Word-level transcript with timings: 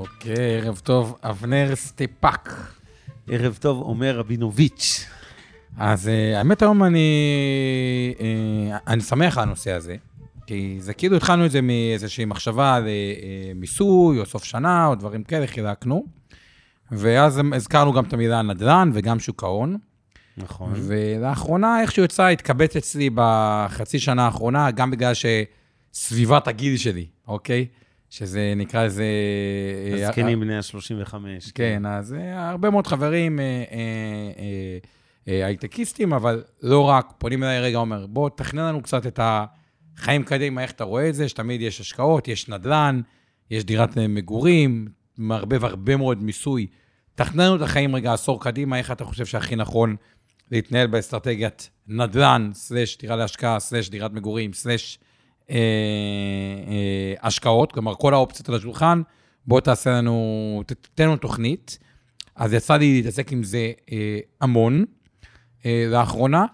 אוקיי, 0.00 0.56
ערב 0.56 0.80
טוב, 0.84 1.18
אבנר 1.22 1.74
סטפאק. 1.74 2.72
ערב 3.28 3.58
טוב, 3.60 3.82
עומר 3.82 4.18
רבינוביץ'. 4.18 5.06
אז 5.76 6.06
אה, 6.06 6.36
האמת 6.36 6.62
היום 6.62 6.84
אני, 6.84 8.14
אה, 8.18 8.22
אני 8.86 9.00
שמח 9.00 9.38
על 9.38 9.42
הנושא 9.42 9.72
הזה, 9.72 9.96
כי 10.46 10.76
זה 10.78 10.94
כאילו 10.94 11.16
התחלנו 11.16 11.46
את 11.46 11.50
זה 11.50 11.60
מאיזושהי 11.60 12.24
מחשבה 12.24 12.74
על 12.74 12.84
אה, 12.84 12.88
מיסוי, 13.54 14.20
או 14.20 14.26
סוף 14.26 14.44
שנה, 14.44 14.86
או 14.86 14.94
דברים 14.94 15.24
כאלה, 15.24 15.46
חילקנו. 15.46 16.04
ואז 16.92 17.40
הזכרנו 17.54 17.92
גם 17.92 18.04
את 18.04 18.12
המילה 18.12 18.42
נדל"ן 18.42 18.90
וגם 18.94 19.20
שוק 19.20 19.42
ההון. 19.44 19.76
נכון. 20.36 20.72
ולאחרונה, 20.74 21.80
איכשהו 21.80 22.04
יצא, 22.04 22.26
התקבץ 22.26 22.76
אצלי 22.76 23.10
בחצי 23.14 23.98
שנה 23.98 24.24
האחרונה, 24.24 24.70
גם 24.70 24.90
בגלל 24.90 25.12
שסביבת 25.14 26.48
הגיל 26.48 26.76
שלי, 26.76 27.06
אוקיי? 27.28 27.66
שזה 28.10 28.52
נקרא 28.56 28.84
איזה... 28.84 29.04
הזקנים 29.92 30.40
בני 30.40 30.56
ה-35. 30.56 31.14
כן, 31.54 31.86
אז 31.86 32.16
הרבה 32.32 32.70
מאוד 32.70 32.86
חברים 32.86 33.40
הייטקיסטים, 35.26 36.12
אבל 36.12 36.42
לא 36.62 36.80
רק, 36.80 37.12
פונים 37.18 37.42
אליי 37.42 37.60
רגע, 37.60 37.78
אומר, 37.78 38.06
בוא, 38.06 38.30
תכנן 38.30 38.62
לנו 38.62 38.82
קצת 38.82 39.06
את 39.06 39.20
החיים 39.22 40.22
קדימה, 40.22 40.62
איך 40.62 40.70
אתה 40.70 40.84
רואה 40.84 41.08
את 41.08 41.14
זה, 41.14 41.28
שתמיד 41.28 41.60
יש 41.60 41.80
השקעות, 41.80 42.28
יש 42.28 42.48
נדל"ן, 42.48 43.00
יש 43.50 43.64
דירת 43.64 43.96
מגורים, 43.96 44.88
מערבב 45.18 45.64
הרבה 45.64 45.96
מאוד 45.96 46.22
מיסוי. 46.22 46.66
תכנן 47.14 47.44
לנו 47.44 47.56
את 47.56 47.62
החיים 47.62 47.96
רגע 47.96 48.12
עשור 48.12 48.42
קדימה, 48.42 48.78
איך 48.78 48.90
אתה 48.90 49.04
חושב 49.04 49.26
שהכי 49.26 49.56
נכון 49.56 49.96
להתנהל 50.50 50.86
באסטרטגיית 50.86 51.70
נדל"ן, 51.88 52.50
סלש 52.54 52.98
דירה 52.98 53.16
להשקעה, 53.16 53.60
סלש 53.60 53.88
דירת 53.88 54.12
מגורים, 54.12 54.52
סלש 54.52 54.98
אה, 55.50 55.56
אה, 56.68 57.14
השקעות, 57.22 57.72
כלומר, 57.72 57.94
כל 57.94 58.14
האופציות 58.14 58.48
על 58.48 58.54
השולחן, 58.54 59.02
בוא 59.46 59.60
תעשה 59.60 59.90
לנו, 59.90 60.62
תתן 60.66 61.04
לנו 61.04 61.16
תוכנית. 61.16 61.78
אז 62.36 62.52
יצא 62.52 62.76
לי 62.76 62.96
להתעסק 62.96 63.32
עם 63.32 63.42
זה 63.42 63.72
אה, 63.92 64.18
המון 64.40 64.84
לאחרונה, 65.64 66.44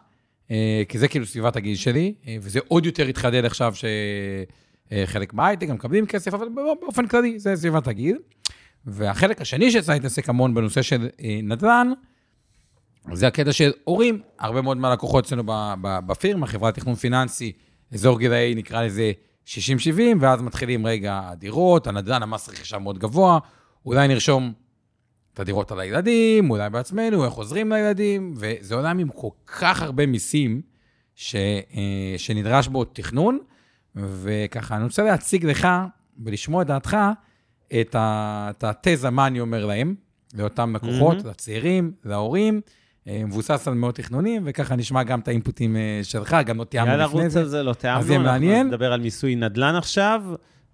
כי 0.89 0.99
זה 0.99 1.09
כאילו 1.09 1.27
סביבת 1.27 1.57
הגיל 1.57 1.77
שלי, 1.77 2.15
וזה 2.41 2.61
עוד 2.69 2.87
יותר 2.87 3.07
התחדד 3.07 3.45
עכשיו 3.45 3.75
שחלק 3.75 5.35
מהייטק 5.35 5.69
גם 5.69 5.75
מקבלים 5.75 6.07
כסף, 6.07 6.35
אבל 6.35 6.49
באופן 6.81 7.07
כללי 7.07 7.39
זה 7.39 7.57
סביבת 7.57 7.89
הגיל. 7.89 8.19
והחלק 8.87 9.41
השני 9.41 9.71
שיצא 9.71 9.93
להתעסק 9.93 10.29
המון 10.29 10.55
בנושא 10.55 10.83
של 10.83 11.09
נדל"ן, 11.43 11.93
זה 13.13 13.27
הקטע 13.27 13.53
של 13.53 13.73
הורים. 13.85 14.21
הרבה 14.39 14.63
מאוד 14.63 14.77
מהלקוחות 14.77 15.25
אצלנו 15.25 15.43
בפירמה, 15.83 16.47
חברת 16.47 16.75
תכנון 16.75 16.95
פיננסי, 16.95 17.53
אזור 17.93 18.19
גילאי, 18.19 18.55
נקרא 18.55 18.83
לזה 18.83 19.13
60-70, 19.47 19.51
ואז 20.21 20.43
מתחילים, 20.43 20.87
רגע, 20.87 21.21
הדירות, 21.25 21.87
הנדל"ן, 21.87 22.23
המס 22.23 22.49
רכישה 22.49 22.79
מאוד 22.79 22.99
גבוה, 22.99 23.39
אולי 23.87 24.09
נרשום 24.09 24.53
את 25.35 25.41
הדירות 25.41 25.73
על 25.73 25.81
הילדים, 25.81 26.51
אולי 26.51 26.71
בעצמנו, 26.71 27.25
איך 27.25 27.33
עוזרים 27.33 27.73
לילדים, 27.73 28.35
וזה 28.37 28.75
עולם 28.75 28.99
עם 28.99 29.09
כל 29.09 29.29
כך 29.47 29.83
הרבה 29.83 30.07
מיסים 30.07 30.61
ש, 31.15 31.35
אה, 31.35 32.15
שנדרש 32.17 32.69
בו 32.69 32.85
תכנון, 32.85 33.39
וככה, 33.97 34.77
אני 34.77 34.85
רוצה 34.85 35.03
להציג 35.03 35.47
לך 35.47 35.69
ולשמוע 36.25 36.63
את 36.63 36.67
דעתך, 36.67 36.97
את, 37.81 37.97
את 37.99 38.65
התזה, 38.65 39.11
מה 39.11 39.27
אני 39.27 39.41
אומר 39.41 39.67
להם, 39.67 39.95
לאותם 40.35 40.77
לקוחות, 40.77 41.19
mm-hmm. 41.19 41.29
לצעירים, 41.29 41.93
להורים, 42.05 42.61
מבוסס 43.07 43.69
על 43.69 43.75
מאות 43.75 43.95
תכנונים, 43.95 44.43
וככה 44.45 44.77
נשמע 44.77 45.03
גם 45.03 45.21
את 45.21 45.29
האינפוטים 45.29 45.77
אה, 45.77 46.01
שלך, 46.03 46.37
גם 46.47 46.59
לא 46.59 46.65
תיאמנו 46.65 46.93
לפני 46.93 47.07
זה. 47.07 47.13
יאללה, 47.13 47.27
רוץ 47.27 47.37
על 47.37 47.45
זה, 47.45 47.63
לא 47.63 47.73
תיאמנו. 47.73 48.01
אז 48.01 48.11
יהיה 48.11 48.19
מעניין. 48.19 48.67
נדבר 48.67 48.93
על 48.93 49.01
מיסוי 49.01 49.35
נדל"ן 49.35 49.75
עכשיו. 49.75 50.23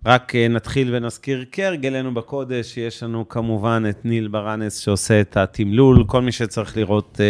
רק 0.07 0.35
אה, 0.35 0.49
נתחיל 0.49 0.95
ונזכיר 0.95 1.45
כהרגלנו 1.53 2.15
בקודש, 2.15 2.77
יש 2.77 3.03
לנו 3.03 3.29
כמובן 3.29 3.83
את 3.91 4.05
ניל 4.05 4.29
ברנס 4.29 4.77
שעושה 4.77 5.21
את 5.21 5.37
התמלול, 5.37 6.05
כל 6.07 6.23
מי 6.23 6.33
שצריך 6.33 6.77
לראות 6.77 7.21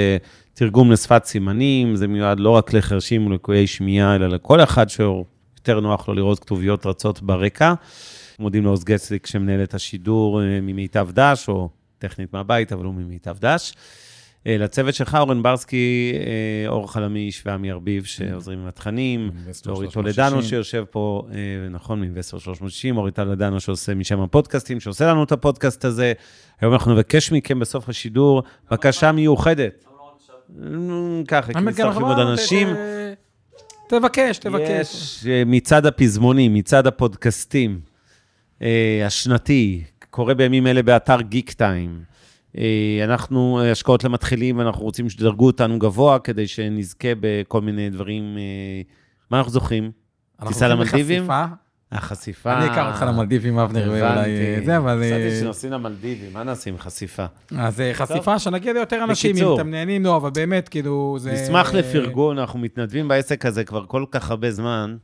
תרגום 0.54 0.92
לשפת 0.92 1.24
סימנים, 1.24 1.96
זה 1.96 2.08
מיועד 2.08 2.40
לא 2.40 2.50
רק 2.50 2.72
לחרשים 2.72 3.26
ולקויי 3.26 3.66
שמיעה, 3.66 4.16
אלא 4.16 4.28
לכל 4.28 4.60
אחד 4.60 4.88
שיותר 4.88 5.80
נוח 5.80 6.08
לו 6.08 6.14
לראות 6.14 6.38
כתוביות 6.38 6.86
רצות 6.86 7.22
ברקע. 7.22 7.74
מודים 8.38 8.64
לעוז 8.64 8.84
גצליק 8.84 9.26
שמנהל 9.26 9.62
את 9.62 9.74
השידור 9.74 10.40
ממיטב 10.62 11.08
דש, 11.12 11.48
או 11.48 11.68
טכנית 11.98 12.32
מהבית, 12.32 12.72
אבל 12.72 12.84
הוא 12.84 12.94
ממיטב 12.94 13.36
דש. 13.40 13.72
אה, 14.46 14.56
לצוות 14.58 14.94
שלך, 14.94 15.14
אורן 15.20 15.42
ברסקי, 15.42 16.12
אה, 16.14 16.68
אור 16.68 16.92
חלמיש 16.92 17.42
ועמי 17.46 17.70
ארביב, 17.70 18.04
שעוזרים 18.04 18.58
עם 18.58 18.66
התכנים, 18.66 19.30
אורי 19.68 19.90
טולדנו 19.90 20.42
שיושב 20.42 20.84
פה, 20.90 21.26
אה, 21.30 21.68
נכון, 21.70 22.00
מאינבסטור 22.00 22.40
360, 22.40 22.96
אורי 22.96 23.12
טולדנו 23.12 23.60
שעושה 23.60 23.94
משם 23.94 24.20
הפודקאסטים, 24.20 24.80
שעושה 24.80 25.06
לנו 25.06 25.24
את 25.24 25.32
הפודקאסט 25.32 25.84
הזה. 25.84 26.12
היום 26.60 26.72
אנחנו 26.72 26.92
נבקש 26.94 27.32
מכם 27.32 27.58
בסוף 27.58 27.88
השידור 27.88 28.42
בקשה 28.70 29.12
מיוחדת. 29.12 29.84
ככה, 31.28 31.52
כי 31.52 31.60
מצטרפים 31.60 32.02
עוד 32.02 32.18
אנשים. 32.18 32.68
תבקש, 33.88 34.38
תבקש. 34.38 34.70
יש 34.70 35.26
מצד 35.46 35.86
הפזמונים, 35.86 36.54
מצד 36.54 36.86
הפודקאסטים, 36.86 37.80
השנתי, 39.06 39.84
קורה 40.10 40.34
בימים 40.34 40.66
אלה 40.66 40.82
באתר 40.82 41.20
גיק 41.20 41.52
טיים. 41.52 42.11
אה, 42.58 43.00
אנחנו 43.04 43.60
אה, 43.60 43.70
השקעות 43.70 44.04
למתחילים, 44.04 44.58
ואנחנו 44.58 44.82
רוצים 44.82 45.08
שתדרגו 45.08 45.46
אותנו 45.46 45.78
גבוה, 45.78 46.18
כדי 46.18 46.46
שנזכה 46.46 47.08
בכל 47.20 47.60
מיני 47.60 47.90
דברים. 47.90 48.36
אה, 48.38 48.82
מה 49.30 49.38
אנחנו 49.38 49.52
זוכים? 49.52 49.90
טיסה 50.46 50.68
למלדיבים? 50.68 51.28
החשיפה. 51.92 52.58
אני 52.58 52.72
אקח 52.72 52.86
אותך 52.88 53.04
למלדיבים, 53.08 53.58
אבנר, 53.58 53.90
ואולי 53.92 54.64
זה, 54.64 54.76
אבל... 54.76 55.02
חשבתי 55.04 55.40
שנוסעים 55.40 55.72
למלדיבים, 55.72 56.32
מה 56.32 56.42
נעשה 56.42 56.70
עם 56.70 56.78
חשיפה? 56.78 57.26
אז 57.58 57.82
חשיפה, 57.92 58.38
שנגיע 58.38 58.72
ליותר 58.72 59.04
אנשים, 59.04 59.36
אם 59.36 59.54
אתם 59.54 59.70
נהנים, 59.70 60.04
לא, 60.04 60.16
אבל 60.16 60.30
באמת, 60.30 60.68
כאילו, 60.68 61.16
זה... 61.20 61.32
נשמח 61.32 61.74
לפרגון, 61.74 62.38
אנחנו 62.38 62.58
מתנדבים 62.58 63.08
בעסק 63.08 63.46
הזה 63.46 63.64
כבר 63.64 63.86
כל 63.86 64.04
כך 64.10 64.30
הרבה 64.30 64.50
זמן, 64.50 64.96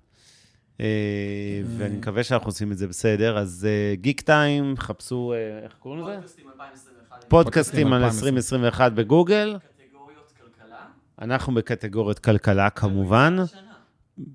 ואני 1.77 1.97
מקווה 1.99 2.23
שאנחנו 2.25 2.49
עושים 2.49 2.73
את 2.73 2.79
זה 2.79 2.87
בסדר. 2.87 3.39
אז 3.39 3.69
גיק 3.95 4.21
טיים, 4.21 4.75
חפשו, 4.77 5.35
איך 5.65 5.73
קוראים 5.79 6.03
לזה? 6.03 6.88
פודקאסטים 7.29 7.93
על 7.93 8.05
2021 8.05 8.93
בגוגל. 8.93 9.57
קטגוריות 9.59 10.33
כלכלה. 10.33 10.77
אנחנו 11.23 11.55
בקטגוריות 11.55 12.19
כלכלה, 12.19 12.71
כמובן. 12.71 13.37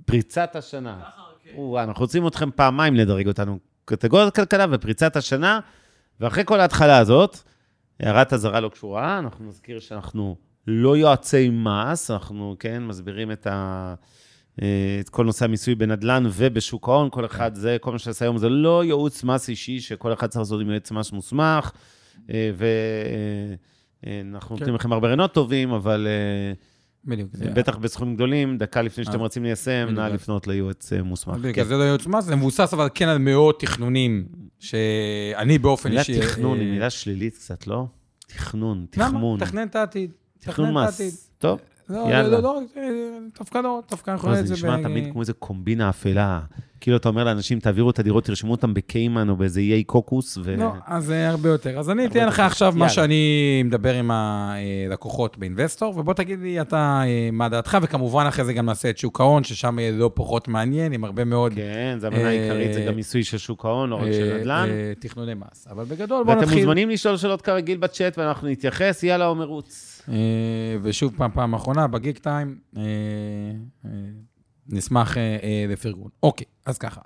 פריצת 0.06 0.56
השנה. 0.56 1.00
אנחנו 1.56 2.02
רוצים 2.02 2.28
אתכם 2.28 2.50
פעמיים 2.52 2.96
לדרג 2.96 3.28
אותנו. 3.28 3.60
קטגוריית 3.86 4.36
כלכלה 4.36 4.66
ופריצת 4.72 5.16
השנה, 5.16 5.60
ואחרי 6.20 6.44
כל 6.46 6.60
ההתחלה 6.60 6.98
הזאת, 6.98 7.38
הערת 8.00 8.34
אזהרה 8.34 8.60
לא 8.60 8.70
קשורה, 8.70 9.20
אנחנו 9.20 9.46
נזכיר 9.46 9.80
שאנחנו 9.80 10.36
לא 10.68 10.98
יועצי 10.98 11.50
מס, 11.50 12.12
אנחנו, 12.12 12.56
כן, 12.60 12.84
מסבירים 12.84 13.32
את 13.32 13.48
ה... 13.48 13.94
את 15.00 15.10
כל 15.10 15.26
נושא 15.26 15.46
המיסוי 15.46 15.76
בנדל"ן 15.76 16.24
ובשוק 16.34 16.88
ההון, 16.88 17.10
כל 17.10 17.26
אחד 17.26 17.56
זה, 17.56 17.78
כל 17.82 17.92
מה 17.92 18.00
שעשה 18.00 18.26
היום 18.26 18.38
זה 18.38 18.50
לא 18.50 18.84
ייעוץ 18.84 19.24
מס 19.24 19.50
אישי, 19.50 19.80
שכל 19.80 20.14
אחד 20.14 20.28
צריך 20.28 20.40
לעשות 20.40 20.62
עם 20.62 20.70
יועץ 20.70 20.92
מס 20.92 21.12
מוסמך. 21.12 21.72
אה, 22.30 22.52
ואנחנו 24.04 24.56
כן. 24.56 24.60
נותנים 24.60 24.76
לכם 24.76 24.94
הרבה 24.94 25.08
רעיונות 25.08 25.34
טובים, 25.34 25.72
אבל... 25.72 26.08
אה, 26.08 26.54
בדיוק. 27.06 27.30
בטח 27.54 27.78
בסכומים 27.78 28.16
גדולים, 28.16 28.58
דקה 28.58 28.82
לפני 28.82 29.04
שאתם 29.04 29.20
רוצים 29.20 29.44
ליישם, 29.44 29.88
נא 29.92 30.02
לפנות 30.02 30.48
ליועץ 30.48 30.94
אה, 30.94 31.04
מוסמך. 31.04 31.36
בדיוק, 31.38 31.56
כן. 31.56 31.64
זה 31.64 31.78
לא 31.78 31.84
ייעוץ 31.84 32.08
מס, 32.08 32.24
זה 32.24 32.36
מבוסס 32.36 32.74
אבל 32.74 32.90
כן 32.94 33.08
על 33.08 33.18
מאות 33.18 33.60
תכנונים, 33.60 34.26
שאני 34.60 35.58
באופן 35.58 35.98
אישי... 35.98 36.12
מילה 36.12 36.26
תכנון 36.26 36.60
היא 36.60 36.72
מילה 36.72 36.90
שלילית 36.90 37.36
קצת, 37.36 37.68
לא? 37.68 37.86
תכנון, 38.28 38.86
תחמון. 38.90 39.38
למה? 39.40 39.46
תכנן 39.46 39.68
את 39.68 39.76
העתיד. 39.76 40.12
תכנון 40.40 40.74
מס. 40.74 41.30
טוב, 41.38 41.60
לא, 41.90 42.08
יאללה. 42.10 42.40
לא, 42.40 42.42
לא, 42.42 42.60
דווקא 43.40 43.58
לא, 43.58 43.82
דווקא 43.92 44.12
אנחנו 44.12 44.28
רואים 44.28 44.42
את 44.42 44.48
זה 44.48 44.54
ב... 44.54 44.58
זה 44.58 44.68
נשמע 44.68 44.84
תמיד 44.84 45.12
כמו 45.12 45.22
איזה 45.22 45.34
קומבינה 45.34 45.90
אפלה. 45.90 46.40
כאילו 46.84 46.98
אתה 46.98 47.10
אומר 47.10 47.24
לאנשים, 47.24 47.60
תעבירו 47.60 47.90
את 47.90 48.00
הדירות, 48.00 48.24
תרשמו 48.26 48.52
אותם 48.52 48.74
בקיימן 48.74 49.30
או 49.30 49.36
באיזה 49.36 49.60
איי 49.60 49.84
קוקוס, 49.84 50.38
ו... 50.44 50.56
לא, 50.58 50.72
אז 50.88 51.06
זה 51.06 51.30
הרבה 51.30 51.50
יותר. 51.50 51.80
אז 51.80 51.90
אני 51.90 52.06
אתן 52.06 52.28
לך. 52.28 52.40
עכשיו 52.40 52.72
מה 52.72 52.80
יאללה. 52.80 52.90
שאני 52.90 53.62
מדבר 53.66 53.94
עם 53.94 54.12
הלקוחות 54.12 55.38
באינבסטור, 55.38 55.98
ובוא 55.98 56.14
תגיד 56.14 56.40
לי 56.40 56.62
אתה 56.62 57.02
אה, 57.06 57.30
מה 57.32 57.50
דעתך, 57.50 57.78
וכמובן 57.82 58.26
אחרי 58.28 58.46
זה 58.46 58.54
גם 58.54 58.66
נעשה 58.66 58.90
את 58.90 58.98
שוק 58.98 59.22
ההון, 59.22 59.44
ששם 59.44 59.80
יהיה 59.80 59.92
לא 59.92 60.12
פחות 60.14 60.48
מעניין, 60.48 60.94
עם 60.94 61.04
הרבה 61.04 61.24
מאוד... 61.24 61.54
כן, 61.54 61.98
זו 62.00 62.08
המנה 62.08 62.20
אה, 62.20 62.28
העיקרית, 62.28 62.74
זה 62.74 62.86
גם 62.88 62.96
מיסוי 62.96 63.24
של 63.24 63.38
שוק 63.38 63.66
ההון, 63.66 63.90
לא 63.90 63.96
רק 63.96 64.12
של 64.12 64.32
אה, 64.32 64.38
נדל"ן. 64.38 64.68
אה, 64.70 64.94
תכנוני 65.00 65.34
מס. 65.34 65.68
אבל 65.72 65.84
בגדול, 65.84 66.24
בוא 66.24 66.34
ואתם 66.34 66.44
נתחיל. 66.44 66.60
מוזמנים 66.60 66.90
לשאול 66.90 67.18
שאלות 67.18 67.42
כרגיל 67.42 67.78
בצ'אט, 67.78 68.18
ואנחנו 68.18 68.48
נתייחס, 68.48 69.04
יאללה, 69.04 69.26
עומר 69.26 69.46
רוץ. 69.46 70.02
ושוב 70.84 71.14
פעם, 71.18 71.32
פעם 71.32 71.54
אחרונה, 71.54 71.88
בגיק 71.88 72.18
טיים, 72.18 72.60
אה, 72.78 72.82
אה, 73.86 73.90
נשמח 74.68 75.18
אה, 75.18 75.66
לפרגון. 75.70 76.10
אוקיי, 76.24 76.46
אז 76.66 76.78
ככה. 76.78 77.02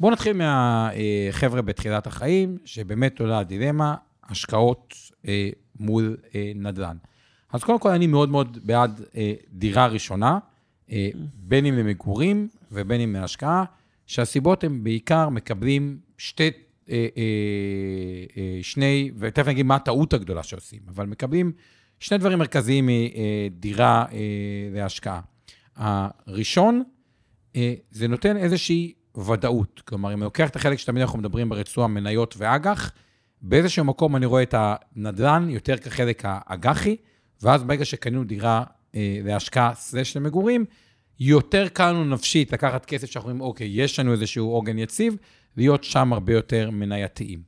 בואו 0.00 0.12
נתחיל 0.12 0.36
מהחבר'ה 0.36 1.62
בתחילת 1.62 2.06
החיים, 2.06 2.58
שבאמת 2.64 3.20
עולה 3.20 3.38
הדילמה, 3.38 3.94
השקעות 4.24 4.94
מול 5.80 6.16
נדל"ן. 6.54 6.96
אז 7.52 7.64
קודם 7.64 7.78
כל, 7.78 7.90
אני 7.90 8.06
מאוד 8.06 8.28
מאוד 8.28 8.58
בעד 8.62 9.00
דירה 9.52 9.86
ראשונה, 9.86 10.38
בין 11.34 11.66
אם 11.66 11.74
למגורים 11.74 12.48
ובין 12.72 13.00
אם 13.00 13.12
להשקעה, 13.12 13.64
שהסיבות 14.06 14.64
הן 14.64 14.84
בעיקר 14.84 15.28
מקבלים 15.28 15.98
שתי, 16.18 16.50
שני, 18.62 19.10
ותכף 19.18 19.48
נגיד 19.48 19.66
מה 19.66 19.74
הטעות 19.74 20.12
הגדולה 20.12 20.42
שעושים, 20.42 20.80
אבל 20.88 21.06
מקבלים 21.06 21.52
שני 22.04 22.18
דברים 22.18 22.38
מרכזיים 22.38 22.88
מדירה 22.88 24.04
אה, 24.12 24.18
להשקעה. 24.72 25.20
הראשון, 25.76 26.82
אה, 27.56 27.74
זה 27.90 28.08
נותן 28.08 28.36
איזושהי 28.36 28.92
ודאות. 29.26 29.82
כלומר, 29.84 30.12
אם 30.12 30.18
אני 30.18 30.24
לוקח 30.24 30.48
את 30.48 30.56
החלק 30.56 30.78
שתמיד 30.78 31.02
אנחנו 31.02 31.18
מדברים 31.18 31.48
ברצועה, 31.48 31.88
מניות 31.88 32.34
ואג"ח, 32.38 32.92
באיזשהו 33.42 33.84
מקום 33.84 34.16
אני 34.16 34.26
רואה 34.26 34.42
את 34.42 34.54
הנדל"ן 34.58 35.46
יותר 35.50 35.76
כחלק 35.76 36.22
האג"חי, 36.24 36.96
ואז 37.42 37.64
ברגע 37.64 37.84
שקנינו 37.84 38.24
דירה 38.24 38.64
אה, 38.94 39.18
להשקעה 39.24 39.74
סלש 39.74 40.16
למגורים, 40.16 40.64
יותר 41.20 41.68
קל 41.68 41.90
לנו 41.90 42.04
נפשית 42.04 42.52
לקחת 42.52 42.84
כסף 42.84 43.10
שאנחנו 43.10 43.30
אומרים, 43.30 43.46
אוקיי, 43.46 43.68
יש 43.70 43.98
לנו 44.00 44.12
איזשהו 44.12 44.50
עוגן 44.50 44.78
יציב, 44.78 45.16
להיות 45.56 45.84
שם 45.84 46.12
הרבה 46.12 46.32
יותר 46.32 46.70
מנייתיים. 46.70 47.42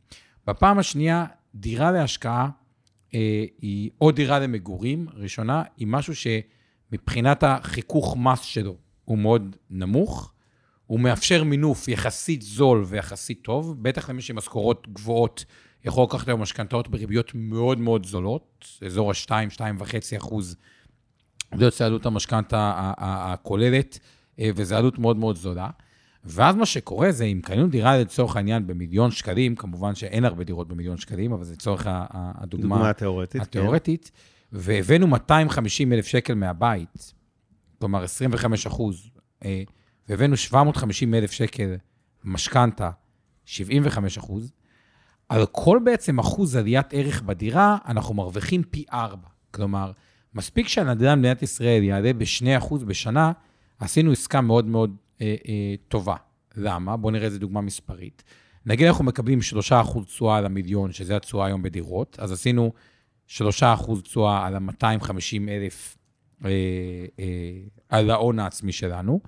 בפעם 0.47 0.79
השנייה, 0.79 1.25
דירה 1.55 1.91
להשקעה 1.91 2.45
אה, 2.45 2.66
היא 3.63 3.91
או 4.01 4.11
דירה 4.11 4.39
למגורים, 4.39 5.07
ראשונה, 5.15 5.63
היא 5.77 5.87
משהו 5.87 6.13
שמבחינת 6.17 7.43
החיכוך 7.43 8.17
מס 8.17 8.41
שלו 8.41 8.77
הוא 9.05 9.19
מאוד 9.19 9.57
נמוך, 9.71 10.33
הוא 10.87 11.01
מאפשר 11.01 11.45
מינוף 11.45 11.89
יחסית 11.89 12.43
זול 12.43 12.85
ויחסית 12.89 13.43
טוב, 13.43 13.83
בטח 13.83 14.11
למי 14.11 14.23
שמשכורות 14.23 14.89
גבוהות 14.93 15.45
יכול 15.85 16.05
לקחת 16.05 16.29
היום 16.29 16.43
משכנתאות 16.43 16.89
בריביות 16.89 17.33
מאוד 17.35 17.81
מאוד 17.81 18.07
זולות, 18.07 18.67
אזור 18.87 19.11
ה-2-2.5 19.11 20.17
אחוז, 20.17 20.57
זה 21.55 21.65
יוצא 21.65 21.87
עלות 21.87 22.07
המשכנתה 22.07 22.93
הכוללת, 22.99 23.99
אה, 24.41 24.51
וזו 24.55 24.77
עלות 24.77 24.99
מאוד 24.99 25.17
מאוד 25.17 25.37
זולה. 25.37 25.71
ואז 26.27 26.57
מה 26.57 26.67
שקורה 26.67 27.13
זה, 27.13 27.25
אם 27.25 27.41
קנינו 27.45 27.69
דירה 27.69 27.99
לצורך 27.99 28.37
העניין 28.37 28.67
במיליון 28.67 29.11
שקלים, 29.11 29.57
כמובן 29.57 29.95
שאין 29.95 30.25
הרבה 30.25 30.45
דירות 30.45 30.69
במיליון 30.69 30.97
שקלים, 30.97 31.33
אבל 31.33 31.45
זה 31.45 31.53
לצורך 31.53 31.87
הדוגמה 31.91 32.77
דוגמה 32.77 32.93
תיאורטית. 32.93 33.33
כן. 33.33 33.43
התיאורטית, 33.43 34.11
והבאנו 34.53 35.07
250 35.07 35.93
אלף 35.93 36.07
שקל 36.07 36.35
מהבית, 36.35 37.13
כלומר 37.79 38.03
25 38.03 38.67
אחוז, 38.67 39.11
אה, 39.45 39.63
והבאנו 40.09 40.37
750 40.37 41.15
אלף 41.15 41.31
שקל 41.31 41.77
משכנתה, 42.25 42.91
75 43.45 44.19
אחוז, 44.19 44.53
על 45.29 45.47
כל 45.47 45.79
בעצם 45.85 46.19
אחוז 46.19 46.57
עליית 46.57 46.87
ערך 46.93 47.23
בדירה, 47.23 47.79
אנחנו 47.89 48.15
מרוויחים 48.15 48.63
פי 48.63 48.85
ארבע. 48.93 49.29
כלומר, 49.51 49.93
מספיק 50.35 50.69
שהנדל"ן 50.69 51.17
במדינת 51.19 51.43
ישראל 51.43 51.83
יעלה 51.83 52.13
ב-2 52.13 52.59
אחוז 52.59 52.85
בשנה, 52.85 53.33
עשינו 53.79 54.13
עסקה 54.13 54.41
מאוד 54.41 54.67
מאוד 54.67 54.97
אה, 55.21 55.35
אה, 55.49 55.75
טובה. 55.89 56.17
למה? 56.57 56.97
בואו 56.97 57.13
נראה 57.13 57.27
איזה 57.27 57.39
דוגמה 57.39 57.61
מספרית. 57.61 58.23
נגיד 58.67 58.87
אנחנו 58.87 59.05
מקבלים 59.05 59.43
3 59.43 59.73
אחוז 59.73 60.07
תשואה 60.07 60.37
על 60.37 60.47
המיליון, 60.47 60.93
שזה 60.93 61.17
התשואה 61.17 61.47
היום 61.47 61.63
בדירות, 61.63 62.17
אז 62.21 62.33
עשינו 62.33 62.73
3 63.27 63.63
אחוז 63.63 64.03
תשואה 64.03 64.47
על 64.47 64.57
ה-250 64.57 65.49
אלף, 65.49 65.97
אה, 66.45 66.51
אה, 67.19 67.25
על 67.89 68.11
ההון 68.11 68.39
העצמי 68.39 68.73
שלנו. 68.73 69.21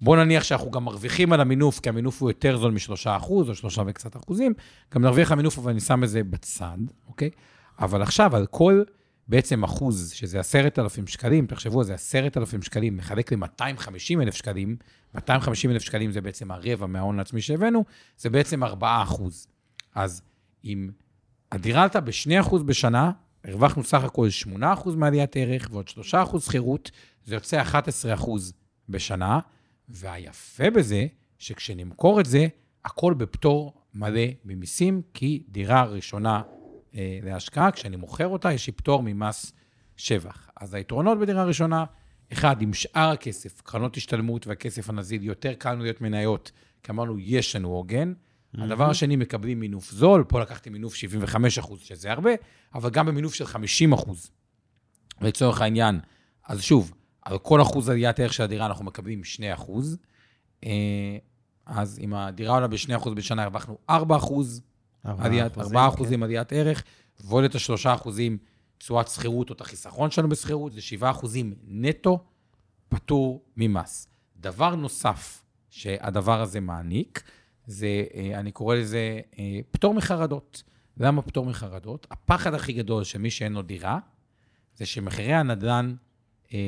בואו 0.00 0.16
נניח 0.16 0.44
שאנחנו 0.44 0.70
גם 0.70 0.84
מרוויחים 0.84 1.32
על 1.32 1.40
המינוף, 1.40 1.80
כי 1.80 1.88
המינוף 1.88 2.22
הוא 2.22 2.30
יותר 2.30 2.56
זול 2.56 2.72
משלושה 2.72 3.16
אחוז, 3.16 3.48
או 3.48 3.54
שלושה 3.54 3.82
וקצת 3.86 4.16
אחוזים, 4.16 4.54
גם 4.94 5.02
נרוויח 5.02 5.32
המינוף, 5.32 5.58
אבל 5.58 5.70
אני 5.70 5.80
שם 5.80 6.04
את 6.04 6.08
זה 6.08 6.24
בצד, 6.24 6.78
אוקיי? 7.08 7.30
אבל 7.78 8.02
עכשיו, 8.02 8.36
על 8.36 8.46
כל 8.46 8.82
בעצם 9.28 9.64
אחוז, 9.64 10.10
שזה 10.10 10.40
עשרת 10.40 10.78
אלפים 10.78 11.06
שקלים, 11.06 11.46
תחשבו, 11.46 11.84
זה 11.84 11.94
עשרת 11.94 12.36
אלפים 12.36 12.62
שקלים, 12.62 12.96
מחלק 12.96 13.32
ל-250 13.32 14.22
אלף 14.22 14.34
שקלים, 14.34 14.76
250 15.16 15.70
אלף 15.70 15.82
שקלים 15.82 16.12
זה 16.12 16.20
בעצם 16.20 16.50
הרבע 16.50 16.86
מההון 16.86 17.18
העצמי 17.18 17.40
שהבאנו, 17.40 17.84
זה 18.18 18.30
בעצם 18.30 18.64
4 18.64 19.02
אחוז. 19.02 19.46
אז 19.94 20.22
אם 20.64 20.90
הדירה 21.52 21.82
עלתה 21.82 22.00
ב-2 22.00 22.40
אחוז 22.40 22.62
בשנה, 22.62 23.10
הרווחנו 23.44 23.84
סך 23.84 24.04
הכל 24.04 24.30
8 24.30 24.72
אחוז 24.72 24.94
מעליית 24.94 25.36
ערך 25.36 25.68
ועוד 25.70 25.88
3 25.88 26.14
אחוז 26.14 26.44
שכירות, 26.44 26.90
זה 27.24 27.34
יוצא 27.34 27.60
11 27.60 28.14
אחוז 28.14 28.52
בשנה, 28.88 29.40
והיפה 29.88 30.70
בזה, 30.70 31.06
שכשנמכור 31.38 32.20
את 32.20 32.26
זה, 32.26 32.46
הכל 32.84 33.14
בפטור 33.14 33.74
מלא 33.94 34.22
ממיסים, 34.44 35.02
כי 35.14 35.42
דירה 35.48 35.84
ראשונה 35.84 36.42
אה, 36.94 37.18
להשקעה, 37.22 37.70
כשאני 37.70 37.96
מוכר 37.96 38.28
אותה, 38.28 38.52
יש 38.52 38.66
לי 38.66 38.72
פטור 38.72 39.02
ממס 39.02 39.52
שבח. 39.96 40.50
אז 40.60 40.74
היתרונות 40.74 41.18
בדירה 41.18 41.44
ראשונה, 41.44 41.84
אחד, 42.32 42.62
עם 42.62 42.72
שאר 42.72 43.10
הכסף, 43.10 43.60
קרנות 43.60 43.96
השתלמות 43.96 44.46
והכסף 44.46 44.90
הנזיל, 44.90 45.24
יותר 45.24 45.54
קל 45.54 45.74
להיות 45.74 46.00
מניות, 46.00 46.52
כי 46.82 46.92
אמרנו, 46.92 47.18
יש 47.18 47.56
לנו 47.56 47.68
עוגן. 47.68 48.12
הדבר 48.58 48.90
השני, 48.90 49.16
מקבלים 49.16 49.60
מינוף 49.60 49.90
זול, 49.90 50.24
פה 50.28 50.40
לקחתי 50.40 50.70
מינוף 50.70 50.94
75 50.94 51.58
אחוז, 51.58 51.80
שזה 51.80 52.12
הרבה, 52.12 52.30
אבל 52.74 52.90
גם 52.90 53.06
במינוף 53.06 53.34
של 53.34 53.46
50 53.46 53.92
אחוז. 53.92 54.30
לצורך 55.20 55.60
העניין, 55.60 56.00
אז 56.48 56.62
שוב, 56.62 56.92
על 57.22 57.38
כל 57.38 57.62
אחוז 57.62 57.88
עליית 57.88 58.20
ערך 58.20 58.32
של 58.32 58.42
הדירה 58.42 58.66
אנחנו 58.66 58.84
מקבלים 58.84 59.24
2 59.24 59.52
אחוז. 59.52 59.98
אה, 60.64 60.70
אז 61.66 61.98
אם 61.98 62.14
הדירה 62.14 62.54
עולה 62.54 62.66
ב-2 62.66 62.96
אחוז 62.96 63.14
בשנה, 63.14 63.42
הרווחנו 63.42 63.78
4 63.90 64.16
אחוז 64.16 64.62
עליית, 65.04 65.58
4 65.58 65.88
אחוזים 65.88 66.22
עליית 66.22 66.52
ערך, 66.52 66.82
ועוד 67.24 67.44
את 67.44 67.54
ה-3 67.54 67.94
אחוזים 67.94 68.38
תשואת 68.78 69.08
שכירות 69.08 69.50
או 69.50 69.54
את 69.54 69.60
החיסכון 69.60 70.10
שלנו 70.10 70.28
בשכירות, 70.28 70.72
זה 70.72 70.80
7 70.80 71.10
אחוזים 71.10 71.54
נטו 71.66 72.24
פטור 72.88 73.44
ממס. 73.56 74.08
דבר 74.36 74.74
נוסף 74.74 75.42
שהדבר 75.70 76.40
הזה 76.40 76.60
מעניק, 76.60 77.22
זה, 77.66 78.04
אה, 78.14 78.40
אני 78.40 78.52
קורא 78.52 78.74
לזה 78.74 79.20
אה, 79.38 79.60
פטור 79.70 79.94
מחרדות. 79.94 80.62
למה 80.96 81.22
פטור 81.22 81.46
מחרדות? 81.46 82.06
הפחד 82.10 82.54
הכי 82.54 82.72
גדול 82.72 83.04
של 83.04 83.18
מי 83.18 83.30
שאין 83.30 83.52
לו 83.52 83.62
דירה, 83.62 83.98
זה 84.76 84.86
שמחירי 84.86 85.32
הנדל"ן 85.32 85.94
אה, 86.54 86.58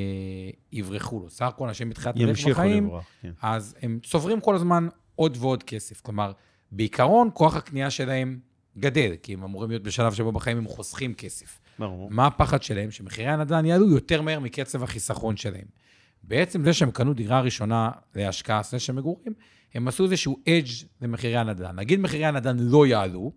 יברחו 0.71 1.19
לו. 1.19 1.29
סך 1.29 1.45
הכל 1.45 1.67
אנשים 1.67 1.89
בתחילת 1.89 2.15
הדרך 2.15 2.29
ימשיכו 2.29 2.51
בחיים, 2.51 2.85
לברוח. 2.85 3.05
כן. 3.21 3.31
אז 3.41 3.75
הם 3.81 3.99
צוברים 4.03 4.41
כל 4.41 4.55
הזמן 4.55 4.87
עוד 5.15 5.37
ועוד 5.39 5.63
כסף. 5.63 6.01
כלומר, 6.01 6.31
בעיקרון, 6.71 7.29
כוח 7.33 7.55
הקנייה 7.55 7.89
שלהם 7.89 8.39
גדל, 8.77 9.15
כי 9.23 9.33
הם 9.33 9.43
אמורים 9.43 9.69
להיות 9.69 9.83
בשלב 9.83 10.13
שבו 10.13 10.31
בחיים 10.31 10.57
הם 10.57 10.67
חוסכים 10.67 11.13
כסף. 11.13 11.59
ברור. 11.79 12.11
מה 12.11 12.27
הפחד 12.27 12.63
שלהם? 12.63 12.91
שמחירי 12.91 13.27
הנדל"ן 13.27 13.65
יעלו 13.65 13.89
יותר 13.89 14.21
מהר 14.21 14.39
מקצב 14.39 14.83
החיסכון 14.83 15.37
שלהם. 15.37 15.65
בעצם 16.23 16.63
זה 16.63 16.73
שהם 16.73 16.91
קנו 16.91 17.13
דירה 17.13 17.41
ראשונה 17.41 17.91
להשקעה 18.15 18.63
סלש 18.63 18.85
של 18.85 18.93
מגורים, 18.93 19.33
הם 19.73 19.87
עשו 19.87 20.03
איזשהו 20.03 20.37
אדג' 20.49 20.69
למחירי 21.01 21.37
הנדל"ן. 21.37 21.79
נגיד 21.79 21.99
מחירי 21.99 22.25
הנדל"ן 22.25 22.57
לא 22.59 22.87
יעלו, 22.87 23.31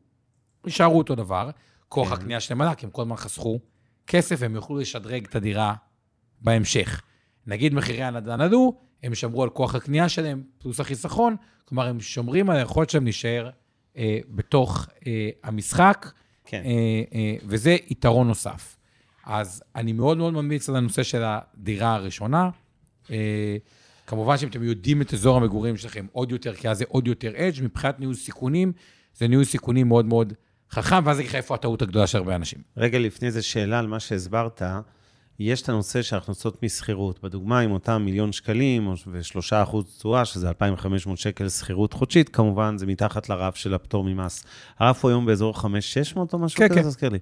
יישארו 0.66 0.98
אותו 0.98 1.14
דבר, 1.14 1.50
כוח 1.88 2.08
כן. 2.08 2.14
הקנייה 2.14 2.40
שלהם 2.40 2.60
עלה, 2.60 2.74
כי 2.74 2.86
הם 2.86 2.90
כל 2.92 3.02
הזמן 3.02 3.16
חסכו 3.16 3.60
כסף, 4.06 4.36
והם 4.38 4.54
יוכלו 4.54 4.78
לשדרג 4.78 5.24
את 5.24 5.36
הדירה 5.36 5.74
בהמשך. 6.40 7.02
נגיד 7.46 7.74
מחירי 7.74 8.02
הנדל"ן 8.02 8.40
עלו, 8.40 8.80
הם 9.02 9.14
שמרו 9.14 9.42
על 9.42 9.50
כוח 9.50 9.74
הקנייה 9.74 10.08
שלהם, 10.08 10.42
פלוס 10.58 10.80
החיסכון, 10.80 11.36
כלומר, 11.64 11.88
הם 11.88 12.00
שומרים 12.00 12.50
על 12.50 12.56
היכולת 12.56 12.90
שלהם 12.90 13.04
להישאר 13.04 13.50
אה, 13.96 14.18
בתוך 14.28 14.88
אה, 15.06 15.30
המשחק, 15.42 16.12
כן. 16.44 16.62
אה, 16.64 17.02
אה, 17.14 17.36
וזה 17.46 17.76
יתרון 17.90 18.26
נוסף. 18.26 18.76
אז 19.24 19.62
אני 19.76 19.92
מאוד 19.92 20.18
מאוד 20.18 20.34
ממליץ 20.34 20.68
על 20.68 20.76
הנושא 20.76 21.02
של 21.02 21.22
הדירה 21.24 21.94
הראשונה. 21.94 22.50
אה, 23.10 23.56
כמובן 24.06 24.38
שאם 24.38 24.48
אתם 24.48 24.62
יודעים 24.62 25.02
את 25.02 25.14
אזור 25.14 25.36
המגורים 25.36 25.76
שלכם 25.76 26.06
עוד 26.12 26.32
יותר, 26.32 26.54
כי 26.54 26.68
אז 26.68 26.78
זה 26.78 26.84
עוד 26.88 27.06
יותר 27.06 27.32
אדג', 27.36 27.62
מבחינת 27.62 28.00
ניהול 28.00 28.14
סיכונים, 28.14 28.72
זה 29.14 29.28
ניהול 29.28 29.44
סיכונים 29.44 29.88
מאוד 29.88 30.06
מאוד 30.06 30.32
חכם, 30.70 31.06
ואז 31.06 31.16
אני 31.16 31.22
אגיד 31.22 31.28
לך 31.28 31.34
איפה 31.34 31.54
הטעות 31.54 31.82
הגדולה 31.82 32.06
של 32.06 32.18
הרבה 32.18 32.36
אנשים. 32.36 32.58
רגע 32.76 32.98
לפני 32.98 33.30
זה 33.30 33.42
שאלה 33.42 33.78
על 33.78 33.86
מה 33.86 34.00
שהסברת. 34.00 34.62
יש 35.50 35.62
את 35.62 35.68
הנושא 35.68 36.02
של 36.02 36.16
הכנסות 36.16 36.62
משכירות. 36.62 37.22
בדוגמה, 37.22 37.60
עם 37.60 37.72
אותם 37.72 38.02
מיליון 38.04 38.32
שקלים 38.32 38.94
ושלושה 39.12 39.62
אחוז 39.62 39.96
תשואה, 39.98 40.24
שזה 40.24 40.48
2,500 40.48 41.18
שקל 41.18 41.48
שכירות 41.48 41.92
חודשית, 41.92 42.28
כמובן, 42.28 42.78
זה 42.78 42.86
מתחת 42.86 43.28
לרף 43.28 43.56
של 43.56 43.74
הפטור 43.74 44.04
ממס. 44.04 44.44
הרף 44.78 45.04
הוא 45.04 45.10
היום 45.10 45.26
באזור 45.26 45.60
5,600 45.60 46.32
או 46.32 46.38
משהו 46.38 46.58
כן, 46.58 46.68
כזה? 46.68 46.80
כן. 46.80 46.88
תזכיר 46.88 47.08
לי. 47.08 47.18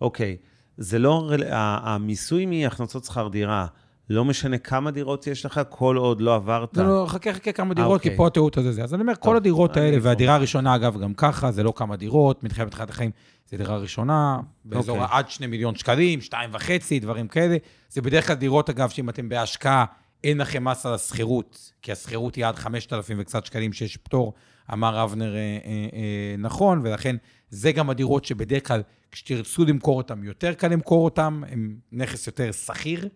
אוקיי. 0.00 0.36
זה 0.76 0.98
לא, 0.98 1.30
המיסוי 1.50 2.46
מהכנסות 2.46 3.04
שכר 3.04 3.28
דירה, 3.28 3.66
לא 4.10 4.24
משנה 4.24 4.58
כמה 4.58 4.90
דירות 4.90 5.26
יש 5.26 5.46
לך, 5.46 5.60
כל 5.68 5.96
עוד 5.96 6.20
לא 6.20 6.34
עברת. 6.34 6.76
לא, 6.76 6.84
לא, 6.84 7.06
חכה, 7.08 7.32
חכה 7.32 7.52
כמה 7.52 7.74
דירות, 7.74 7.92
אוקיי. 7.92 8.10
כי 8.10 8.16
פה 8.16 8.26
הטעות 8.26 8.56
הזה 8.56 8.72
זה. 8.72 8.84
אז 8.84 8.94
אני 8.94 9.02
אומר, 9.02 9.14
כל 9.14 9.20
טוב, 9.20 9.36
הדירות 9.36 9.76
אני 9.76 9.86
האלה. 9.86 9.98
והדירה 10.02 10.34
הראשונה, 10.34 10.74
אגב, 10.74 11.00
גם 11.00 11.14
ככה, 11.14 11.52
זה 11.52 11.62
לא 11.62 11.72
כמה 11.76 11.96
דירות, 11.96 12.44
מתחייב 12.44 12.68
בתחילת 12.68 12.90
החיים, 12.90 13.10
זה 13.52 13.58
דירה 13.58 13.76
ראשונה, 13.76 14.40
באזור 14.64 15.02
אוקיי. 15.02 15.18
עד 15.18 15.30
שני 15.30 15.46
מיליון 15.46 15.74
שקלים, 15.74 16.20
שתיים 16.20 16.50
וחצי, 16.52 17.00
דברים 17.00 17.28
כאלה. 17.28 17.56
זה 17.88 18.02
בדרך 18.02 18.26
כלל 18.26 18.36
דירות, 18.36 18.70
אגב, 18.70 18.88
שאם 18.88 19.08
אתם 19.08 19.28
בהשקעה, 19.28 19.84
אין 20.24 20.38
לכם 20.38 20.64
מס 20.64 20.86
על 20.86 20.94
השכירות, 20.94 21.72
כי 21.82 21.92
השכירות 21.92 22.34
היא 22.34 22.46
עד 22.46 22.56
5,000 22.56 23.16
וקצת 23.20 23.46
שקלים 23.46 23.72
שיש 23.72 23.96
פטור, 23.96 24.34
אמר 24.72 25.04
אבנר 25.04 25.34
אה, 25.34 25.38
אה, 25.40 25.58
אה, 25.92 26.34
נכון, 26.38 26.80
ולכן 26.84 27.16
זה 27.50 27.72
גם 27.72 27.90
הדירות 27.90 28.24
שבדרך 28.24 28.68
כלל, 28.68 28.82
כשתרצו 29.12 29.64
למכור 29.64 29.96
אותן, 29.96 30.24
יותר 30.24 30.52
קל 30.52 30.68
למכור 30.68 31.04
אותן, 31.04 31.40
הן 31.48 31.76
נכס 31.92 32.26
יותר 32.26 32.52
שכיר 32.52 33.08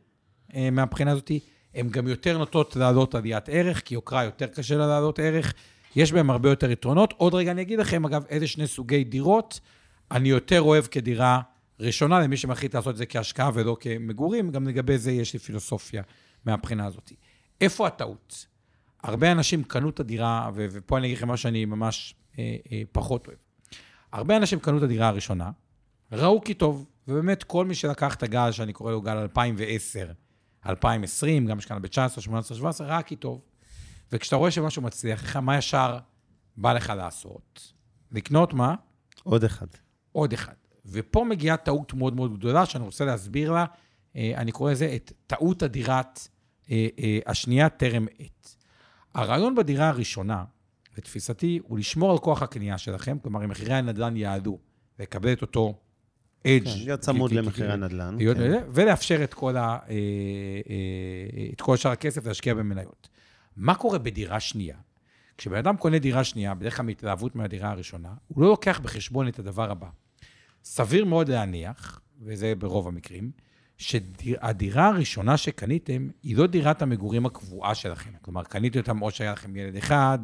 אה, 0.54 0.70
מהבחינה 0.70 1.10
הזאת. 1.10 1.30
הן 1.74 1.88
גם 1.88 2.08
יותר 2.08 2.38
נוטות 2.38 2.76
לעלות 2.76 3.14
עליית 3.14 3.48
ערך, 3.48 3.82
כי 3.84 3.94
יוקרה 3.94 4.24
יותר 4.24 4.46
קשה 4.46 4.76
לה 4.76 4.86
לעלות 4.86 5.18
ערך. 5.18 5.54
יש 5.96 6.12
בהן 6.12 6.30
הרבה 6.30 6.48
יותר 6.48 6.70
יתרונות. 6.70 7.14
עוד 7.16 7.34
רגע 7.34 7.50
אני 7.50 7.62
אגיד 7.62 7.78
לכם, 7.78 8.04
אגב, 8.04 8.24
איזה 8.28 8.46
שני 8.46 8.66
סוגי 8.66 9.04
דירות 9.04 9.60
אני 10.10 10.28
יותר 10.28 10.62
אוהב 10.62 10.86
כדירה 10.86 11.40
ראשונה, 11.80 12.20
למי 12.20 12.36
שמחליט 12.36 12.74
לעשות 12.74 12.92
את 12.92 12.96
זה 12.96 13.06
כהשקעה 13.06 13.50
ולא 13.54 13.76
כמגורים. 13.80 14.50
גם 14.50 14.68
לגבי 14.68 14.98
זה 14.98 15.12
יש 15.12 15.32
לי 15.32 15.38
פילוסופיה 15.38 16.02
מהבחינה 16.44 16.86
הזאת. 16.86 17.12
איפה 17.60 17.86
הטעות? 17.86 18.46
הרבה 19.02 19.32
אנשים 19.32 19.64
קנו 19.64 19.90
את 19.90 20.00
הדירה, 20.00 20.50
ו- 20.54 20.66
ופה 20.70 20.98
אני 20.98 21.06
אגיד 21.06 21.16
לכם 21.16 21.28
מה 21.28 21.36
שאני 21.36 21.64
ממש 21.64 22.14
אה, 22.38 22.56
אה, 22.72 22.82
פחות 22.92 23.26
אוהב. 23.26 23.38
הרבה 24.12 24.36
אנשים 24.36 24.58
קנו 24.58 24.78
את 24.78 24.82
הדירה 24.82 25.08
הראשונה, 25.08 25.50
ראו 26.12 26.40
כי 26.44 26.54
טוב, 26.54 26.86
ובאמת 27.08 27.44
כל 27.44 27.64
מי 27.64 27.74
שלקח 27.74 28.14
את 28.14 28.22
הגל, 28.22 28.52
שאני 28.52 28.72
קורא 28.72 28.92
לו 28.92 29.00
גל 29.00 29.16
2010, 29.16 30.06
2020, 30.66 31.46
גם 31.46 31.60
שקנה 31.60 31.78
ב-19, 31.78 32.20
18, 32.20 32.56
17, 32.56 32.86
ראה 32.86 33.02
כי 33.02 33.16
טוב. 33.16 33.40
וכשאתה 34.12 34.36
רואה 34.36 34.50
שמשהו 34.50 34.82
מצליח 34.82 35.22
לך, 35.22 35.36
מה 35.36 35.58
ישר 35.58 35.98
בא 36.56 36.72
לך 36.72 36.92
לעשות? 36.96 37.72
לקנות 38.12 38.54
מה? 38.54 38.74
עוד 39.22 39.44
אחד. 39.44 39.66
עוד 40.16 40.32
אחד. 40.32 40.52
ופה 40.86 41.24
מגיעה 41.24 41.56
טעות 41.56 41.94
מאוד 41.94 42.16
מאוד 42.16 42.38
גדולה, 42.38 42.66
שאני 42.66 42.84
רוצה 42.84 43.04
להסביר 43.04 43.52
לה, 43.52 43.64
אה, 44.16 44.32
אני 44.36 44.52
קורא 44.52 44.72
לזה 44.72 44.92
את 44.96 45.12
טעות 45.26 45.62
הדירת 45.62 46.28
אה, 46.70 46.86
אה, 46.98 47.18
השנייה 47.26 47.68
טרם 47.68 48.06
עת. 48.18 48.56
הרעיון 49.14 49.54
בדירה 49.54 49.88
הראשונה, 49.88 50.44
לתפיסתי, 50.98 51.60
הוא 51.62 51.78
לשמור 51.78 52.12
על 52.12 52.18
כוח 52.18 52.42
הקנייה 52.42 52.78
שלכם, 52.78 53.18
כלומר, 53.22 53.44
אם 53.44 53.48
מחירי 53.48 53.74
הנדל"ן 53.74 54.16
יעלו, 54.16 54.58
לקבל 54.98 55.32
את 55.32 55.42
אותו 55.42 55.74
אדג'. 56.46 56.64
כן, 56.64 56.70
להיות 56.84 57.00
צמוד 57.00 57.32
למחירי 57.32 57.72
הנדל"ן. 57.72 58.16
להיות- 58.16 58.36
כן. 58.36 58.62
ולאפשר 58.70 59.24
את 59.24 59.34
כל, 59.34 59.56
ה, 59.56 59.78
את 61.52 61.60
כל 61.60 61.76
שאר 61.76 61.90
הכסף 61.90 62.26
להשקיע 62.26 62.54
במניות. 62.54 63.08
מה 63.56 63.74
קורה 63.74 63.98
בדירה 63.98 64.40
שנייה? 64.40 64.76
כשבן 65.38 65.56
אדם 65.56 65.76
קונה 65.76 65.98
דירה 65.98 66.24
שנייה, 66.24 66.54
בדרך 66.54 66.76
כלל 66.76 66.86
מהתלהבות 66.86 67.36
מהדירה 67.36 67.70
הראשונה, 67.70 68.12
הוא 68.28 68.42
לא 68.42 68.48
לוקח 68.48 68.80
בחשבון 68.80 69.28
את 69.28 69.38
הדבר 69.38 69.70
הבא. 69.70 69.88
סביר 70.66 71.04
מאוד 71.04 71.28
להניח, 71.28 72.00
וזה 72.22 72.54
ברוב 72.58 72.88
המקרים, 72.88 73.30
שהדירה 73.78 74.88
הראשונה 74.88 75.36
שקניתם 75.36 76.08
היא 76.22 76.36
לא 76.36 76.46
דירת 76.46 76.82
המגורים 76.82 77.26
הקבועה 77.26 77.74
שלכם. 77.74 78.10
כלומר, 78.22 78.44
קניתם 78.44 78.78
אותם 78.78 79.02
או 79.02 79.10
שהיה 79.10 79.32
לכם 79.32 79.56
ילד 79.56 79.76
אחד, 79.76 80.18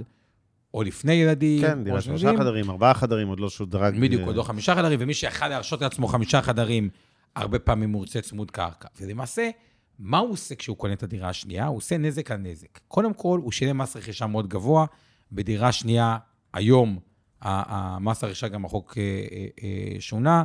או 0.75 0.83
לפני 0.83 1.13
ילדים. 1.13 1.61
כן, 1.61 1.85
דירה 1.85 2.01
שלושה. 2.01 2.33
חדרים, 2.39 2.71
ארבעה 2.71 2.95
חדרים, 2.95 3.29
עוד 3.29 3.41
לא 3.41 3.51
שודרג. 3.51 4.01
בדיוק, 4.01 4.23
אה, 4.23 4.27
עוד 4.27 4.37
לא 4.37 4.43
חמישה 4.43 4.75
חדרים, 4.75 4.99
ומי 5.03 5.15
שיכל 5.15 5.49
להרשות 5.49 5.83
לעצמו 5.83 6.09
חמישה 6.09 6.43
חדרים, 6.43 6.89
הרבה 7.37 7.59
פעמים 7.59 7.93
הוא 7.93 8.01
רוצה 8.01 8.21
צמוד 8.21 8.51
קרקע. 8.51 8.89
ולמעשה, 9.01 9.51
מה 9.99 10.19
הוא 10.19 10.31
עושה 10.31 10.55
כשהוא 10.55 10.77
קונה 10.77 10.93
את 10.93 11.03
הדירה 11.03 11.29
השנייה? 11.29 11.67
הוא 11.67 11.77
עושה 11.77 11.99
נזק 11.99 12.31
על 12.31 12.37
נזק. 12.37 12.79
קודם 12.89 13.15
כל, 13.15 13.41
הוא 13.43 13.53
שילם 13.53 13.79
מס 13.79 13.97
רכישה 13.97 14.27
מאוד 14.27 14.49
גבוה. 14.49 14.87
בדירה 15.33 15.73
שנייה, 15.73 16.17
היום, 16.53 16.99
המס 17.43 18.25
הרכישה, 18.25 18.49
גם 18.49 18.65
החוק 18.65 18.99
אה, 18.99 19.03
אה, 19.03 19.47
אה, 19.63 20.01
שונה, 20.01 20.45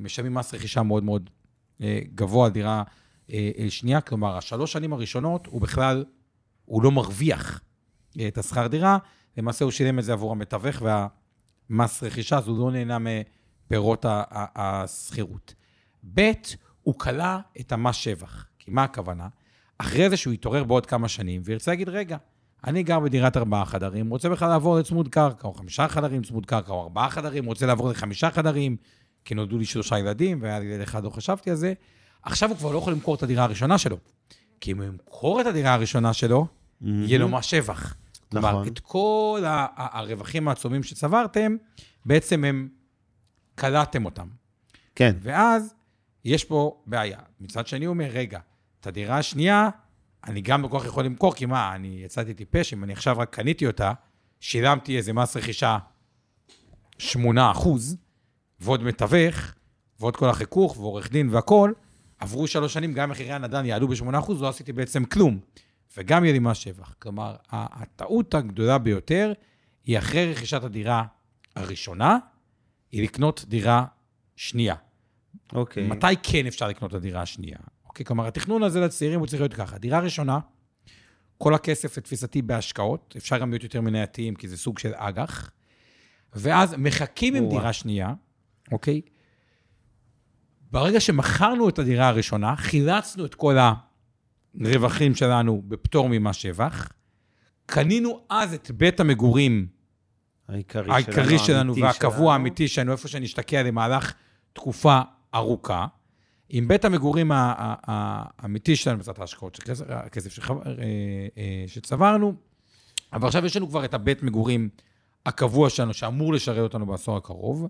משלמים 0.00 0.34
מס 0.34 0.54
רכישה 0.54 0.82
מאוד 0.82 1.04
מאוד 1.04 1.30
גבוה 2.14 2.46
על 2.46 2.52
דירה 2.52 2.82
שנייה. 3.68 4.00
כלומר, 4.00 4.36
השלוש 4.36 4.72
שנים 4.72 4.92
הראשונות, 4.92 5.46
הוא 5.46 5.60
בכלל, 5.60 6.04
הוא 6.64 6.82
לא 6.82 6.90
מרוויח 6.90 7.60
את 8.28 8.38
השכר 8.38 8.66
דירה, 8.66 8.98
למעשה 9.36 9.64
הוא 9.64 9.72
שילם 9.72 9.98
את 9.98 10.04
זה 10.04 10.12
עבור 10.12 10.32
המתווך 10.32 10.82
והמס 10.82 12.02
רכישה, 12.02 12.38
אז 12.38 12.48
הוא 12.48 12.58
לא 12.58 12.70
נהנה 12.70 12.98
מפירות 12.98 14.04
השכירות. 14.56 15.54
ב', 16.14 16.32
הוא 16.82 16.98
כלא 16.98 17.36
את 17.60 17.72
המס 17.72 17.96
שבח. 17.96 18.46
כי 18.58 18.70
מה 18.70 18.84
הכוונה? 18.84 19.28
אחרי 19.78 20.10
זה 20.10 20.16
שהוא 20.16 20.34
יתעורר 20.34 20.64
בעוד 20.64 20.86
כמה 20.86 21.08
שנים 21.08 21.42
וירצה 21.44 21.70
להגיד, 21.70 21.88
רגע, 21.88 22.16
אני 22.66 22.82
גר 22.82 23.00
בדירת 23.00 23.36
ארבעה 23.36 23.64
חדרים, 23.64 24.10
רוצה 24.10 24.28
בכלל 24.28 24.48
לעבור 24.48 24.78
לצמוד 24.78 25.08
קרקע, 25.08 25.48
או 25.48 25.54
חמישה 25.54 25.88
חדרים 25.88 26.22
צמוד 26.22 26.46
קרקע, 26.46 26.72
או 26.72 26.82
ארבעה 26.82 27.10
חדרים, 27.10 27.44
רוצה 27.44 27.66
לעבור 27.66 27.90
לחמישה 27.90 28.30
חדרים, 28.30 28.76
כי 29.24 29.34
נולדו 29.34 29.58
לי 29.58 29.64
שלושה 29.64 29.98
ילדים, 29.98 30.42
והיה 30.42 30.58
לי 30.58 30.66
ילד 30.66 30.80
אחד, 30.80 31.04
לא 31.04 31.10
חשבתי 31.10 31.50
על 31.50 31.56
זה. 31.56 31.72
עכשיו 32.22 32.48
הוא 32.48 32.58
כבר 32.58 32.72
לא 32.72 32.78
יכול 32.78 32.92
למכור 32.92 33.14
את 33.14 33.22
הדירה 33.22 33.44
הראשונה 33.44 33.78
שלו. 33.78 33.96
כי 34.60 34.72
אם 34.72 34.78
הוא 34.78 34.86
ימכור 34.86 35.40
את 35.40 35.46
הדירה 35.46 35.74
הראשונה 35.74 36.12
שלו, 36.12 36.46
יהיה 36.80 37.18
לו 37.18 37.28
מס 37.28 37.44
שבח. 37.44 37.94
כלומר, 38.30 38.50
נכון. 38.50 38.66
את 38.66 38.78
כל 38.78 39.42
הרווחים 39.76 40.48
העצומים 40.48 40.82
שצברתם, 40.82 41.56
בעצם 42.04 42.44
הם, 42.44 42.68
קלעתם 43.54 44.04
אותם. 44.04 44.28
כן, 44.94 45.16
ואז 45.20 45.74
יש 46.24 46.44
פה 46.44 46.82
בעיה. 46.86 47.18
מצד 47.40 47.66
שני 47.66 47.84
הוא 47.84 47.92
אומר, 47.92 48.08
רגע, 48.10 48.38
את 48.80 48.86
הדירה 48.86 49.18
השנייה, 49.18 49.68
אני 50.26 50.40
גם 50.40 50.62
בכוח 50.62 50.84
יכול 50.84 51.04
למכור, 51.04 51.34
כי 51.34 51.46
מה, 51.46 51.74
אני 51.74 52.00
יצאתי 52.04 52.34
טיפש, 52.34 52.72
אם 52.72 52.84
אני 52.84 52.92
עכשיו 52.92 53.18
רק 53.18 53.34
קניתי 53.34 53.66
אותה, 53.66 53.92
שילמתי 54.40 54.96
איזה 54.96 55.12
מס 55.12 55.36
רכישה 55.36 55.78
8 56.98 57.50
אחוז, 57.50 57.96
ועוד 58.60 58.82
מתווך, 58.82 59.54
ועוד 60.00 60.16
כל 60.16 60.28
החיכוך, 60.28 60.76
ועורך 60.76 61.10
דין 61.10 61.28
והכול, 61.28 61.74
עברו 62.18 62.46
שלוש 62.46 62.74
שנים, 62.74 62.92
גם 62.92 63.10
מחירי 63.10 63.32
הנדל"ן 63.32 63.64
יעלו 63.64 63.88
ב-8 63.88 64.18
אחוז, 64.18 64.42
לא 64.42 64.48
עשיתי 64.48 64.72
בעצם 64.72 65.04
כלום. 65.04 65.40
וגם 65.96 66.24
יהיה 66.24 66.32
לי 66.32 66.38
מס 66.38 66.56
שבח. 66.56 66.94
כלומר, 66.98 67.36
הטעות 67.50 68.34
הגדולה 68.34 68.78
ביותר 68.78 69.32
היא 69.84 69.98
אחרי 69.98 70.32
רכישת 70.32 70.64
הדירה 70.64 71.04
הראשונה, 71.56 72.18
היא 72.92 73.02
לקנות 73.02 73.44
דירה 73.48 73.84
שנייה. 74.36 74.74
אוקיי. 75.52 75.86
מתי 75.86 76.06
כן 76.22 76.46
אפשר 76.46 76.68
לקנות 76.68 76.90
את 76.90 76.96
הדירה 76.96 77.22
השנייה? 77.22 77.58
אוקיי, 77.98 78.06
כלומר, 78.06 78.26
התכנון 78.26 78.62
הזה 78.62 78.80
לצעירים 78.80 79.20
הוא 79.20 79.26
צריך 79.26 79.40
להיות 79.42 79.54
ככה. 79.54 79.78
דירה 79.78 80.00
ראשונה, 80.00 80.38
כל 81.38 81.54
הכסף 81.54 81.98
לתפיסתי 81.98 82.42
בהשקעות, 82.42 83.14
אפשר 83.16 83.38
גם 83.38 83.50
להיות 83.50 83.62
יותר 83.62 83.80
מנייתיים, 83.80 84.34
כי 84.34 84.48
זה 84.48 84.56
סוג 84.56 84.78
של 84.78 84.92
אג"ח, 84.94 85.50
ואז 86.34 86.74
מחכים 86.78 87.34
עם. 87.34 87.48
דירה 87.48 87.72
שנייה, 87.72 88.14
אוקיי? 88.72 89.00
ברגע 90.70 91.00
שמכרנו 91.00 91.68
את 91.68 91.78
הדירה 91.78 92.08
הראשונה, 92.08 92.56
חילצנו 92.56 93.24
את 93.24 93.34
כל 93.34 93.56
הרווחים 94.60 95.14
שלנו 95.14 95.62
בפטור 95.68 96.08
ממס 96.10 96.36
שבח, 96.36 96.88
קנינו 97.66 98.20
אז 98.28 98.54
את 98.54 98.70
בית 98.70 99.00
המגורים 99.00 99.66
העיקרי 100.48 100.94
העיקרי 100.94 101.38
שלנו 101.38 101.58
האמיתי 101.58 101.82
והקבוע 101.82 102.12
שלנו. 102.12 102.32
האמיתי 102.32 102.68
שלנו, 102.68 102.92
איפה 102.92 103.08
שנשתקע 103.08 103.62
למהלך 103.62 104.14
תקופה 104.52 105.00
ארוכה, 105.34 105.86
עם 106.50 106.68
בית 106.68 106.84
המגורים 106.84 107.30
האמיתי 107.34 108.76
שלנו, 108.76 108.98
בעזרת 108.98 109.18
ההשקעות 109.18 109.58
הכסף 109.88 110.50
אה, 110.50 110.56
אה, 111.38 111.64
שצברנו, 111.66 112.34
אבל 113.12 113.26
עכשיו 113.26 113.46
יש 113.46 113.56
לנו 113.56 113.68
כבר 113.68 113.84
את 113.84 113.94
הבית 113.94 114.22
מגורים 114.22 114.68
הקבוע 115.26 115.70
שלנו, 115.70 115.94
שאמור 115.94 116.34
לשרת 116.34 116.58
אותנו 116.58 116.86
בעשור 116.86 117.16
הקרוב. 117.16 117.66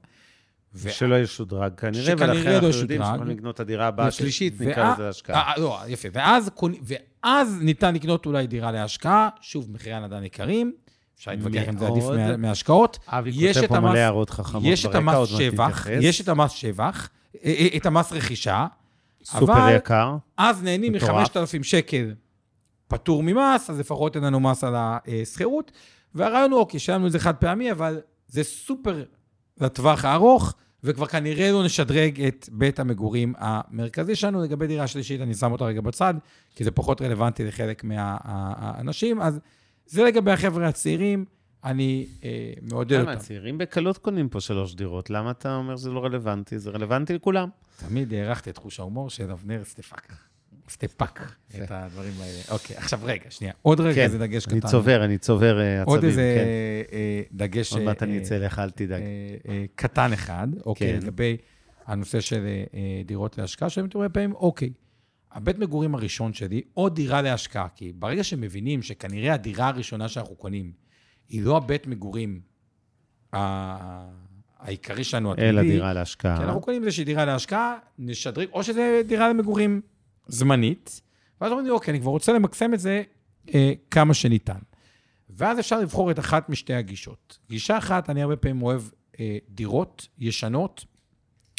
ו- 0.74 0.90
שלא 0.90 1.14
ישודרג 1.18 1.74
כנראה, 1.74 2.04
שכנראה 2.04 2.34
ולכן 2.34 2.50
לא 2.50 2.56
אנחנו 2.56 2.66
יודעים 2.68 3.00
ישודרג. 3.00 3.16
שאנחנו 3.18 3.24
לקנות 3.24 3.54
את 3.54 3.60
הדירה 3.60 3.86
הבאה. 3.86 4.06
השלישית, 4.06 4.54
ואז- 4.56 4.68
נקרא 4.68 4.92
לזה 4.94 5.02
להשקעה. 5.02 5.52
אה, 5.52 5.60
לא, 5.60 5.78
יפה. 5.88 6.08
ואז, 6.12 6.50
ואז 6.82 7.58
ניתן 7.62 7.94
לקנות 7.94 8.26
אולי 8.26 8.46
דירה 8.46 8.72
להשקעה, 8.72 9.28
שוב, 9.40 9.70
מחירי 9.70 9.94
הנדל"ן 9.94 10.24
יקרים, 10.24 10.72
אפשר 11.18 11.30
להתווכח 11.30 11.68
אם 11.68 11.78
זה 11.78 11.86
עדיף 11.86 12.04
מהשקעות. 12.38 12.98
אבי 13.06 13.54
כותב 13.54 13.66
פה 13.66 13.80
מלא 13.80 13.98
הערות 13.98 14.30
חכמות 14.30 14.62
ברקע, 14.84 14.98
עוד 14.98 15.04
מעט 15.04 15.26
שבח, 15.28 15.60
נתייחס. 15.68 15.90
יש 16.02 16.20
את 16.20 16.28
המס 16.28 16.50
שבח, 16.50 17.08
את 17.76 17.86
המס 17.86 18.12
רכישה, 18.12 18.66
סופר 19.24 19.52
אבל 19.52 19.76
יקר. 19.76 20.16
אז 20.36 20.62
נהנים 20.62 20.92
מטורף. 20.92 21.36
מ-5,000 21.36 21.62
שקל 21.62 22.14
פטור 22.88 23.22
ממס, 23.22 23.70
אז 23.70 23.80
לפחות 23.80 24.16
אין 24.16 24.24
לנו 24.24 24.40
מס 24.40 24.64
על 24.64 24.74
השכירות. 24.76 25.72
והרעיון 26.14 26.50
הוא, 26.50 26.60
אוקיי, 26.60 26.80
שלמנו 26.80 27.06
את 27.06 27.12
זה 27.12 27.18
חד 27.18 27.36
פעמי, 27.36 27.72
אבל 27.72 28.00
זה 28.28 28.44
סופר 28.44 29.04
לטווח 29.60 30.04
הארוך, 30.04 30.54
וכבר 30.84 31.06
כנראה 31.06 31.52
לא 31.52 31.64
נשדרג 31.64 32.22
את 32.22 32.48
בית 32.52 32.80
המגורים 32.80 33.34
המרכזי 33.38 34.16
שלנו. 34.16 34.42
לגבי 34.42 34.66
דירה 34.66 34.86
שלישית, 34.86 35.20
אני 35.20 35.34
שם 35.34 35.52
אותה 35.52 35.64
רגע 35.64 35.80
בצד, 35.80 36.14
כי 36.54 36.64
זה 36.64 36.70
פחות 36.70 37.02
רלוונטי 37.02 37.44
לחלק 37.44 37.84
מהאנשים. 37.84 39.20
אז 39.20 39.40
זה 39.86 40.04
לגבי 40.04 40.30
החבר'ה 40.30 40.68
הצעירים, 40.68 41.24
אני 41.68 42.06
אה, 42.24 42.52
מעודד 42.62 42.92
אותם. 42.92 43.08
למה, 43.08 43.12
הצעירים 43.12 43.58
בקלות 43.58 43.98
קונים 43.98 44.28
פה 44.28 44.40
שלוש 44.40 44.74
דירות, 44.74 45.10
למה 45.10 45.30
אתה 45.30 45.56
אומר 45.56 45.76
שזה 45.76 45.90
לא 45.90 46.04
רלוונטי? 46.04 46.58
זה 46.58 46.70
רלוונטי 46.70 47.14
לכולם. 47.14 47.48
תמיד 47.76 48.14
הערכתי 48.14 48.50
את 48.50 48.56
חוש 48.56 48.80
ההומור 48.80 49.10
של 49.10 49.30
אבנר 49.30 49.64
סטפאק. 49.64 50.12
סטפאק, 50.68 51.36
את 51.48 51.70
הדברים 51.70 52.12
האלה. 52.20 52.38
אוקיי, 52.50 52.76
עכשיו 52.76 53.00
רגע, 53.02 53.30
שנייה. 53.30 53.52
עוד 53.62 53.80
רגע 53.80 53.94
כן, 53.94 54.02
איזה 54.02 54.18
דגש 54.18 54.46
קטן. 54.46 54.54
אני 54.54 54.60
צובר, 54.70 55.04
אני 55.04 55.18
צובר 55.18 55.60
אה, 55.60 55.82
עצבים, 55.82 55.94
עוד 55.94 56.04
איזה 56.04 56.36
כן. 56.90 56.96
אה, 56.96 57.22
דגש... 57.32 57.72
עוד 57.72 57.82
מעט 57.82 58.02
אני 58.02 58.16
אה, 58.16 58.22
אצא 58.22 58.36
אליך, 58.36 58.58
אל 58.58 58.70
תדאג. 58.70 59.02
קטן 59.74 60.12
אחד, 60.12 60.48
אוקיי, 60.66 60.92
כן. 60.92 60.98
לגבי 61.02 61.36
הנושא 61.86 62.20
של 62.20 62.46
דירות 63.06 63.38
להשקעה, 63.38 63.70
שאני 63.70 63.88
הרבה 63.94 64.08
פעמים, 64.08 64.32
אוקיי, 64.34 64.70
הבית 65.32 65.58
מגורים 65.58 65.94
הראשון 65.94 66.32
שלי, 66.32 66.62
או 66.76 66.88
דירה 66.88 67.22
להשקעה, 67.22 67.68
כי 67.74 67.92
ברגע 67.92 68.24
שמבינים 68.24 68.82
שכנראה 68.82 69.34
הדירה 69.34 69.68
הראשונה 69.68 70.08
שאנחנו 70.08 70.34
קונים, 70.36 70.72
היא 71.28 71.42
לא 71.42 71.56
הבית 71.56 71.86
מגורים 71.86 72.40
העיקרי 74.58 75.04
שלנו, 75.04 75.34
אלא 75.38 75.60
הטבעי, 75.60 75.70
דירה 75.70 75.92
להשקעה. 75.92 76.36
כי 76.36 76.42
אנחנו 76.42 76.60
קונים 76.60 76.84
איזושהי 76.84 77.04
דירה 77.04 77.24
להשקעה, 77.24 77.76
נשדרג, 77.98 78.48
או 78.52 78.62
שזה 78.62 79.02
דירה 79.06 79.28
למגורים 79.28 79.80
זמנית, 80.26 81.00
ואז 81.40 81.50
אומרים 81.50 81.66
לי, 81.66 81.72
אוקיי, 81.72 81.92
אני 81.92 82.00
כבר 82.00 82.10
רוצה 82.10 82.32
למקסם 82.32 82.74
את 82.74 82.80
זה 82.80 83.02
אה, 83.54 83.72
כמה 83.90 84.14
שניתן. 84.14 84.58
ואז 85.30 85.60
אפשר 85.60 85.80
לבחור 85.80 86.10
את 86.10 86.18
אחת 86.18 86.48
משתי 86.48 86.74
הגישות. 86.74 87.38
גישה 87.48 87.78
אחת, 87.78 88.10
אני 88.10 88.22
הרבה 88.22 88.36
פעמים 88.36 88.62
אוהב 88.62 88.82
אה, 89.20 89.38
דירות 89.48 90.08
ישנות 90.18 90.84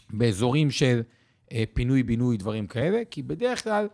באזורים 0.09 0.71
של 0.71 1.01
אה, 1.51 1.63
פינוי-בינוי, 1.73 2.37
דברים 2.37 2.67
כאלה, 2.67 3.01
כי 3.11 3.23
בדרך 3.23 3.63
כלל, 3.63 3.87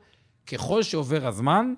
ככל 0.47 0.83
שעובר 0.83 1.27
הזמן, 1.27 1.73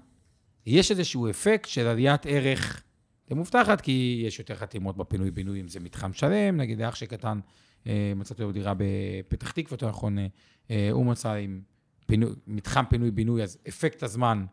יש 0.66 0.92
איזשהו 0.92 1.30
אפקט 1.30 1.70
של 1.70 1.88
עליית 1.88 2.26
ערך 2.26 2.84
למובטחת, 3.32 3.82
כי 3.82 4.24
יש 4.28 4.40
יותר 4.40 4.56
חתימות 4.56 4.98
בפינוי-בינוי, 4.98 5.62
אם 5.62 5.68
זה 5.68 5.80
מתחם 5.80 6.14
שלם, 6.14 6.58
נגיד 6.58 6.82
אח 6.82 6.96
שקטן, 6.96 7.40
אה, 7.88 8.14
מצאתי 8.16 8.42
לו 8.42 8.52
דירה 8.52 8.74
בפתח 8.78 9.52
תקווה, 9.52 9.74
יותר 9.74 9.90
נכון, 9.90 10.20
אה, 10.20 10.28
אה, 10.72 10.90
הוא 10.92 11.06
מצא 11.06 11.34
עם 11.34 11.62
פינוי, 12.06 12.32
מתחם 12.48 12.84
פינוי-בינוי, 12.90 13.44
אז 13.44 13.58
אפקט 13.68 14.04
הזמן 14.04 14.46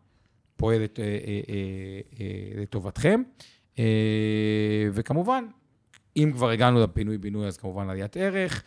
פועל 0.57 0.83
אה, 0.83 0.87
לטובתכם. 2.63 3.23
וכמובן, 4.93 5.45
אם 6.17 6.31
כבר 6.35 6.51
הגענו 6.51 6.81
לפינוי-בינוי, 6.81 7.47
אז 7.47 7.57
כמובן 7.57 7.91
עליית 7.91 8.17
ערך, 8.17 8.63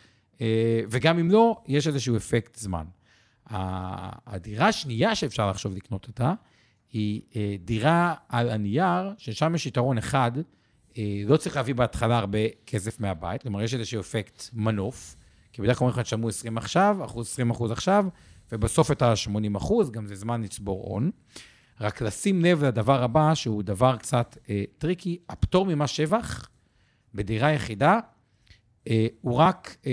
וגם 0.90 1.18
אם 1.18 1.30
לא, 1.30 1.62
יש 1.66 1.86
איזשהו 1.86 2.16
אפקט 2.16 2.56
זמן. 2.56 2.84
הדירה 3.46 4.68
השנייה 4.68 5.14
שאפשר 5.14 5.50
לחשוב 5.50 5.74
לקנות 5.74 6.06
אותה, 6.08 6.34
היא 6.92 7.22
אה, 7.36 7.56
דירה 7.64 8.14
על 8.28 8.50
הנייר, 8.50 9.12
ששם 9.18 9.54
יש 9.54 9.66
יתרון 9.66 9.98
אחד, 9.98 10.32
אה, 10.98 11.22
לא 11.26 11.36
צריך 11.36 11.56
להביא 11.56 11.74
בהתחלה 11.74 12.18
הרבה 12.18 12.38
כסף 12.66 13.00
מהבית, 13.00 13.42
כלומר, 13.42 13.62
יש 13.62 13.74
איזשהו 13.74 14.00
אפקט 14.00 14.42
מנוף, 14.52 15.16
כי 15.52 15.62
בדרך 15.62 15.78
כלל 15.78 15.86
אומרים 15.86 16.00
לך, 16.00 16.06
תשלמו 16.06 16.28
20 16.28 16.58
עכשיו, 16.58 16.96
אחוז 17.04 17.26
20 17.26 17.50
אחוז 17.50 17.70
עכשיו, 17.70 18.06
ובסוף 18.52 18.90
את 18.90 19.02
ה-80 19.02 19.56
אחוז, 19.56 19.90
גם 19.90 20.06
זה 20.06 20.14
זמן 20.14 20.42
לצבור 20.42 20.84
הון. 20.88 21.10
רק 21.80 22.02
לשים 22.02 22.44
לב 22.44 22.64
לדבר 22.64 23.02
הבא, 23.02 23.34
שהוא 23.34 23.62
דבר 23.62 23.96
קצת 23.96 24.38
אה, 24.50 24.64
טריקי, 24.78 25.18
הפטור 25.28 25.66
ממס 25.66 25.90
שבח 25.90 26.48
בדירה 27.14 27.52
יחידה, 27.52 28.00
אה, 28.88 29.06
הוא 29.20 29.36
רק 29.36 29.76
אה, 29.86 29.92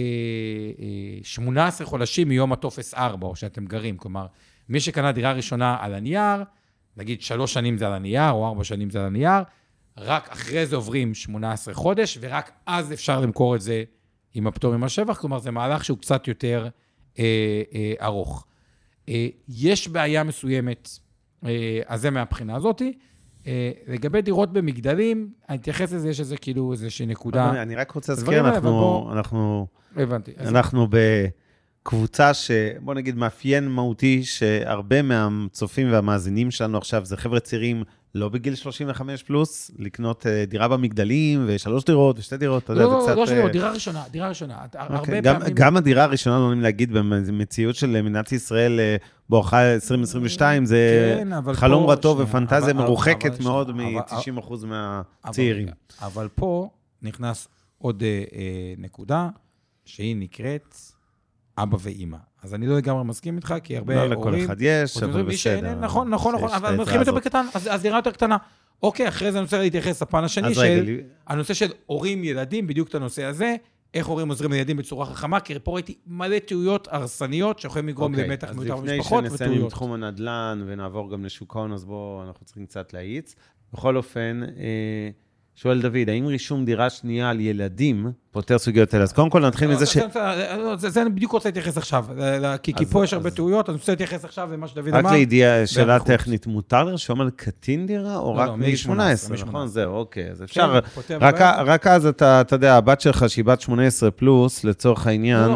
אה, 0.80 1.24
18 1.24 1.88
חודשים 1.88 2.30
מיום 2.30 2.54
הטופס 2.54 2.94
4, 2.94 3.28
או 3.28 3.36
שאתם 3.36 3.66
גרים. 3.66 3.98
כלומר, 3.98 4.28
מי 4.70 4.80
שקנה 4.80 5.12
דירה 5.12 5.32
ראשונה 5.32 5.78
על 5.80 5.94
הנייר, 5.94 6.44
נגיד 6.98 7.22
שלוש 7.22 7.54
שנים 7.54 7.78
זה 7.78 7.88
על 7.88 7.94
הנייר, 7.94 8.32
או 8.32 8.48
ארבע 8.48 8.64
שנים 8.64 8.90
זה 8.90 9.00
על 9.00 9.06
הנייר, 9.06 9.44
רק 9.98 10.30
אחרי 10.30 10.66
זה 10.66 10.76
עוברים 10.76 11.14
18 11.14 11.74
חודש, 11.74 12.18
ורק 12.22 12.52
אז 12.66 12.94
אפשר 12.94 13.20
למכור 13.20 13.56
את 13.56 13.62
זה 13.62 13.84
עם 14.34 14.48
הפטור 14.48 14.78
ממס 14.78 14.92
שבח, 14.92 15.18
כלומר, 15.20 15.40
זה 15.40 15.52
מהלך 15.52 15.86
שהוא 15.86 15.98
קצת 15.98 16.28
יותר 16.28 16.68
אה, 17.20 17.24
אה, 17.74 17.94
ארוך. 18.06 18.46
אה, 19.10 19.28
יש 19.50 19.88
בעיה 19.88 20.24
מסוימת, 20.24 20.90
אה, 21.46 21.50
אז 21.88 22.02
זה 22.02 22.10
מהבחינה 22.10 22.56
הזאתי. 22.56 22.94
אה, 23.48 23.72
לגבי 23.88 24.22
דירות 24.22 24.54
במגדלים, 24.54 25.30
אני 25.50 25.58
אתייחס 25.58 25.92
לזה, 25.94 26.10
יש 26.10 26.20
איזה 26.20 26.38
כאילו 26.38 26.72
איזושהי 26.72 27.06
נקודה. 27.06 27.62
אני 27.62 27.76
רק 27.76 27.92
רוצה 27.92 28.12
להזכיר, 28.14 28.40
אנחנו- 28.40 29.10
אנחנו 29.14 29.68
הבנתי. 29.98 30.32
אנחנו 30.38 30.88
בקבוצה 30.90 31.28
ש... 32.34 32.52
בוא 32.82 32.94
נגיד, 32.94 33.16
מאפיין 33.18 33.68
מהותי, 33.68 34.24
שהרבה 34.24 35.02
מהצופים 35.02 35.92
והמאזינים 35.92 36.52
שלנו 36.52 36.78
עכשיו 36.78 37.06
זה 37.06 37.18
חבר'ה 37.18 37.40
צעירים 37.40 37.84
לא 38.16 38.30
בגיל 38.30 38.56
35 38.56 39.24
פלוס, 39.24 39.72
לקנות 39.80 40.28
אה, 40.28 40.46
דירה 40.48 40.68
במגדלים, 40.68 41.44
ושלוש 41.48 41.84
דירות, 41.86 42.20
ושתי 42.20 42.38
דירות, 42.38 42.64
אתה 42.64 42.74
יודע, 42.74 42.84
לא, 42.84 42.90
זה 42.90 42.96
לא, 42.98 43.04
קצת... 43.06 43.16
לא 43.18 43.26
שלא, 43.26 43.36
אה, 43.46 43.52
דירה 43.52 43.72
ראשונה, 43.72 44.04
דירה 44.12 44.30
ראשונה. 44.30 44.58
הרבה 44.74 44.98
אוקיי, 45.00 45.22
גם, 45.22 45.40
פעמים... 45.40 45.56
גם 45.56 45.78
הדירה 45.78 46.04
הראשונה, 46.04 46.40
לא 46.40 46.48
נעים 46.50 46.62
להגיד, 46.62 46.92
במציאות 46.94 47.76
של 47.76 47.88
מדינת 48.02 48.32
ישראל 48.32 48.80
אה, 48.80 48.96
בואכה 49.30 49.74
2022, 49.74 50.66
זה 50.66 51.16
כן, 51.20 51.34
אבל 51.34 51.54
חלום 51.54 51.86
פה- 51.86 51.94
רטוב 51.94 52.18
שנייה, 52.18 52.30
ופנטזיה 52.30 52.74
אבל- 52.74 52.84
מרוחקת 52.84 53.26
אבל- 53.34 53.44
מאוד 53.44 53.68
שנייה, 53.70 54.00
אבל- 54.00 54.32
מ-90% 54.34 54.54
אבל 54.54 54.68
מהצעירים. 55.26 55.64
רגע, 55.68 55.74
אבל 56.02 56.28
פה 56.36 56.70
נכנס 57.02 57.48
עוד 57.78 58.04
אה, 58.04 58.24
אה, 58.36 58.44
נקודה, 58.78 59.30
שהיא 59.86 60.16
נקראת 60.16 60.76
אבא 61.58 61.78
ואימא. 61.82 62.18
אז 62.44 62.54
אני 62.54 62.68
לא 62.68 62.78
לגמרי 62.78 63.04
מסכים 63.04 63.36
איתך, 63.36 63.56
כי 63.64 63.78
הרבה 63.78 63.96
לא 63.96 64.00
הורים... 64.16 64.20
לכל 64.20 64.46
אחד 64.46 64.56
יש, 64.60 65.04
אבל 65.04 65.22
מי 65.22 65.38
שאין, 65.38 65.64
בסדר. 65.66 65.80
נכון, 65.80 66.10
נכון, 66.10 66.36
נכון, 66.36 66.50
אבל 66.50 66.76
מתחילים 66.76 67.00
יותר. 67.00 67.12
בקטן, 67.16 67.46
אז 67.54 67.68
אז 67.72 67.82
דירה 67.82 67.98
יותר 67.98 68.12
קטנה. 68.12 68.38
אוקיי, 68.84 69.08
אחרי 69.08 69.32
זה 69.32 69.38
אני 69.38 69.44
רוצה 69.44 69.60
להתייחס 69.60 70.02
לפן 70.02 70.24
השני 70.24 70.48
אז 70.48 70.58
רגע, 70.58 70.76
של 70.78 70.84
לי- 70.86 71.02
הנושא 71.28 71.54
של 71.54 71.72
הורים, 71.86 72.24
ילדים, 72.24 72.68
בדיוק 72.68 72.88
את 72.90 72.96
הנושא 72.96 73.24
הזה. 73.24 73.56
איך 73.94 74.08
הורים 74.08 74.30
עוזרים 74.30 74.52
לילדים 74.52 74.78
בצורה 74.78 75.06
חכמה, 75.06 75.40
כי 75.40 75.54
פה 75.64 75.72
ראיתי 75.74 75.96
מלא 76.08 76.40
טעויות 76.40 76.88
הרסניות 76.92 77.60
שיכולים 77.60 77.88
לגרום 77.88 78.12
אוקיי, 78.14 78.28
למתח 78.28 78.50
אז 78.50 78.56
מיותר 78.58 78.76
לפני 78.76 78.98
במשפחות 78.98 79.24
שנסיים 79.24 79.50
עם 79.50 79.56
וטעויות. 79.56 79.72
תחום 79.72 79.94
הנדל"ן 79.94 80.64
ונעבור 80.66 81.12
גם 81.12 81.26
לשוק 81.26 81.56
ההון, 81.56 81.72
אז 81.74 81.86
בואו, 81.86 82.24
אנחנו 82.28 82.46
צריכים 82.46 82.66
קצת 82.66 82.94
להאיץ. 82.94 83.36
בכל 83.74 83.98
אופן, 83.98 84.42
אה, 84.58 85.10
שואל 85.56 85.82
דוד, 85.82 86.10
האם 86.10 86.26
רישום 86.26 86.66
דירה 86.66 86.90
שנייה 86.90 87.30
על 87.30 87.40
ילדים 87.40 88.12
פותר 88.32 88.58
סוגיות 88.58 88.96
אלה? 88.96 89.04
אז 89.04 89.14
קודם 89.14 89.30
כל 89.30 89.48
נתחיל 89.48 89.68
לא, 89.68 89.74
מזה 89.76 89.86
זה- 89.86 89.92
ש... 89.92 89.98
זה- 90.88 91.02
אני 91.02 91.10
בדיוק 91.10 91.32
רוצה 91.32 91.50
להתייחס 91.50 91.78
עכשיו, 91.78 92.06
ל- 92.18 92.58
כי 92.64 92.86
פה 92.86 93.04
יש 93.04 93.14
הרבה 93.14 93.30
טעויות, 93.32 93.70
אני 93.70 93.78
רוצה 93.78 93.92
להתייחס 93.92 94.26
עכשיו 94.26 94.50
למה 94.54 94.68
שדוד 94.68 94.88
רק 94.88 94.94
אמר. 94.94 95.12
לידיעה, 95.12 95.68
שאלה. 95.68 96.00
טכנית, 96.00 96.48
מותר 96.48 96.84
לרשום 96.84 97.22
על 97.22 97.30
קטין 97.36 97.86
דירה, 97.88 98.18
או 98.18 98.34
לא, 98.36 98.40
רק 98.40 98.48
לא, 98.48 98.58
מגיל 98.58 98.76
18, 98.76 99.38
מ- 99.38 99.40
נכון? 99.48 99.68
זהו, 99.68 99.94
אוקיי, 99.94 100.32
אז 100.32 100.38
כן, 100.38 100.44
אפשר... 100.44 100.80
רק. 101.22 101.42
רק 101.42 101.88
אז 101.88 102.06
אתה, 102.06 102.42
אתה 102.42 102.56
יודע, 102.56 102.76
הבת 102.76 103.02
שלך, 103.02 103.26
שהיא 103.30 103.46
בת 103.46 103.62
18 103.62 104.12
פלוס, 104.12 104.64
לצורך 104.64 105.08
העניין, 105.08 105.52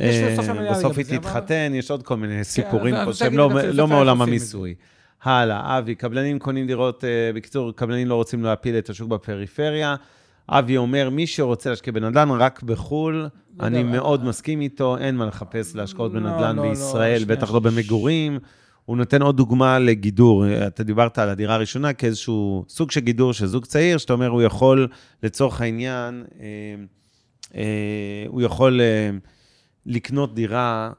אה, 0.00 0.36
בסוף 0.70 0.98
היא 0.98 1.04
תתחתן, 1.18 1.72
יש 1.74 1.90
עוד 1.90 2.02
כל 2.02 2.16
מיני 2.16 2.44
סיפורים 2.44 2.94
אז 2.94 3.06
פה 3.06 3.12
שהם 3.12 3.36
לא- 3.72 3.88
מעולם 3.88 4.22
המיסוי. 4.22 4.74
הלאה, 5.22 5.78
אבי, 5.78 5.94
קבלנים 5.94 6.38
קונים 6.38 6.66
דירות, 6.66 7.04
אה, 7.04 7.30
בקיצור, 7.34 7.72
קבלנים 7.72 8.08
לא 8.08 8.14
רוצים 8.14 8.44
להפיל 8.44 8.78
את 8.78 8.90
השוק 8.90 9.08
בפריפריה. 9.08 9.96
אבי 10.48 10.76
אומר, 10.76 11.10
מי 11.10 11.26
שרוצה 11.26 11.70
להשקיע 11.70 11.92
בנדל"ן, 11.92 12.28
רק 12.30 12.62
בחו"ל. 12.62 13.14
לא 13.58 13.66
אני 13.66 13.78
יודע, 13.78 13.90
מאוד 13.90 14.24
מסכים 14.24 14.60
איתו, 14.60 14.98
אין 14.98 15.16
מה 15.16 15.26
לחפש 15.26 15.76
להשקעות 15.76 16.14
לא, 16.14 16.20
בנדל"ן 16.20 16.56
לא, 16.56 16.62
לא, 16.62 16.68
בישראל, 16.68 17.24
בטח 17.24 17.52
לא. 17.52 17.60
במגורים. 17.60 18.38
הוא 18.84 18.96
נותן 18.96 19.22
עוד 19.22 19.36
דוגמה 19.36 19.78
לגידור. 19.78 20.44
אתה 20.66 20.82
דיברת 20.82 21.18
על 21.18 21.28
הדירה 21.28 21.54
הראשונה 21.54 21.92
כאיזשהו 21.92 22.64
סוג 22.68 22.90
של 22.90 23.00
גידור 23.00 23.32
של 23.32 23.46
זוג 23.46 23.64
צעיר, 23.64 23.98
שאתה 23.98 24.12
אומר, 24.12 24.28
הוא 24.28 24.42
יכול, 24.42 24.88
לצורך 25.22 25.60
העניין, 25.60 26.24
אה, 26.40 26.46
אה, 27.54 28.24
הוא 28.26 28.42
יכול 28.42 28.80
לקנות 29.86 30.34
דירה 30.34 30.92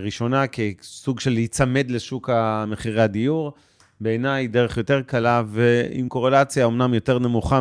ראשונה 0.00 0.44
כסוג 0.46 1.20
של 1.20 1.30
להיצמד 1.30 1.90
לשוק 1.90 2.30
מחירי 2.68 3.02
הדיור. 3.02 3.52
בעיניי 4.00 4.46
דרך 4.48 4.76
יותר 4.76 5.02
קלה 5.02 5.42
ועם 5.46 6.08
קורלציה 6.08 6.66
אמנם 6.66 6.94
יותר 6.94 7.18
נמוכה 7.18 7.60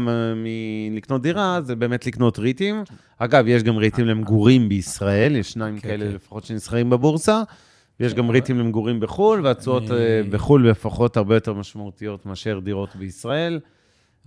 מלקנות 0.91 1.21
דירה, 1.21 1.59
זה 1.61 1.75
באמת 1.75 2.05
לקנות 2.07 2.39
ריטים. 2.39 2.83
אגב, 3.17 3.47
יש 3.47 3.63
גם 3.63 3.77
ריטים 3.77 4.07
למגורים 4.07 4.69
בישראל, 4.69 5.35
יש 5.35 5.51
שניים 5.51 5.79
כן, 5.79 5.87
כאלה 5.89 6.05
כן. 6.05 6.11
לפחות 6.15 6.43
שנסחרים 6.43 6.89
בבורסה, 6.89 7.41
ויש 7.99 8.13
גם 8.13 8.25
אבל- 8.25 8.33
ריטים 8.33 8.59
למגורים 8.59 8.99
בחו"ל, 8.99 9.41
והתשואות 9.45 9.91
אני- 9.91 9.99
אה, 9.99 10.21
בחו"ל 10.29 10.69
לפחות 10.69 11.17
הרבה 11.17 11.35
יותר 11.35 11.53
משמעותיות 11.53 12.25
מאשר 12.25 12.59
דירות 12.63 12.95
בישראל. 12.95 13.59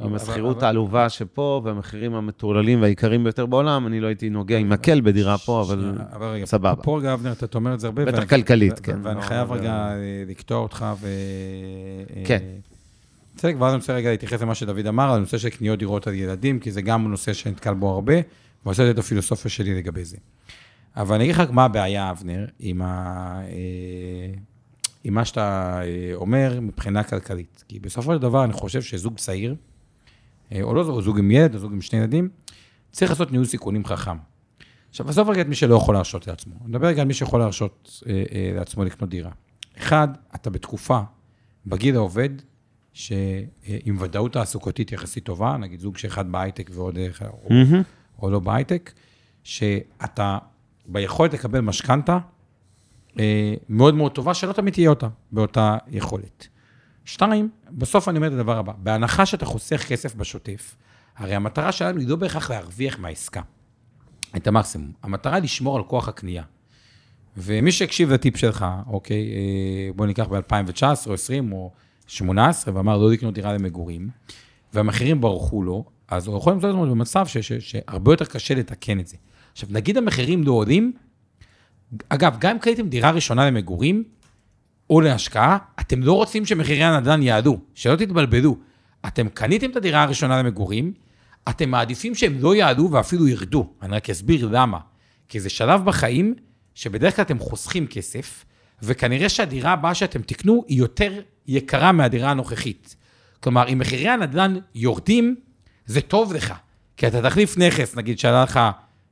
עם 0.01 0.15
השכירות 0.15 0.63
העלובה 0.63 1.09
שפה, 1.09 1.61
והמחירים 1.65 2.15
המטורללים 2.15 2.83
והיקרים 2.83 3.25
ביותר 3.25 3.47
בעולם, 3.47 3.87
אני 3.87 4.01
לא 4.01 4.07
הייתי 4.07 4.31
נוגע 4.31 4.59
עם 4.59 4.69
מקל 4.69 5.01
בדירה 5.01 5.39
פה, 5.39 5.61
אבל 5.61 5.81
שנייה, 5.81 6.09
אבל 6.13 6.27
רגע, 6.27 6.47
סבבה. 6.47 6.83
פה 6.83 6.99
רגע, 6.99 7.15
אבנר, 7.15 7.33
אתה 7.33 7.59
אומר 7.59 7.75
את 7.75 7.81
זה 7.81 7.87
הרבה. 7.87 8.05
בטח 8.05 8.25
כלכלית, 8.25 8.79
כן. 8.79 8.99
ואני 9.03 9.17
לא- 9.17 9.23
חייב 9.23 9.53
רגע 9.53 9.73
אה, 9.73 9.97
לקטוע 10.27 10.59
אותך 10.59 10.87
ו... 11.01 11.09
כן. 12.25 12.39
אה, 12.43 12.57
בסדר, 13.37 13.63
ואז 13.63 13.73
אני 13.73 13.81
רוצה 13.81 13.95
רגע 13.95 14.11
להתייחס 14.11 14.43
למה 14.43 14.55
שדוד 14.55 14.87
אמר, 14.87 15.11
על 15.11 15.17
הנושא 15.17 15.39
של 15.39 15.49
קניות 15.49 15.79
דירות 15.79 16.07
על 16.07 16.15
ילדים, 16.15 16.61
כי 16.61 16.71
זה 16.71 16.83
גם 16.83 17.09
נושא 17.09 17.33
שנתקל 17.33 17.75
בו 17.75 17.91
הרבה, 17.91 18.15
ואני 18.15 18.25
רוצה 18.65 18.85
לתת 18.85 18.95
את 18.95 18.99
הפילוסופיה 18.99 19.51
שלי 19.51 19.75
לגבי 19.75 20.05
זה. 20.05 20.17
אבל 20.97 21.15
אני 21.15 21.25
אגיד 21.25 21.37
לך 21.37 21.51
מה 21.51 21.65
הבעיה, 21.65 22.11
אבנר, 22.11 22.47
עם, 22.59 22.83
ה... 22.83 23.41
אה, 23.49 24.35
עם 25.05 25.15
מה 25.15 25.25
שאתה 25.25 25.81
אומר 26.15 26.59
מבחינה 26.61 27.03
כלכלית. 27.03 27.65
כי 27.69 27.81
בסופו 27.81 28.15
של 28.15 28.19
דבר 28.19 28.45
אני 28.45 28.53
חושב 28.53 28.83
שזוג 28.83 29.17
צעיר, 29.17 29.55
או 30.63 30.75
לא 30.75 31.01
זוג 31.01 31.19
עם 31.19 31.31
ילד, 31.31 31.55
או 31.55 31.59
זוג 31.59 31.73
עם 31.73 31.81
שני 31.81 31.99
ילדים, 31.99 32.29
צריך 32.93 33.11
לעשות 33.11 33.33
ניהול 33.33 33.47
סיכונים 33.47 33.85
חכם. 33.85 34.17
עכשיו, 34.91 35.09
עזוב 35.09 35.31
רגע 35.31 35.41
את 35.41 35.47
מי 35.47 35.55
שלא 35.55 35.75
יכול 35.75 35.95
להרשות 35.95 36.27
לעצמו. 36.27 36.55
אני 36.61 36.69
מדבר 36.69 36.87
רגע 36.87 37.03
על 37.03 37.09
מי 37.09 37.15
שיכול 37.15 37.41
להרשות 37.41 38.03
אה, 38.07 38.25
אה, 38.33 38.53
לעצמו 38.55 38.85
לקנות 38.85 39.11
דירה. 39.11 39.31
אחד, 39.79 40.09
אתה 40.35 40.51
בתקופה, 40.51 41.01
בגיל 41.67 41.97
העובד, 41.97 42.29
שעם 42.93 43.97
ודאות 43.99 44.33
תעסוקתית 44.33 44.93
יחסית 44.93 45.25
טובה, 45.25 45.57
נגיד 45.57 45.81
זוג 45.81 45.97
שאחד 45.97 46.33
בהייטק 46.33 46.71
ועוד 46.73 46.99
אחד, 46.99 47.27
או, 47.27 47.49
או 48.23 48.31
לא 48.31 48.39
בהייטק, 48.41 48.93
שאתה 49.43 50.39
ביכולת 50.87 51.35
לקבל 51.35 51.61
משכנתה 51.61 52.19
אה, 53.19 53.55
מאוד 53.69 53.95
מאוד 53.95 54.13
טובה, 54.13 54.35
שלא 54.35 54.53
תמיד 54.53 54.75
תהיה 54.75 54.91
אותה, 54.91 55.09
באותה 55.33 55.77
יכולת. 55.89 56.49
שתיים, 57.05 57.49
בסוף 57.71 58.09
אני 58.09 58.17
אומר 58.17 58.29
את 58.29 58.33
הדבר 58.33 58.59
הבא, 58.59 58.73
בהנחה 58.79 59.27
שאתה 59.27 59.47
חוסך 59.47 59.85
כסף 59.89 60.15
בשוטף, 60.15 60.77
הרי 61.17 61.35
המטרה 61.35 61.73
שלנו 61.73 62.01
היא 62.01 62.09
לא 62.09 62.17
בהכרח 62.17 62.51
להרוויח 62.51 62.99
מהעסקה, 62.99 63.41
את 64.37 64.47
המקסימום. 64.47 64.93
המטרה 65.03 65.35
היא 65.35 65.43
לשמור 65.43 65.77
על 65.77 65.83
כוח 65.83 66.09
הקנייה. 66.09 66.43
ומי 67.37 67.73
שהקשיב 67.73 68.13
לטיפ 68.13 68.37
שלך, 68.37 68.67
אוקיי, 68.87 69.17
אה, 69.17 69.93
בוא 69.97 70.07
ניקח 70.07 70.27
ב-2019 70.27 71.07
או 71.07 71.15
20 71.15 71.53
או 71.53 71.71
18, 72.07 72.77
ואמר 72.77 72.99
לא 72.99 73.11
לקנות 73.11 73.35
דירה 73.35 73.53
למגורים, 73.53 74.09
והמחירים 74.75 75.21
ברחו 75.21 75.63
לו, 75.63 75.85
אז 76.09 76.27
הוא 76.27 76.39
יכול 76.39 76.53
למצוא 76.53 76.71
את 76.71 76.75
עצמו 76.75 76.87
במצב 76.87 77.27
ש- 77.27 77.39
ש- 77.39 77.53
שהרבה 77.53 78.13
יותר 78.13 78.25
קשה 78.25 78.55
לתקן 78.55 79.01
את 79.01 79.07
זה. 79.07 79.17
עכשיו, 79.53 79.69
נגיד 79.73 79.97
המחירים 79.97 80.45
לא 80.45 80.53
עולים, 80.53 80.93
אגב, 82.09 82.37
גם 82.41 82.51
אם 82.51 82.59
קניתם 82.59 82.89
דירה 82.89 83.11
ראשונה 83.11 83.47
למגורים, 83.47 84.05
או 84.91 85.01
להשקעה, 85.01 85.59
אתם 85.81 86.03
לא 86.03 86.13
רוצים 86.13 86.47
שמחירי 86.47 86.85
הנדל"ן 86.85 87.23
יעלו, 87.23 87.59
שלא 87.75 87.97
תתבלבלו. 87.97 88.57
אתם 89.07 89.29
קניתם 89.29 89.71
את 89.71 89.77
הדירה 89.77 90.03
הראשונה 90.03 90.39
למגורים, 90.43 90.93
אתם 91.49 91.71
מעדיפים 91.71 92.15
שהם 92.15 92.37
לא 92.41 92.55
יעלו 92.55 92.91
ואפילו 92.91 93.29
ירדו. 93.29 93.73
אני 93.83 93.97
רק 93.97 94.11
אסביר 94.11 94.49
למה. 94.53 94.79
כי 95.29 95.41
זה 95.41 95.51
שלב 95.51 95.85
בחיים 95.85 96.35
שבדרך 96.75 97.17
כלל 97.17 97.25
אתם 97.25 97.39
חוסכים 97.39 97.87
כסף, 97.87 98.45
וכנראה 98.83 99.29
שהדירה 99.29 99.73
הבאה 99.73 99.95
שאתם 99.95 100.23
תקנו 100.23 100.65
היא 100.69 100.79
יותר 100.79 101.21
יקרה 101.47 101.93
מהדירה 101.93 102.31
הנוכחית. 102.31 102.97
כלומר, 103.41 103.69
אם 103.69 103.79
מחירי 103.79 104.09
הנדל"ן 104.09 104.57
יורדים, 104.75 105.37
זה 105.87 106.01
טוב 106.01 106.33
לך. 106.33 106.55
כי 106.97 107.07
אתה 107.07 107.23
תחליף 107.23 107.59
נכס, 107.59 107.97
נגיד 107.97 108.19
שעלה 108.19 108.43
לך, 108.43 108.61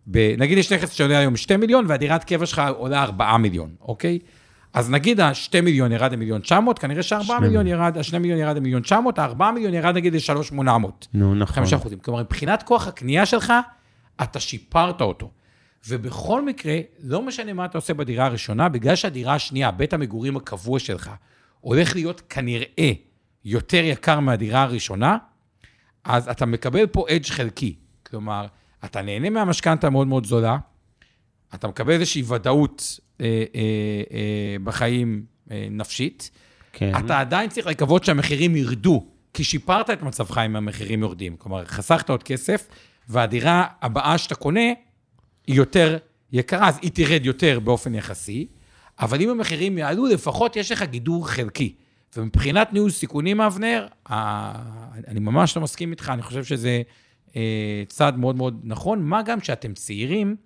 ב... 0.07 0.35
נגיד 0.39 0.59
יש 0.59 0.73
נכס 0.73 0.91
שעולה 0.91 1.19
היום 1.19 1.37
2 1.37 1.61
מיליון, 1.61 1.85
והדירת 1.89 2.25
קבע 2.25 2.47
שלך 2.47 2.63
עולה 2.79 3.03
4 3.03 3.37
מיליון, 3.37 3.75
אוקיי? 3.81 4.19
אז 4.75 4.91
נגיד 4.91 5.21
ה-2 5.21 5.61
מיליון 5.63 5.93
ירד 5.93 6.13
למיליון 6.13 6.41
900, 6.41 6.79
כנראה 6.79 7.03
שה-4 7.03 7.41
מיליון 7.41 7.67
ירד, 7.67 7.99
ה-2 7.99 8.19
מיליון 8.19 8.39
ירד 8.39 8.57
למיליון 8.57 8.83
900, 8.83 9.19
ה-4 9.19 9.51
מיליון 9.55 9.75
ירד 9.75 9.95
נגיד 9.95 10.15
ל-3,800. 10.15 10.61
נו, 11.15 11.35
נכון. 11.35 11.55
5 11.55 11.73
אחוזים. 11.73 11.99
כלומר, 11.99 12.21
מבחינת 12.21 12.63
כוח 12.63 12.89
הקנייה 12.89 13.27
שלך, 13.27 13.53
אתה 14.23 14.41
שיפרת 14.41 15.01
אותו. 15.01 15.31
ובכל 15.89 16.45
מקרה, 16.45 16.79
לא 17.03 17.23
משנה 17.23 17.53
מה 17.53 17.65
אתה 17.65 17.79
עושה 17.79 17.95
בדירה 17.95 18.27
הראשונה, 18.27 18.69
בגלל 18.69 18.95
שהדירה 18.95 19.35
השנייה, 19.35 19.71
בית 19.71 19.93
המגורים 19.93 20.37
הקבוע 20.37 20.79
שלך, 20.79 21.11
הולך 21.61 21.95
להיות 21.95 22.23
כנראה 22.29 22.93
יותר 23.45 23.85
יקר 23.85 24.21
מהדירה 24.21 24.63
הראשונה, 24.63 25.17
אז 26.05 26.29
אתה 26.29 26.47
מקבל 26.47 26.87
פה 26.87 27.07
אדג' 27.11 27.27
חלקי. 27.27 27.75
כלומר, 28.07 28.47
אתה 28.85 29.03
נהנה 29.03 29.31
מהמשכנתה 29.31 29.87
המאוד 29.87 30.07
מאוד 30.07 30.27
זולה, 30.27 30.59
אתה 31.55 31.69
מקבל 31.69 31.93
איזושהי 31.93 32.23
ודאות 32.29 33.01
אה, 33.21 33.27
אה, 33.27 33.61
אה, 34.13 34.57
בחיים 34.65 35.25
אה, 35.51 35.67
נפשית, 35.71 36.31
כן. 36.73 36.93
אתה 36.99 37.21
עדיין 37.21 37.51
צריך 37.51 37.67
לקוות 37.67 38.05
שהמחירים 38.05 38.57
ירדו, 38.57 39.07
כי 39.35 39.45
שיפרת 39.45 39.91
את 39.91 40.03
מצבך 40.03 40.39
אם 40.39 40.57
המחירים 40.57 41.01
יורדים. 41.01 41.37
כלומר, 41.37 41.65
חסכת 41.65 42.11
עוד 42.11 42.23
כסף, 42.23 42.69
והדירה 43.09 43.67
הבאה 43.83 44.19
שאתה 44.19 44.35
קונה 44.35 44.61
היא 45.47 45.57
יותר 45.57 45.99
יקרה, 46.33 46.69
אז 46.69 46.79
היא 46.83 46.91
תרד 46.95 47.27
יותר 47.27 47.61
באופן 47.61 47.95
יחסי, 47.95 48.47
אבל 49.01 49.21
אם 49.21 49.31
המחירים 49.31 49.79
יעלו, 49.79 50.07
לפחות 50.07 50.57
יש 50.57 50.73
לך 50.73 50.83
גידור 50.83 51.29
חלקי. 51.29 51.75
ומבחינת 52.17 52.73
ניהול 52.73 52.91
סיכונים, 52.91 53.41
אבנר, 53.41 53.87
ה- 54.09 54.63
אני 55.09 55.21
ממש 55.21 55.57
לא 55.57 55.63
מסכים 55.63 55.91
איתך, 55.91 56.11
אני 56.15 56.23
חושב 56.23 56.45
שזה 56.45 56.83
אה, 57.37 57.83
צעד 57.89 58.19
מאוד 58.19 58.37
מאוד 58.37 58.61
נכון, 58.65 59.03
מה 59.03 59.23
גם 59.23 59.41
שאתם 59.41 59.75
צעירים, 59.75 60.37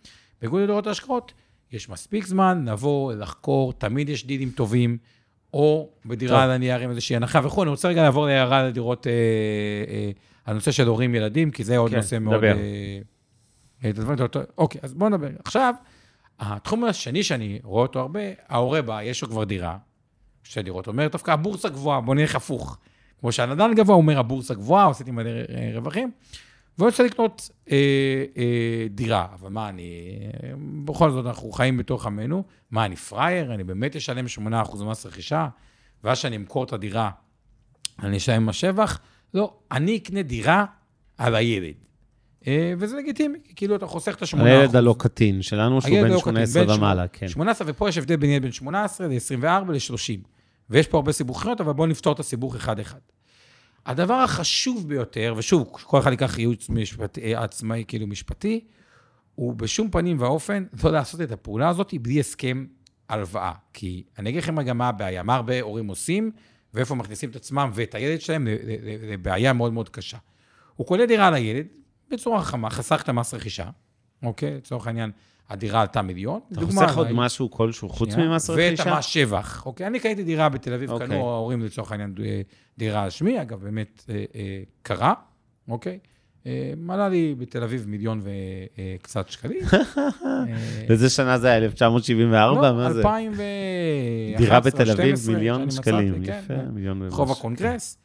באיגוד 0.41 0.63
לדורות 0.63 0.87
ההשקעות, 0.87 1.33
יש 1.73 1.89
מספיק 1.89 2.27
זמן 2.27 2.65
לבוא, 2.69 3.13
לחקור, 3.13 3.73
תמיד 3.73 4.09
יש 4.09 4.27
דילים 4.27 4.51
טובים, 4.51 4.99
או 5.55 5.89
בדירה 6.07 6.45
על 6.45 6.51
הנייר 6.51 6.81
עם 6.81 6.91
איזושהי 6.91 7.17
הנחה 7.17 7.41
וכו'. 7.45 7.63
אני 7.63 7.71
רוצה 7.71 7.89
רגע 7.89 8.03
לעבור 8.03 8.27
להערה 8.27 8.63
לדירות, 8.63 9.07
אה, 9.07 9.13
אה, 9.89 10.11
הנושא 10.47 10.71
של 10.71 10.87
הורים 10.87 11.15
ילדים, 11.15 11.51
כי 11.51 11.65
זה 11.65 11.77
עוד 11.77 11.91
כן, 11.91 11.97
נושא 11.97 12.19
מאוד... 12.19 12.37
דבר. 12.39 12.57
אה, 12.57 13.01
אה, 13.85 13.91
אוקיי, 14.59 14.81
אז 14.85 14.95
בואו 14.95 15.11
נדבר. 15.11 15.29
עכשיו, 15.45 15.75
התחום 16.41 16.85
השני 16.85 17.23
שאני 17.23 17.61
רואה 17.65 17.83
אותו 17.83 18.01
הרבה, 18.01 18.21
ההורה 18.49 18.83
בא, 18.83 19.03
יש 19.03 19.23
לו 19.23 19.29
כבר 19.29 19.45
דירה, 19.45 19.79
שתי 20.43 20.63
דירות, 20.63 20.87
אומר, 20.89 21.09
דווקא 21.09 21.31
הבורסה 21.31 21.69
גבוהה, 21.69 22.01
בוא 22.01 22.15
נלך 22.15 22.35
הפוך. 22.35 22.79
כמו 23.21 23.33
שהנדל"ן 23.33 23.75
גבוה, 23.75 23.95
הוא 23.95 24.03
אומר, 24.03 24.19
הבורסה 24.19 24.55
גבוהה, 24.55 24.91
עשיתי 24.91 25.11
מלא 25.11 25.31
אה, 25.31 25.71
רווחים, 25.75 26.11
והוא 26.79 26.89
רוצה 26.89 27.03
לקנות 27.03 27.51
אה, 27.71 27.77
אה, 28.37 28.87
דירה. 28.91 29.27
אבל 29.35 29.51
מה, 29.51 29.69
אני... 29.69 30.19
בכל 30.85 31.11
זאת, 31.11 31.27
אנחנו 31.27 31.53
חיים 31.53 31.77
בתוך 31.77 32.07
עמנו. 32.07 32.45
מה, 32.71 32.85
אני 32.85 32.97
פראייר? 32.97 33.55
אני 33.55 33.65
באמת 33.65 33.97
אשלם 33.97 34.25
8% 34.53 34.85
מס 34.85 35.07
רכישה? 35.07 35.49
ואז 36.05 36.19
שאני 36.19 36.37
אמכור 36.37 36.65
את 36.65 36.73
הדירה, 36.73 37.11
אני 38.03 38.17
אשלם 38.17 38.47
מס 38.47 38.55
שבח? 38.55 39.01
לא, 39.35 39.55
אני 39.73 39.97
אקנה 39.97 40.23
דירה 40.23 40.65
על 41.19 41.35
הילד. 41.35 41.75
אה, 42.47 42.73
וזה 42.79 42.97
לגיטימי, 42.97 43.39
כאילו 43.57 43.77
אתה 43.77 43.87
חוסך 43.87 44.15
את 44.15 44.23
ה-8%. 44.23 44.43
הילד 44.45 44.77
הלא 44.77 44.95
קטין 44.99 45.43
שלנו, 45.43 45.81
שהוא 45.81 46.03
בן 46.03 46.11
לא 46.11 46.21
קטין, 46.21 46.47
18 46.47 46.65
בן 46.65 46.71
ומעלה, 46.71 47.09
כן. 47.09 47.29
18, 47.29 47.67
ופה 47.71 47.89
יש 47.89 47.99
הבדל 47.99 48.17
בין 48.17 48.31
ילד 48.31 48.43
בן 48.43 48.53
18 48.53 49.07
ל-24 49.07 49.45
ל-30. 49.73 50.29
ויש 50.71 50.87
פה 50.87 50.97
הרבה 50.97 51.13
סיבוכיות, 51.13 51.61
אבל 51.61 51.73
בואו 51.73 51.87
נפתור 51.87 52.13
את 52.13 52.21
הסיבוך 52.21 52.57
אחד-אחד. 52.57 52.99
הדבר 53.87 54.15
החשוב 54.15 54.89
ביותר, 54.89 55.35
ושוב, 55.37 55.69
כל 55.73 55.99
אחד 55.99 56.11
ייקח 56.11 56.39
ייעוץ 56.39 56.69
משפטי, 56.69 57.35
אה, 57.35 57.45
עצמאי, 57.45 57.85
כאילו 57.89 58.07
משפטי, 58.07 58.65
הוא 59.35 59.55
בשום 59.55 59.91
פנים 59.91 60.21
ואופן 60.21 60.65
לא 60.85 60.93
לעשות 60.93 61.21
את 61.21 61.33
הפעולה 61.33 61.69
הזאת 61.69 61.95
בלי 62.03 62.21
הסכם 62.21 62.67
הלוואה. 63.09 63.53
כי 63.73 64.05
אני 64.19 64.31
אגיד 64.31 64.43
לכם 64.43 64.59
רגע 64.59 64.73
מה 64.73 64.89
הבעיה, 64.89 65.23
מה 65.23 65.35
הרבה 65.35 65.61
הורים 65.61 65.87
עושים, 65.87 66.31
ואיפה 66.75 66.95
מכניסים 66.95 67.31
את 67.31 67.37
עצמם 67.37 67.71
ואת 67.75 67.95
הילד 67.95 68.21
שלהם 68.21 68.49
לבעיה 69.09 69.53
מאוד 69.53 69.73
מאוד 69.73 69.89
קשה. 69.89 70.19
הוא 70.77 70.87
קונה 70.87 71.07
דירה 71.07 71.31
לילד 71.31 71.67
בצורה 72.11 72.43
חכמה, 72.43 72.71
חסך 72.71 73.01
את 73.03 73.09
המס 73.09 73.35
רכישה, 73.35 73.71
אוקיי? 74.23 74.57
לצורך 74.57 74.87
העניין, 74.87 75.11
הדירה 75.49 75.81
עלתה 75.81 76.03
מיליון. 76.03 76.41
אתה 76.53 76.61
דוגמה, 76.61 76.87
חוסך 76.87 76.97
עוד 76.99 77.13
משהו 77.13 77.51
כלשהו 77.51 77.89
חוץ. 77.89 78.15
ממס 78.15 78.51
ואת 78.51 78.59
רכישה? 78.59 78.95
המס 78.95 79.05
שבח. 79.05 79.67
אוקיי, 79.67 79.87
אני 79.87 80.01
קניתי 80.01 80.25
דירה 80.25 80.49
בתל 80.49 80.75
אביב, 80.75 80.91
אוקיי. 80.91 81.07
קנו 81.07 81.31
ההורים 81.31 81.63
לצורך 81.63 81.93
העניין 81.93 82.15
אה, 82.25 82.41
דירה 82.79 83.03
על 83.03 83.11
שמי, 83.11 83.43
אגב, 83.43 83.61
באמת 83.61 84.05
אה, 84.09 84.25
אה, 84.35 84.63
קרה, 84.83 85.15
אוקיי? 85.69 85.99
אה, 86.47 86.73
עלה 86.89 87.09
לי 87.09 87.35
בתל 87.39 87.63
אביב 87.63 87.85
מיליון 87.89 88.21
וקצת 88.99 89.29
שקלים. 89.29 89.61
אה, 89.73 90.45
באיזה 90.89 91.11
שנה 91.11 91.39
זה 91.39 91.47
היה? 91.47 91.57
1974? 91.57 92.71
לא, 92.71 92.77
מה 92.77 92.93
זה? 92.93 92.99
2011, 93.01 93.45
דירה 94.39 94.61
בתל 94.61 94.91
אביב, 94.91 95.17
12, 95.17 95.35
מיליון 95.35 95.71
שקלים. 95.71 96.13
מצאתי, 96.13 96.27
כן, 96.27 96.41
יפה, 96.45 96.55
כן. 96.55 96.69
מיליון 96.73 97.03
ומשהו. 97.03 97.23
רחוב 97.23 97.39
הקונגרס, 97.39 97.99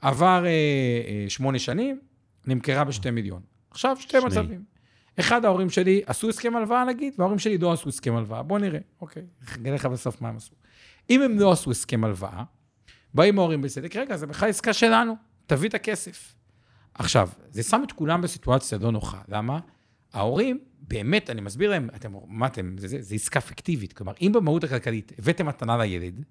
עבר 0.00 0.44
אה, 0.44 0.50
אה, 0.50 1.24
שמונה 1.28 1.58
שנים, 1.58 1.98
נמכרה 2.46 2.84
בשתי 2.84 3.10
מיליון. 3.10 3.40
עכשיו, 3.70 3.96
שתי. 4.00 4.18
מצבים. 4.26 4.71
אחד, 5.20 5.44
ההורים 5.44 5.70
שלי 5.70 6.02
עשו 6.06 6.28
הסכם 6.28 6.56
הלוואה, 6.56 6.84
נגיד, 6.84 7.14
וההורים 7.18 7.38
שלי 7.38 7.58
לא 7.58 7.72
עשו 7.72 7.88
הסכם 7.88 8.16
הלוואה. 8.16 8.42
בוא 8.42 8.58
נראה, 8.58 8.78
אוקיי, 9.00 9.22
אגלה 9.54 9.74
לך 9.74 9.86
בסוף 9.86 10.20
מה 10.20 10.28
הם 10.28 10.36
עשו. 10.36 10.54
אם 11.10 11.22
הם 11.22 11.38
לא 11.38 11.52
עשו 11.52 11.70
הסכם 11.70 12.04
הלוואה, 12.04 12.42
באים 13.14 13.38
ההורים 13.38 13.62
בצדק, 13.62 13.96
רגע, 13.96 14.16
זה 14.16 14.26
בכלל 14.26 14.48
עסקה 14.48 14.72
שלנו, 14.72 15.16
תביא 15.46 15.68
את 15.68 15.74
הכסף. 15.74 16.34
עכשיו, 16.94 17.28
זה 17.50 17.62
שם 17.62 17.82
את 17.86 17.92
כולם 17.92 18.20
בסיטואציה 18.20 18.78
לא 18.78 18.92
נוחה. 18.92 19.20
למה? 19.28 19.58
ההורים, 20.12 20.58
באמת, 20.88 21.30
אני 21.30 21.40
מסביר 21.40 21.70
להם, 21.70 21.88
אתם, 21.96 22.12
מה 22.26 22.46
אתם, 22.46 22.74
זה, 22.78 22.88
זה, 22.88 22.96
זה 23.00 23.14
עסקה 23.14 23.40
פיקטיבית. 23.40 23.92
כלומר, 23.92 24.12
אם 24.22 24.32
במהות 24.34 24.64
הכלכלית 24.64 25.12
הבאתם 25.18 25.46
מתנה 25.46 25.76
לילד, 25.76 26.24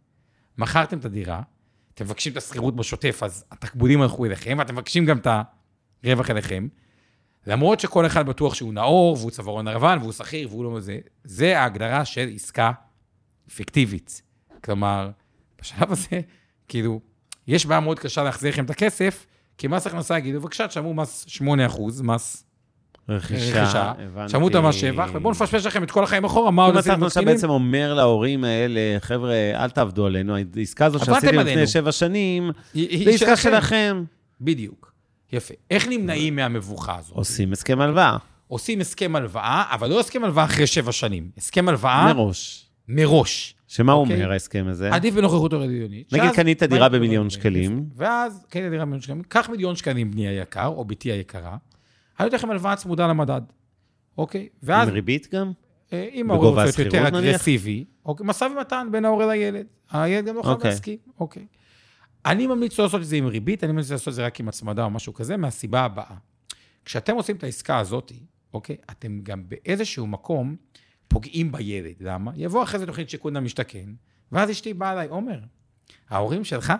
מכרתם 0.58 0.98
את 0.98 1.06
הדירה, 1.06 1.42
אתם 1.94 2.06
מבקשים 2.06 2.32
את 2.32 2.38
השכירות 2.38 2.76
בשוטף, 2.76 3.24
אז 3.24 3.46
התקבולים 3.52 4.02
הלכו 4.02 4.26
אליכם, 4.26 4.56
ואתם 4.60 4.74
מבקשים 4.74 5.06
גם 5.06 5.18
את 5.18 5.28
הרווח 6.04 6.30
אליכם. 6.30 6.68
למרות 7.48 7.80
שכל 7.80 8.06
אחד 8.06 8.26
בטוח 8.26 8.54
שהוא 8.54 8.74
נאור, 8.74 9.18
והוא 9.20 9.32
צווארון 9.32 9.68
לבן, 9.68 9.98
והוא 10.02 10.12
שכיר, 10.12 10.48
והוא 10.50 10.64
לא 10.74 10.80
זה, 10.80 10.98
זה 11.24 11.60
ההגדרה 11.60 12.06
של 12.06 12.30
עסקה 12.36 12.72
פיקטיבית. 13.56 14.22
כלומר, 14.64 15.10
בשלב 15.62 15.92
הזה, 15.92 16.22
כאילו, 16.68 17.00
יש 17.48 17.66
בעיה 17.66 17.80
מאוד 17.80 18.00
קשה 18.00 18.24
להחזיר 18.24 18.52
לכם 18.52 18.66
את 18.66 18.70
הכסף, 18.70 19.26
כי 19.58 19.68
מס 19.68 19.88
הכנסה 19.88 20.18
יגידו, 20.18 20.40
בבקשה, 20.42 20.68
תשלמו 20.68 20.94
מס 20.94 21.26
8%, 21.38 21.42
מס 22.04 22.46
רכישה, 23.10 23.92
הבנתי. 24.00 24.32
שמעו 24.32 24.48
את 24.48 24.56
המס 24.56 24.76
שבח, 24.76 25.10
ובואו 25.14 25.32
נפשפש 25.32 25.66
לכם 25.66 25.84
את 25.84 25.92
כל 25.92 26.04
החיים 26.04 26.24
אחורה, 26.24 26.52
מה 26.52 26.64
עוד 26.64 26.74
אם 26.74 26.78
עשיתם 26.80 26.96
אתה 26.98 27.06
עכשיו 27.06 27.22
מתחילים. 27.22 27.36
בעצם 27.36 27.50
אומר 27.50 27.94
להורים 27.94 28.44
האלה, 28.44 28.80
חבר'ה, 29.00 29.34
אל 29.56 29.70
תעבדו 29.70 30.06
עלינו, 30.06 30.36
העסקה 30.58 30.86
עבדתם 30.86 31.06
שעשיתם. 31.06 31.40
לפני 31.40 31.68
שבע 31.68 31.92
שנים, 31.92 32.52
היא- 32.74 32.90
היא 32.90 33.06
זה 33.06 33.12
עסקה 33.34 33.36
שלכם. 33.38 34.04
בדיוק. 34.42 34.91
יפה. 35.32 35.54
איך 35.70 35.88
נמנעים 35.88 36.36
מהמבוכה 36.36 36.98
הזאת? 36.98 37.16
עושים 37.16 37.52
הסכם 37.52 37.82
הלוואה, 37.82 38.18
עושים 38.48 38.82
הסכם 38.82 39.16
הלוואה, 39.16 39.64
אבל 39.72 39.90
לא 39.90 40.00
הסכם 40.00 40.24
הלוואה 40.24 40.46
אחרי 40.46 40.68
שבע 40.68 40.92
שנים. 40.92 41.30
הסכם 41.38 41.70
הלוואה 41.70 42.14
מראש. 42.14 42.70
מראש. 42.88 43.56
שמה 43.68 43.94
הוא 43.94 44.02
אוקיי. 44.02 44.16
אומר 44.16 44.32
ההסכם 44.32 44.66
הזה? 44.70 44.94
עדיף 44.94 45.14
בנוכחות 45.14 45.54
הוריונית. 45.54 46.14
נגיד 46.14 46.32
קנית 46.32 46.64
דירה 46.64 46.90
במיליון 46.90 47.30
שקלים. 47.30 47.86
ואז 47.96 48.46
קנית 48.50 48.72
דירה 48.72 48.86
במיליון 48.86 49.02
שקלים, 49.02 49.24
קח 49.24 49.50
מיליון 49.50 49.76
שקלים 49.76 50.12
בני 50.12 50.28
היקר, 50.28 50.68
או 50.68 50.86
בתי 50.86 51.12
היקרה, 51.12 51.58
אני 52.20 52.26
נותן 52.26 52.38
לכם 52.38 52.52
הלוואה 52.52 52.76
צמודה 52.76 53.08
למדד, 53.08 53.42
אוקיי? 54.18 54.48
ואז 54.64 54.88
עם 54.88 54.94
ריבית 54.94 55.28
גם? 55.34 55.52
אה, 55.94 56.10
אם 56.14 56.32
ההורה 56.32 56.50
רוצה 56.50 56.64
להיות 56.64 56.94
יותר? 56.94 57.08
אגרסיבי, 57.08 57.86
אוקיי, 58.06 58.26
משא 58.26 58.44
ומתן 58.44 58.88
בין 58.92 59.06
ההורה 59.06 59.26
לילד. 59.26 59.66
הילד 59.92 60.26
גם 60.26 60.36
לא 60.36 60.42
חייב 60.42 60.56
אוקיי. 60.56 60.72
להסכים, 60.72 60.98
אוקיי. 61.20 61.46
אני 62.26 62.48
ממליץ 62.48 62.80
לא 62.80 62.86
לעשות 62.86 63.02
את 63.02 63.06
זה 63.06 63.16
עם 63.16 63.26
ריבית, 63.26 63.64
אני 63.64 63.72
ממליץ 63.72 63.92
לעשות 63.92 64.08
את 64.08 64.14
זה 64.14 64.26
רק 64.26 64.40
עם 64.40 64.48
הצמדה 64.48 64.84
או 64.84 64.90
משהו 64.90 65.14
כזה, 65.14 65.38
מהסיבה 65.38 65.82
הבאה. 65.82 66.16
כשאתם 66.86 67.16
עושים 67.16 67.36
את 67.36 67.44
העסקה 67.44 67.80
הזאת, 67.80 68.12
אוקיי, 68.54 68.76
אתם 68.92 69.20
גם 69.24 69.44
באיזשהו 69.48 70.08
מקום 70.08 70.56
פוגעים 71.08 71.52
בילד. 71.52 71.96
למה? 72.00 72.32
יבוא 72.36 72.64
אחרי 72.64 72.80
זה 72.80 72.86
תוכנית 72.86 73.10
שיכון 73.10 73.38
למשתכן, 73.38 73.90
ואז 74.32 74.52
אשתי 74.52 74.74
באה 74.74 74.94
אליי, 74.94 75.08
עומר, 75.08 75.40
ההורים 76.10 76.44
שלך 76.44 76.74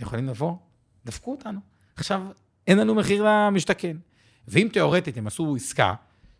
יכולים 0.00 0.26
לבוא, 0.26 0.54
דפקו 1.04 1.30
אותנו. 1.30 1.60
עכשיו, 1.96 2.22
אין 2.66 2.78
לנו 2.78 2.94
מחיר 2.94 3.26
למשתכן. 3.28 3.96
ואם 4.48 4.68
תיאורטית 4.72 5.16
הם 5.16 5.26
עשו 5.26 5.56
עסקה, 5.56 5.94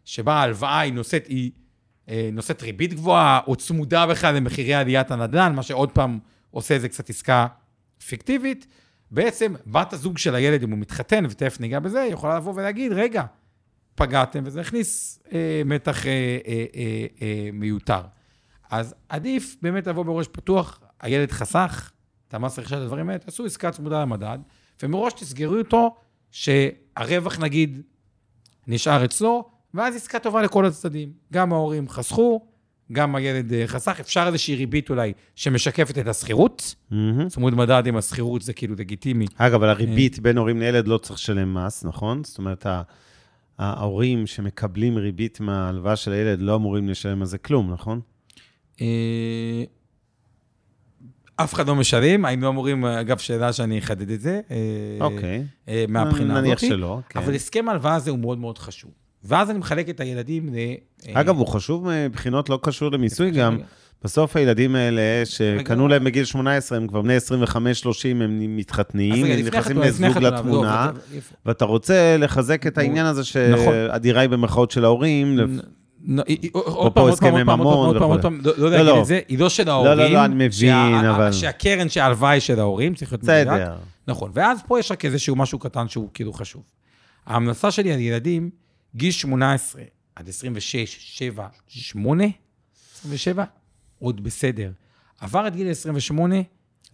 שבה 0.05 0.35
ההלוואה 0.35 0.81
היא 0.81 0.93
נושאת, 0.93 1.27
היא 1.27 1.51
אה, 2.09 2.31
נושאת 2.33 2.63
ריבית 2.63 2.95
גבוהה, 2.95 3.41
או 3.47 3.57
צמודה 3.57 4.07
בכלל 4.07 4.35
למחירי 4.35 4.75
עליית 4.75 5.11
הנדל"ן, 5.11 5.55
מה 5.55 5.63
שעוד 5.63 5.91
פעם 5.91 6.19
עושה 6.51 6.75
איזה 6.75 6.89
קצת 6.89 7.11
עסקה 7.11 7.47
פיקטיבית, 8.07 8.67
בעצם 9.11 9.55
בת 9.67 9.93
הזוג 9.93 10.19
של 10.19 10.35
הילד, 10.35 10.63
אם 10.63 10.71
הוא 10.71 10.79
מתחתן, 10.79 11.25
ותכף 11.31 11.61
ניגע 11.61 11.79
בזה, 11.79 12.09
יכולה 12.11 12.37
לבוא 12.37 12.53
ולהגיד, 12.57 12.93
רגע, 12.93 13.25
פגעתם, 13.95 14.43
וזה 14.45 14.61
הכניס 14.61 15.23
אה, 15.33 15.63
מתח 15.65 16.07
אה, 16.07 16.13
אה, 16.47 16.65
אה, 16.77 17.07
אה, 17.23 17.51
מיותר. 17.53 18.01
אז 18.71 18.95
עדיף 19.09 19.57
באמת 19.63 19.87
לבוא 19.87 20.03
בראש 20.03 20.29
פתוח, 20.29 20.81
הילד 21.01 21.31
חסך, 21.31 21.93
את 22.29 22.35
המס 22.35 22.59
רכישת 22.59 22.77
הדברים 22.77 23.09
האלה, 23.09 23.19
תעשו 23.19 23.45
עסקה 23.45 23.71
צמודה 23.71 24.03
למדד, 24.03 24.39
ומראש 24.83 25.13
תסגרו 25.13 25.59
אותו 25.59 25.97
שהרווח 26.31 27.39
נגיד 27.39 27.83
נשאר 28.67 29.05
אצלו, 29.05 29.51
ואז 29.75 29.97
עסקה 29.97 30.19
טובה 30.19 30.43
לכל 30.43 30.67
הצדדים. 30.67 31.13
גם 31.33 31.53
ההורים 31.53 31.89
חסכו, 31.89 32.47
גם 32.93 33.15
הילד 33.15 33.53
אה, 33.53 33.67
חסך, 33.67 34.01
אפשר 34.01 34.25
איזושהי 34.27 34.57
ריבית 34.57 34.91
אולי 34.91 35.13
שמשקפת 35.35 35.99
את 35.99 36.07
השכירות. 36.07 36.75
צמוד 37.29 37.55
מדד 37.55 37.83
עם 37.87 37.97
השכירות 37.97 38.43
זה 38.43 38.53
כאילו 38.53 38.75
לגיטימי. 38.79 39.27
אגב, 39.37 39.55
אבל 39.55 39.69
הריבית 39.69 40.19
בין 40.19 40.39
הורים 40.39 40.61
לילד 40.61 40.89
לא 40.89 40.99
צריך 40.99 41.19
לשלם 41.19 41.55
מס, 41.55 41.85
נכון? 41.85 42.25
זאת 42.25 42.39
אומרת, 42.39 42.67
ההורים 43.59 44.27
שמקבלים 44.27 44.99
ריבית 44.99 45.41
מההלוואה 45.41 45.97
של 45.97 46.13
הילד 46.13 46.41
לא 46.41 46.57
אמורים 46.57 46.89
לשלם 46.89 47.21
על 47.21 47.27
זה 47.27 47.39
כלום, 47.39 47.73
נכון? 47.73 48.01
אה, 48.81 49.65
אף 51.37 51.55
אחד 51.55 51.67
לא 51.67 51.75
משלם, 51.75 52.25
היינו 52.25 52.49
אמורים, 52.49 52.85
אגב, 52.85 53.19
שאלה 53.19 53.53
שאני 53.53 53.79
אחדד 53.79 54.11
את 54.11 54.21
זה, 54.21 54.41
אה, 54.51 54.57
אוקיי. 55.01 55.45
אה, 55.69 55.85
מהבחינה 55.89 56.35
הזאת. 56.35 56.45
נניח 56.45 56.59
שלא, 56.59 56.99
כן. 57.09 57.19
אבל 57.19 57.35
הסכם 57.35 57.69
ההלוואה 57.69 57.95
הזה 57.95 58.11
הוא 58.11 58.19
מאוד 58.19 58.39
מאוד 58.39 58.59
חשוב. 58.59 58.91
ואז 59.25 59.51
אני 59.51 59.59
מחלק 59.59 59.89
את 59.89 60.01
הילדים 60.01 60.49
ל... 60.49 60.57
אה, 61.09 61.21
אגב, 61.21 61.39
הוא 61.39 61.47
חשוב 61.47 61.89
מבחינות 62.09 62.49
לא 62.51 62.59
קשור 62.63 62.91
למיסוי 62.93 63.31
גם. 63.31 63.59
בסוף 64.05 64.37
הילדים 64.37 64.75
האלה, 64.77 65.03
שקנו 65.25 65.89
להם 65.89 66.05
בגיל 66.05 66.25
18, 66.25 66.79
הם 66.79 66.87
כבר 66.87 67.03
בני 67.03 67.17
25-30, 67.17 67.57
הם 68.11 68.57
מתחתנים, 68.57 69.25
הם 69.25 69.47
נכנסים 69.47 69.79
לזוג 69.79 70.19
לתמונה, 70.19 70.91
לא. 71.15 71.19
ואתה 71.47 71.65
רוצה 71.65 72.17
לחזק 72.19 72.67
את 72.67 72.79
העניין 72.79 73.07
הזה 73.07 73.23
נכון. 73.53 73.65
שהדירה 73.65 74.21
היא 74.21 74.31
במרכאות 74.31 74.71
של 74.71 74.85
ההורים. 74.85 75.39
עוד 76.53 76.93
פעם, 76.93 77.05
עוד 77.05 77.19
פעם, 77.19 77.35
עוד 77.35 77.45
פעם, 77.47 77.61
עוד 77.61 77.97
פעם, 77.99 78.11
עוד. 78.11 78.23
פעם, 78.23 78.41
לא- 78.45 78.53
לא 78.59 78.65
לא, 78.65 78.71
להגיד 78.71 78.87
לא. 78.87 79.01
את 79.01 79.07
זה, 79.07 79.21
היא 79.29 79.39
לא 79.39 79.49
של 79.49 79.69
ההורים. 79.69 79.99
לא, 79.99 80.07
לא, 80.09 80.25
אני 80.25 80.47
מבין, 80.47 80.75
אבל- 80.95 81.33
שהקרן 81.33 81.89
שההלוואה 81.89 82.31
היא 82.31 82.41
של 82.41 82.61
ההורים, 82.61 82.95
צריך 82.95 83.13
להיות 83.13 83.23
מדויק. 83.23 83.49
בסדר. 83.49 83.75
נכון, 84.09 84.31
ואז 84.35 84.59
פה 84.67 84.79
יש 84.79 84.93
רק 84.93 85.05
איזשהו 85.05 85.37
משהו 85.37 85.59
קטן 85.59 85.89
שהוא 85.89 86.09
כאילו 86.15 86.33
חשוב. 86.33 86.63
ההמלצה 87.27 87.71
שלי 87.71 87.93
על 87.93 88.01
ילדים, 88.01 88.51
גיל 88.97 89.11
18 89.11 89.83
עד 90.15 90.29
26, 90.29 90.97
7, 91.01 91.49
8, 91.67 92.25
27, 92.95 93.45
עוד 93.99 94.25
בסדר. 94.25 94.73
עבר 95.21 95.49
את 95.49 95.57
גיל 95.57 95.71
28, 95.71 96.37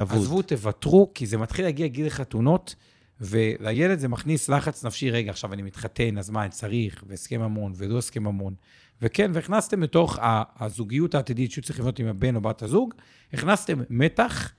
אבוד. 0.02 0.18
עזבו, 0.18 0.42
תוותרו, 0.42 1.10
כי 1.14 1.26
זה 1.26 1.38
מתחיל 1.38 1.64
להגיע 1.64 1.86
גיל 1.86 2.08
חתונות, 2.08 2.74
ולילד 3.20 3.98
זה 3.98 4.08
מכניס 4.08 4.48
לחץ 4.48 4.84
נפשי, 4.84 5.10
רגע, 5.10 5.30
עכשיו 5.30 5.52
אני 5.52 5.62
מתחתן, 5.62 6.18
אז 6.18 6.30
מה, 6.30 6.42
אני 6.42 6.50
צריך, 6.50 7.04
והסכם 7.06 7.40
ממון, 7.40 7.72
ולא 7.76 7.98
הסכם 7.98 8.24
ממון. 8.24 8.54
וכן, 9.02 9.30
והכנסתם 9.34 9.82
לתוך 9.82 10.18
הזוגיות 10.56 11.14
העתידית 11.14 11.52
שהוא 11.52 11.62
צריך 11.62 11.80
לבנות 11.80 11.98
עם 11.98 12.06
הבן 12.06 12.36
או 12.36 12.40
בת 12.40 12.62
הזוג, 12.62 12.94
הכנסתם 13.32 13.80
מתח, 13.90 14.52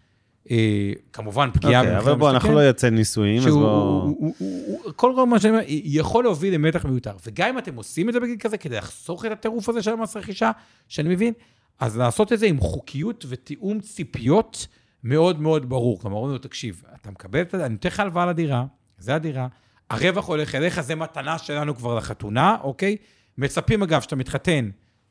כמובן 1.14 1.50
פגיעה 1.54 1.82
אוקיי, 1.82 1.96
במחיר 1.96 2.12
אבל 2.12 2.20
בוא, 2.20 2.30
אנחנו 2.30 2.50
למשתכן, 2.50 2.64
לא 2.64 2.68
יוצא 2.68 2.90
נישואים, 2.90 3.38
אז 3.38 3.44
שהוא, 3.44 3.62
בוא... 3.62 4.02
הוא, 4.02 4.16
הוא, 4.20 4.34
הוא, 4.38 4.80
הוא, 4.84 4.94
כל 4.96 5.26
מה 5.26 5.40
שאני 5.40 5.54
אומר, 5.54 5.64
יכול 5.68 6.24
להוביל 6.24 6.54
למתח 6.54 6.86
מיותר. 6.86 7.16
וגם 7.26 7.50
אם 7.50 7.58
אתם 7.58 7.76
עושים 7.76 8.10
את 8.10 8.14
זה 8.14 8.20
בגיל 8.20 8.38
כזה, 8.40 8.58
כדי 8.58 8.78
לחסוך 8.78 9.26
את 9.26 9.32
הטירוף 9.32 9.70
הזה 9.70 9.82
של 9.82 9.92
המס 9.92 10.18
רכישה, 10.18 10.52
שאני 10.88 11.10
מבין, 11.10 11.34
אז 11.80 11.98
לעשות 11.98 12.34
את 12.34 12.40
זה 12.40 12.46
עם 12.46 12.60
חוקיות 12.60 13.26
ותיאום 13.30 13.80
ציפיות 13.80 14.68
מאוד 15.04 15.42
מאוד 15.42 15.70
ברור. 15.70 16.00
כלומר, 16.00 16.18
אומרים 16.18 16.34
לו, 16.34 16.40
תקשיב, 16.40 16.84
אתה 17.02 17.12
מקבל 17.12 17.42
את 17.42 17.54
ה... 17.54 17.66
אני 17.66 17.74
נותן 17.74 17.90
לך 17.90 18.00
הלוואה 18.00 18.26
לדירה, 18.26 18.66
זה 18.98 19.16
הדירה, 19.16 19.48
הרווח 19.90 20.28
הולך 20.28 20.56
אליך, 20.56 20.82
זה 20.82 20.96
מתנה 20.96 21.38
שלנו 21.38 21.76
כבר 21.76 21.96
לחתונה, 21.96 22.58
אוקיי? 22.64 22.98
מצפים, 23.38 23.84
אגב, 23.84 24.02
שאתה 24.02 24.16
מתחתן, 24.16 24.70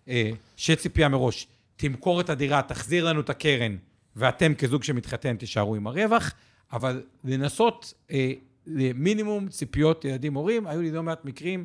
אה, 0.08 0.30
שיהיה 0.56 0.76
ציפייה 0.76 1.08
מראש, 1.08 1.46
תמכור 1.76 2.20
את 2.20 2.30
הדירה, 2.30 2.62
תחזיר 2.62 3.04
לנו 3.04 3.20
את 3.20 3.30
הקרן, 3.30 3.76
ואתם 4.16 4.54
כזוג 4.54 4.82
שמתחתן 4.82 5.36
תישארו 5.36 5.74
עם 5.74 5.86
הרווח, 5.86 6.32
אבל 6.72 7.02
לנסות 7.24 7.94
אה, 8.10 8.32
למינימום 8.66 9.48
ציפיות 9.48 10.04
ילדים 10.04 10.34
הורים, 10.34 10.66
היו 10.66 10.82
לי 10.82 10.90
לא 10.90 11.02
מעט 11.02 11.24
מקרים, 11.24 11.64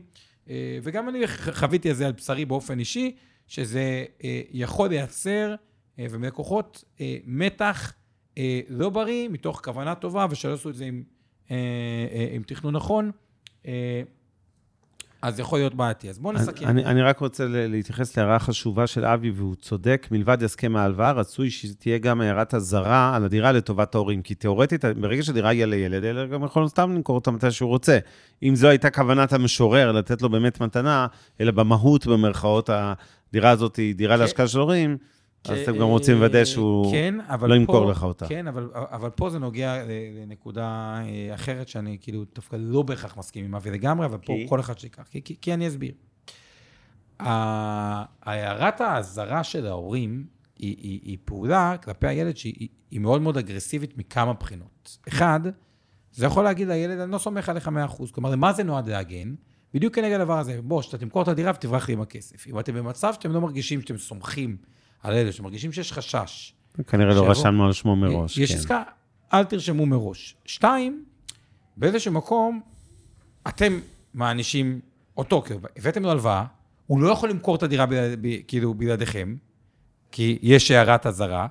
אה, 0.49 0.79
וגם 0.83 1.09
אני 1.09 1.27
חוויתי 1.51 1.91
את 1.91 1.95
זה 1.95 2.05
על 2.05 2.11
בשרי 2.11 2.45
באופן 2.45 2.79
אישי, 2.79 3.15
שזה 3.47 4.05
אה, 4.23 4.41
יכול 4.51 4.89
לייצר, 4.89 5.55
אה, 5.99 6.05
ומלקוחות, 6.09 6.83
אה, 7.01 7.17
מתח 7.25 7.93
אה, 8.37 8.59
לא 8.69 8.89
בריא, 8.89 9.29
מתוך 9.29 9.61
כוונה 9.63 9.95
טובה, 9.95 10.25
ושלא 10.29 10.53
עשו 10.53 10.69
את 10.69 10.75
זה 10.75 10.85
עם, 10.85 11.03
אה, 11.51 11.55
אה, 12.11 12.27
עם 12.31 12.43
תכנון 12.43 12.75
נכון, 12.75 13.11
אה, 13.67 14.01
אז 15.21 15.39
יכול 15.39 15.59
להיות 15.59 15.75
בעייתי. 15.75 16.09
אז 16.09 16.19
בואו 16.19 16.33
נסכם. 16.33 16.67
אני, 16.67 16.85
אני 16.85 17.01
רק 17.01 17.19
רוצה 17.19 17.45
להתייחס 17.47 18.17
להערה 18.17 18.39
חשובה 18.39 18.87
של 18.87 19.05
אבי, 19.05 19.31
והוא 19.31 19.55
צודק, 19.55 20.07
מלבד 20.11 20.43
הסכם 20.43 20.75
ההלוואה, 20.75 21.11
רצוי 21.11 21.49
שתהיה 21.49 21.97
גם 21.97 22.21
הערת 22.21 22.53
אזהרה 22.53 23.15
על 23.15 23.25
הדירה 23.25 23.51
לטובת 23.51 23.95
ההורים, 23.95 24.21
כי 24.21 24.35
תאורטית, 24.35 24.85
ברגע 24.85 25.23
שהדירה 25.23 25.49
היא 25.49 25.65
לילד, 25.65 26.03
הילד 26.03 26.29
גם 26.29 26.43
יכול 26.43 26.67
סתם 26.67 26.91
למכור 26.95 27.15
אותה 27.15 27.31
מתי 27.31 27.51
שהוא 27.51 27.69
רוצה. 27.69 27.97
אם 28.43 28.55
זו 28.55 28.67
הייתה 28.67 28.89
כוונת 28.89 29.33
המשורר, 29.33 29.91
לתת 29.91 30.21
לו 30.21 30.29
באמת 30.29 30.61
מתנה, 30.61 31.07
אלא 31.41 31.51
במהות, 31.51 32.07
במרכאות, 32.07 32.69
הדירה 32.73 33.49
הזאת 33.49 33.75
היא 33.75 33.95
דירה 33.95 34.17
להשקעה 34.17 34.47
של 34.47 34.59
הורים, 34.59 34.97
אז 35.49 35.59
אתם 35.59 35.77
גם 35.77 35.87
רוצים 35.87 36.15
לוודא 36.15 36.45
שהוא 36.45 36.91
כן, 36.91 37.15
לא 37.41 37.47
פה- 37.47 37.55
ימכור 37.55 37.85
לך 37.85 38.03
אותה. 38.03 38.27
כן, 38.27 38.47
אבל, 38.47 38.69
אבל 38.73 39.09
פה 39.09 39.29
זה 39.29 39.39
נוגע 39.39 39.83
לנקודה 40.21 40.99
אה, 41.05 41.33
אחרת, 41.35 41.67
שאני 41.67 41.97
כאילו 42.01 42.23
דווקא 42.35 42.55
לא 42.59 42.81
בהכרח 42.81 43.17
מסכים 43.17 43.45
עם 43.45 43.55
אבי 43.55 43.71
לגמרי, 43.71 44.05
אבל 44.05 44.17
פה? 44.17 44.33
כל 44.49 44.59
אחד 44.59 44.79
שיקח, 44.79 45.03
כי, 45.11 45.23
כי, 45.23 45.35
כי 45.41 45.53
אני 45.53 45.67
אסביר. 45.67 45.91
הערת 47.19 48.81
האזהרה 48.81 49.43
של 49.43 49.67
ההורים 49.67 50.25
היא, 50.57 50.75
היא, 50.77 50.99
היא 51.03 51.17
פעולה 51.25 51.75
כלפי 51.83 52.07
הילד 52.07 52.37
שהיא 52.37 52.67
היא 52.91 52.99
מאוד 52.99 53.21
מאוד 53.21 53.37
אגרסיבית 53.37 53.97
מכמה 53.97 54.33
בחינות. 54.33 54.97
אחד, 55.07 55.39
זה 56.11 56.25
יכול 56.25 56.43
להגיד 56.43 56.67
לילד, 56.67 56.99
אני 56.99 57.11
לא 57.11 57.17
סומך 57.17 57.49
עליך 57.49 57.67
100%. 57.67 58.11
כלומר, 58.11 58.29
למה 58.29 58.53
זה 58.53 58.63
נועד 58.63 58.89
להגן? 58.89 59.35
בדיוק 59.73 59.95
כנגד 59.95 60.19
הדבר 60.19 60.39
הזה. 60.39 60.59
בוא, 60.63 60.81
שאתה 60.81 60.97
תמכור 60.97 61.21
את 61.21 61.27
הדירה 61.27 61.51
ותברח 61.55 61.87
לי 61.87 61.93
עם 61.93 62.01
הכסף. 62.01 62.47
אם 62.47 62.59
אתם 62.59 62.73
במצב 62.75 63.13
שאתם 63.13 63.31
לא 63.31 63.41
מרגישים 63.41 63.81
שאתם 63.81 63.97
סומכים 63.97 64.57
על 65.03 65.13
הילד, 65.13 65.31
שאתם 65.31 65.43
מרגישים 65.43 65.71
שיש 65.71 65.93
חשש, 65.93 66.53
כנראה 66.87 67.15
לא. 67.15 67.29
רשמנו 67.29 67.65
על 67.65 67.73
שמו 67.73 67.95
מראש. 67.95 68.37
יש 68.37 68.51
כן. 68.51 68.57
עסקה, 68.57 68.83
אל 69.33 69.43
תרשמו 69.43 69.85
מראש. 69.85 70.35
שתיים, 70.45 71.05
באיזשהו 71.77 72.11
מקום, 72.11 72.61
אתם 73.47 73.79
מענישים 74.13 74.79
אותו, 75.17 75.41
כאילו, 75.41 75.59
הבאתם 75.77 76.03
לו 76.03 76.11
הלוואה, 76.11 76.45
הוא 76.87 77.01
לא 77.01 77.09
יכול 77.09 77.29
למכור 77.29 77.55
את 77.55 77.63
הדירה 77.63 77.85
בלעד, 77.85 78.19
ב, 78.21 78.27
כאילו 78.47 78.73
בלעדיכם, 78.73 79.35
כי 80.11 80.39
יש 80.41 80.71
הערת 80.71 81.05
אזהרה, 81.05 81.47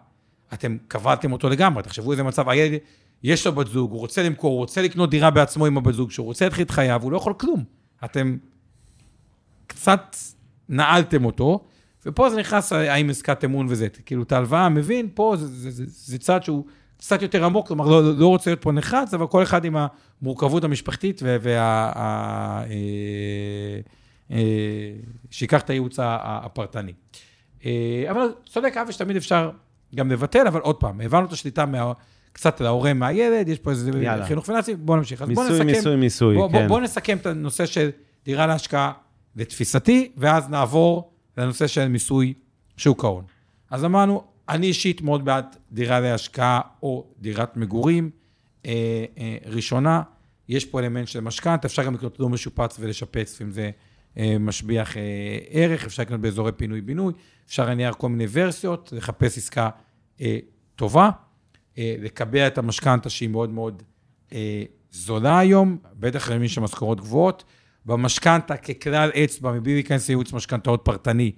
אתם 0.55 0.77
קבעתם 0.89 1.33
אותו 1.33 1.49
לגמרי, 1.49 1.83
תחשבו 1.83 2.13
איזה 2.13 2.23
מצב, 2.23 2.49
הילד, 2.49 2.79
יש 3.23 3.47
לו 3.47 3.55
בת 3.55 3.67
זוג, 3.67 3.91
הוא 3.91 4.01
רוצה 4.01 4.23
למכור, 4.23 4.53
הוא 4.53 4.59
רוצה 4.59 4.83
לקנות 4.83 5.11
דירה 5.11 5.31
בעצמו 5.31 5.67
עם 5.67 5.79
הבת 5.79 5.95
זוג, 5.95 6.11
שהוא 6.11 6.27
רוצה 6.27 6.45
להתחיל 6.45 6.65
את 6.65 6.71
חייו, 6.71 7.03
הוא 7.03 7.13
לא 7.13 7.17
יכול 7.17 7.35
כלום. 7.35 7.65
אתם 8.05 8.37
קצת 9.67 10.17
נעלתם 10.69 11.25
אותו, 11.25 11.65
ופה 12.07 12.31
זה 12.31 12.37
נכנס 12.37 12.73
האם 12.73 13.11
עסקת 13.11 13.45
אמון 13.45 13.67
וזה. 13.69 13.89
כאילו, 13.89 14.23
את 14.23 14.33
ההלוואה 14.33 14.69
מבין, 14.69 15.09
פה 15.15 15.35
זה, 15.39 15.47
זה, 15.47 15.71
זה, 15.71 15.85
זה 15.87 16.19
צד 16.19 16.45
שהוא 16.45 16.65
קצת 16.99 17.23
יותר 17.23 17.45
עמוק, 17.45 17.69
כלומר, 17.69 17.89
לא, 17.89 18.15
לא 18.19 18.27
רוצה 18.27 18.51
להיות 18.51 18.63
פה 18.63 18.73
נחרץ, 18.73 19.15
אבל 19.15 19.27
כל 19.27 19.43
אחד 19.43 19.65
עם 19.65 19.77
המורכבות 19.77 20.65
המשפחתית 20.65 21.21
וה... 21.23 21.37
וה 21.41 21.93
אה, 21.95 22.67
אה, 24.31 24.93
שיקח 25.31 25.61
את 25.61 25.71
הייעוץ 25.71 25.97
הפרטני. 26.03 26.93
אה, 27.65 28.05
אבל 28.11 28.33
צודק 28.47 28.77
אבי 28.77 28.93
שתמיד 28.93 29.17
אפשר 29.17 29.51
גם 29.95 30.11
לבטל, 30.11 30.47
אבל 30.47 30.61
עוד 30.61 30.77
פעם, 30.77 31.01
הבנו 31.01 31.27
את 31.27 31.33
השליטה 31.33 31.67
מה... 31.67 31.93
קצת 32.37 32.61
להורה 32.61 32.95
מהילד, 32.95 33.49
יש 33.49 33.59
פה 33.59 33.71
איזה 33.71 33.91
יאללה. 34.03 34.27
חינוך 34.27 34.47
פיננסי, 34.47 34.75
בואו 34.75 34.99
נמשיך. 34.99 35.23
מיסוי, 35.23 35.35
בוא 35.35 35.45
נסכם, 35.45 35.67
מיסוי, 35.67 35.97
מיסוי, 35.97 36.37
בוא, 36.37 36.49
כן. 36.49 36.53
בואו 36.53 36.69
בוא 36.69 36.81
נסכם 36.81 37.17
את 37.17 37.27
הנושא 37.27 37.67
של 37.67 37.91
דירה 38.25 38.47
להשקעה 38.47 38.93
לתפיסתי, 39.37 40.13
ואז 40.17 40.49
נעבור 40.49 41.11
לנושא 41.37 41.67
של 41.67 41.89
מיסוי 41.89 42.35
שוק 42.77 43.05
ההון. 43.05 43.25
אז 43.71 43.85
אמרנו, 43.85 44.25
אני 44.49 44.67
אישית 44.67 45.01
מאוד 45.01 45.25
בעד 45.25 45.57
דירה 45.73 46.01
להשקעה 46.01 46.61
או 46.83 47.07
דירת 47.19 47.57
מגורים. 47.57 48.11
אה, 48.67 49.05
אה, 49.19 49.37
ראשונה, 49.47 50.03
יש 50.49 50.65
פה 50.65 50.81
אלמנט 50.81 51.09
של 51.09 51.21
משכנתה, 51.21 51.67
אפשר 51.67 51.85
גם 51.85 51.95
לקנות 51.95 52.21
לא 52.21 52.29
משופץ 52.29 52.77
ולשפץ, 52.81 53.41
אם 53.41 53.51
זה 53.51 53.71
אה, 54.19 54.37
משביח 54.41 54.97
אה, 54.97 55.03
ערך, 55.49 55.85
אפשר 55.85 56.03
לקנות 56.03 56.21
באזורי 56.21 56.53
פינוי-בינוי, 56.53 57.13
אפשר 57.47 57.67
להניח 57.67 57.95
כל 57.95 58.09
מיני 58.09 58.27
ורסיות, 58.33 58.93
לחפש 58.93 59.39
עסקה 59.39 59.71
אה, 60.21 60.39
טובה, 60.77 61.11
אה, 61.79 61.95
לקבע 61.99 62.47
את 62.47 62.59
המשכנתה 62.59 63.11
שהיא 63.11 63.29
מאוד 63.29 63.51
מאוד 63.51 63.83
אה, 64.33 64.63
זולה 64.91 65.39
היום, 65.39 65.79
בטח 65.95 66.31
למי 66.31 66.49
שמשכורות 66.49 67.01
גבוהות. 67.01 67.45
במשכנתה 67.87 68.57
ככלל 68.57 69.11
אצבע, 69.25 69.53
מבלי 69.53 69.75
להיכנס 69.75 70.09
לייעוץ 70.09 70.33
משכנתאות 70.33 70.81
פרטני, 70.85 71.33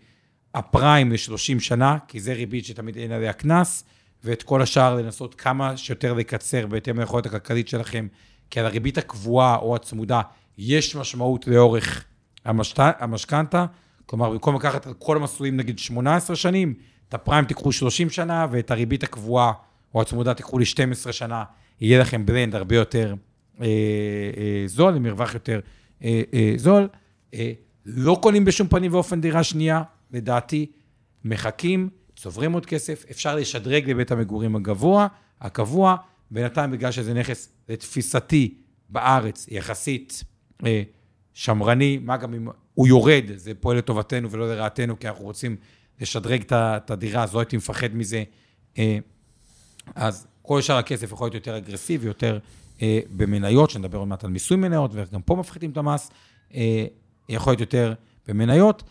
הפריים 0.55 1.13
ל-30 1.13 1.61
שנה, 1.61 1.99
כי 2.09 2.21
זה 2.21 2.33
ריבית 2.33 2.65
שתמיד 2.65 2.97
אין 2.97 3.13
עליה 3.13 3.33
קנס, 3.33 3.85
ואת 4.25 4.43
כל 4.43 4.63
השאר 4.63 4.95
לנסות 4.97 5.35
כמה 5.35 5.77
שיותר 5.77 6.13
לקצר 6.13 6.67
בהתאם 6.67 7.01
ליכולת 7.01 7.27
הכלכלית 7.27 7.69
שלכם, 7.69 8.07
כי 8.51 8.61
על 8.61 8.67
הריבית 8.67 8.99
הקבועה 8.99 9.57
או 9.57 9.77
הצמודה 9.77 10.21
יש 10.59 10.97
משמעות 10.97 11.47
לאורך 11.47 12.05
המשת... 12.45 12.79
המשכנתה. 12.79 13.67
כלומר, 14.07 14.31
במקום 14.31 14.57
לקחת 14.57 14.87
על 14.87 14.95
כל 14.99 15.17
המסלולים, 15.17 15.57
נגיד 15.57 15.79
18 15.79 16.37
שנים, 16.37 16.75
את 17.09 17.15
הפריים 17.15 17.45
תיקחו 17.45 17.73
30 17.73 18.11
שנה, 18.11 18.47
ואת 18.51 18.71
הריבית 18.71 19.03
הקבועה 19.03 19.53
או 19.95 20.01
הצמודה 20.01 20.35
תיקחו 20.35 20.59
ל-12 20.59 21.13
שנה, 21.13 21.45
יהיה 21.81 22.01
לכם 22.01 22.27
בלנד 22.27 22.55
הרבה 22.55 22.77
יותר 22.77 23.15
אה, 23.61 23.67
אה, 23.67 24.63
זול, 24.67 24.95
עם 24.95 25.03
מרווח 25.03 25.35
יותר 25.35 25.61
אה, 26.05 26.23
אה, 26.35 26.53
זול. 26.57 26.89
אה, 27.35 27.53
לא 27.87 28.19
קונים 28.23 28.45
בשום 28.45 28.69
פנים 28.69 28.95
ואופן 28.95 29.21
דירה 29.21 29.43
שנייה, 29.43 29.83
לדעתי, 30.11 30.67
מחכים, 31.25 31.89
צוברים 32.17 32.53
עוד 32.53 32.67
כסף, 32.67 33.05
אפשר 33.11 33.37
לשדרג 33.37 33.91
לבית 33.91 34.11
המגורים 34.11 34.57
הגבוה, 34.57 35.07
הקבוע, 35.41 35.97
בינתיים 36.31 36.71
בגלל 36.71 36.91
שזה 36.91 37.15
נכס, 37.15 37.49
לתפיסתי, 37.69 38.55
בארץ, 38.89 39.47
יחסית 39.51 40.25
אה, 40.67 40.83
שמרני, 41.35 41.99
מה 42.03 42.17
גם 42.17 42.35
אם 42.35 42.49
הוא 42.75 42.89
יורד, 42.89 43.25
זה 43.35 43.55
פועל 43.55 43.77
לטובתנו 43.77 44.31
ולא 44.31 44.49
לרעתנו, 44.49 44.99
כי 44.99 45.09
אנחנו 45.09 45.25
רוצים 45.25 45.57
לשדרג 46.01 46.43
את 46.53 46.91
הדירה, 46.91 47.23
אז 47.23 47.35
לא 47.35 47.41
הייתי 47.41 47.57
מפחד 47.57 47.95
מזה. 47.95 48.25
אה, 48.79 48.99
אז 49.95 50.27
כל 50.43 50.63
שאר 50.63 50.77
הכסף 50.77 51.13
יכול 51.13 51.25
להיות 51.25 51.35
יותר 51.35 51.57
אגרסיבי, 51.57 52.07
יותר 52.07 52.39
במניות, 53.17 53.71
שנדבר 53.71 53.99
עוד 53.99 54.09
מעט 54.09 54.25
על 54.25 54.31
מיסוי 54.31 54.57
מניות, 54.57 54.95
ואיך 54.95 55.13
גם 55.13 55.23
פה 55.23 55.37
מפחיתים 55.37 55.71
את 55.71 55.77
המס, 55.77 56.11
אה, 56.55 56.87
יכול 57.29 57.51
להיות 57.51 57.61
יותר 57.61 57.95
במניות. 58.29 58.83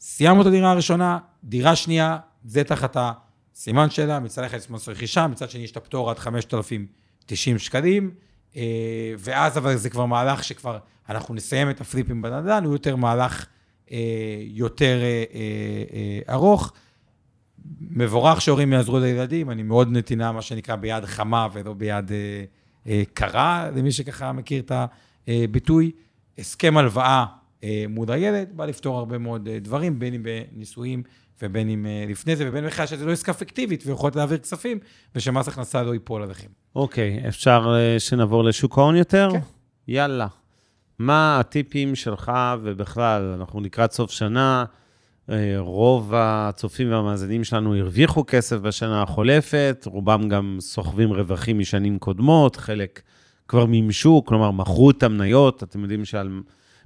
סיימנו 0.00 0.42
את 0.42 0.46
הדירה 0.46 0.70
הראשונה, 0.70 1.18
דירה 1.44 1.76
שנייה, 1.76 2.18
זה 2.44 2.64
תחת 2.64 2.96
הסימן 3.00 3.90
שלה, 3.90 4.20
מצד 4.20 4.44
אחד 4.44 4.56
יש 4.58 4.70
מס 4.70 4.88
רכישה, 4.88 5.26
מצד 5.26 5.50
שני 5.50 5.62
יש 5.62 5.70
את 5.70 5.76
הפטור 5.76 6.10
עד 6.10 6.18
5,090 6.18 7.58
שקלים, 7.58 8.10
אה, 8.56 8.62
ואז 9.18 9.58
אבל 9.58 9.76
זה 9.76 9.90
כבר 9.90 10.06
מהלך 10.06 10.44
שכבר 10.44 10.78
אנחנו 11.08 11.34
נסיים 11.34 11.70
את 11.70 11.80
הפליפים 11.80 12.22
בנדל"ן, 12.22 12.64
הוא 12.64 12.72
יותר 12.72 12.96
מהלך 12.96 13.46
אה, 13.92 13.98
יותר 14.40 14.98
אה, 15.02 15.24
אה, 15.34 16.34
ארוך. 16.34 16.72
מבורך 17.80 18.40
שהורים 18.40 18.72
יעזרו 18.72 18.98
לילדים, 18.98 19.50
אני 19.50 19.62
מאוד 19.62 19.88
נתינה, 19.90 20.32
מה 20.32 20.42
שנקרא, 20.42 20.76
ביד 20.76 21.04
חמה 21.04 21.48
ולא 21.52 21.74
ביד 21.74 22.12
אה, 22.12 22.16
אה, 22.16 22.44
קרה, 23.14 23.70
למי 23.76 23.92
שככה 23.92 24.32
מכיר 24.32 24.62
את 24.62 24.72
הביטוי. 25.28 25.90
הסכם 26.38 26.76
הלוואה 26.76 27.24
אה, 27.64 27.84
מול 27.88 28.12
הילד, 28.12 28.48
בא 28.56 28.64
לפתור 28.64 28.98
הרבה 28.98 29.18
מאוד 29.18 29.48
אה, 29.48 29.58
דברים, 29.58 29.98
בין 29.98 30.14
אם 30.14 30.22
בנישואים 30.22 31.02
ובין 31.42 31.68
אם 31.68 31.86
אה, 31.86 32.04
לפני 32.08 32.36
זה, 32.36 32.48
ובין 32.48 32.66
בכלל 32.66 32.86
שזה 32.86 33.06
לא 33.06 33.12
עסקה 33.12 33.32
פיקטיבית 33.32 33.86
ויכולת 33.86 34.16
להעביר 34.16 34.38
כספים, 34.38 34.78
ושמס 35.14 35.48
הכנסה 35.48 35.82
לא 35.82 35.92
ייפול 35.92 36.22
עליכם. 36.22 36.48
אוקיי, 36.76 37.28
אפשר 37.28 37.76
אה, 37.76 38.00
שנעבור 38.00 38.44
לשוק 38.44 38.78
ההון 38.78 38.96
יותר? 38.96 39.28
כן. 39.32 39.40
יאללה. 39.88 40.26
מה 40.98 41.40
הטיפים 41.40 41.94
שלך, 41.94 42.32
ובכלל, 42.62 43.22
אנחנו 43.38 43.60
לקראת 43.60 43.92
סוף 43.92 44.10
שנה, 44.10 44.64
אה, 44.68 44.79
רוב 45.58 46.14
הצופים 46.14 46.92
והמאזינים 46.92 47.44
שלנו 47.44 47.76
הרוויחו 47.76 48.24
כסף 48.26 48.56
בשנה 48.56 49.02
החולפת, 49.02 49.84
רובם 49.86 50.28
גם 50.28 50.56
סוחבים 50.60 51.12
רווחים 51.12 51.58
משנים 51.58 51.98
קודמות, 51.98 52.56
חלק 52.56 53.02
כבר 53.48 53.66
מימשו, 53.66 54.22
כלומר, 54.26 54.50
מכרו 54.50 54.90
את 54.90 55.02
המניות. 55.02 55.62
אתם 55.62 55.80
יודעים 55.80 56.04
שעל 56.04 56.40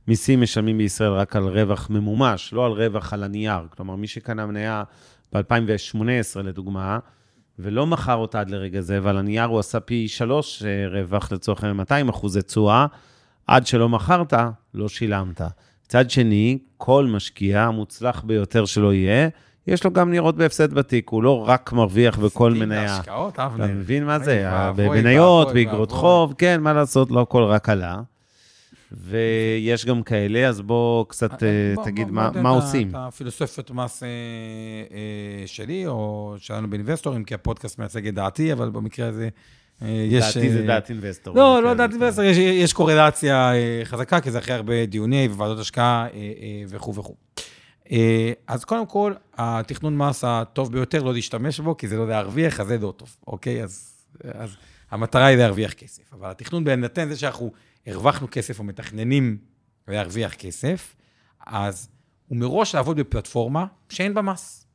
מיסים 0.09 0.41
משלמים 0.41 0.79
בישראל 0.79 1.13
רק 1.13 1.37
על 1.37 1.45
רווח 1.45 1.91
ממומש, 1.91 2.53
לא 2.53 2.67
על 2.67 2.73
רווח 2.73 3.13
על 3.13 3.23
הנייר. 3.23 3.61
כלומר, 3.77 3.97
מי 3.97 4.07
שקנה 4.07 4.47
מניה 4.47 4.83
ב-2018, 5.33 6.41
לדוגמה, 6.43 6.99
ולא 7.59 7.87
מכר 7.87 8.15
אותה 8.15 8.41
עד 8.41 8.51
לרגע 8.51 8.81
זה, 8.81 8.99
ועל 9.03 9.19
הנייר 9.19 9.45
הוא 9.45 9.59
עשה 9.59 9.81
פי 9.81 10.09
שלוש 10.09 10.63
אה, 10.63 10.89
רווח, 10.89 11.33
לצורך 11.33 11.63
העניין 11.63 11.77
200 11.77 12.09
אחוזי 12.09 12.43
תשואה, 12.43 12.87
עד 13.47 13.67
שלא 13.67 13.89
מכרת, 13.89 14.33
לא 14.75 14.89
שילמת. 14.89 15.41
מצד 15.87 16.11
שני, 16.11 16.59
כל 16.77 17.07
משקיע, 17.07 17.63
המוצלח 17.63 18.23
ביותר 18.27 18.65
שלו 18.65 18.93
יהיה, 18.93 19.29
יש 19.67 19.85
לו 19.85 19.91
גם 19.93 20.11
ניירות 20.11 20.37
בהפסד 20.37 20.75
בתיק, 20.75 21.09
הוא 21.09 21.23
לא 21.23 21.45
רק 21.49 21.73
מרוויח 21.73 22.19
בכל 22.19 22.53
מניה. 22.53 22.97
בהשקעות, 22.97 23.35
אתה 23.35 23.47
אבנר. 23.47 23.67
מבין 23.67 24.05
מה 24.07 24.19
זה? 24.19 24.49
במניות, 24.77 25.53
באגרות. 25.55 25.93
חוב, 25.93 26.35
כן, 26.39 26.61
מה 26.61 26.73
לעשות, 26.73 27.11
לא 27.11 27.21
הכל 27.21 27.43
רק 27.43 27.69
עלה. 27.69 28.01
ויש 28.93 29.87
גם 29.87 30.03
כאלה, 30.03 30.49
אז 30.49 30.61
בוא 30.61 31.05
קצת 31.09 31.43
אה, 31.43 31.49
בוא- 31.75 31.85
תגיד 31.85 32.09
בוא- 32.09 32.43
מה 32.43 32.49
עושים. 32.51 32.89
את 32.91 32.95
הפילוסופיות 32.99 33.71
מס 33.71 34.03
אה, 34.03 34.09
אה, 34.09 35.47
שלי, 35.47 35.87
או 35.87 36.35
שלנו 36.39 36.71
באינבסטור, 36.71 37.25
כי 37.25 37.35
הפודקאסט 37.35 37.79
מייצג 37.79 38.07
את 38.09 38.15
דעתי, 38.15 38.53
אבל 38.53 38.71
במקרה 38.71 39.09
הזה 39.09 39.25
אה, 39.25 39.29
יש... 39.83 40.25
דעתי 40.37 40.53
זה 40.53 40.61
אה, 40.61 40.67
דעת 40.67 40.91
אינבסטור. 40.91 41.37
לא, 41.37 41.63
לא 41.63 41.69
הזה. 41.69 41.79
דעת 41.79 41.91
אינבסטור, 41.93 42.25
יש- 42.25 42.37
יש 42.39 42.73
קורלציה 42.73 43.53
אה, 43.55 43.81
חזקה, 43.85 44.21
כי 44.21 44.31
זה 44.31 44.39
אחרי 44.39 44.55
הרבה 44.55 44.87
דיוני 44.87 45.27
וועדות 45.27 45.59
השקעה 45.59 46.07
אה, 46.07 46.11
אה, 46.13 46.63
וכו' 46.69 46.95
וכו'. 46.95 47.15
אה, 47.93 48.33
אז 48.47 48.65
קודם 48.65 48.87
כל, 48.87 49.15
התכנון 49.35 49.97
מס 49.97 50.25
הטוב 50.27 50.73
ביותר, 50.73 51.03
לא 51.03 51.13
להשתמש 51.13 51.61
בו, 51.61 51.77
כי 51.77 51.89
זה 51.89 51.97
לא 51.97 52.09
להרוויח, 52.09 52.61
אז 52.61 52.67
זה 52.67 52.79
לא 52.79 52.93
טוב, 52.97 53.17
אוקיי? 53.27 53.63
אז, 53.63 53.95
אז 54.25 54.51
המטרה 54.91 55.27
היא 55.27 55.37
להרוויח 55.39 55.73
כסף. 55.73 56.13
אבל 56.13 56.31
התכנון 56.31 56.65
בהינתן 56.65 57.09
זה 57.09 57.17
שאנחנו 57.17 57.53
הרווחנו 57.87 58.27
כסף 58.31 58.59
או 58.59 58.65
מתכננים 58.65 59.39
להרוויח 59.89 60.35
כסף, 60.35 60.95
אז 61.47 61.89
הוא 62.29 62.39
מראש 62.39 62.75
לעבוד 62.75 62.97
בפלטפורמה 63.01 63.67
שאין 63.89 64.15
בה 64.15 64.23
מס. 64.23 64.67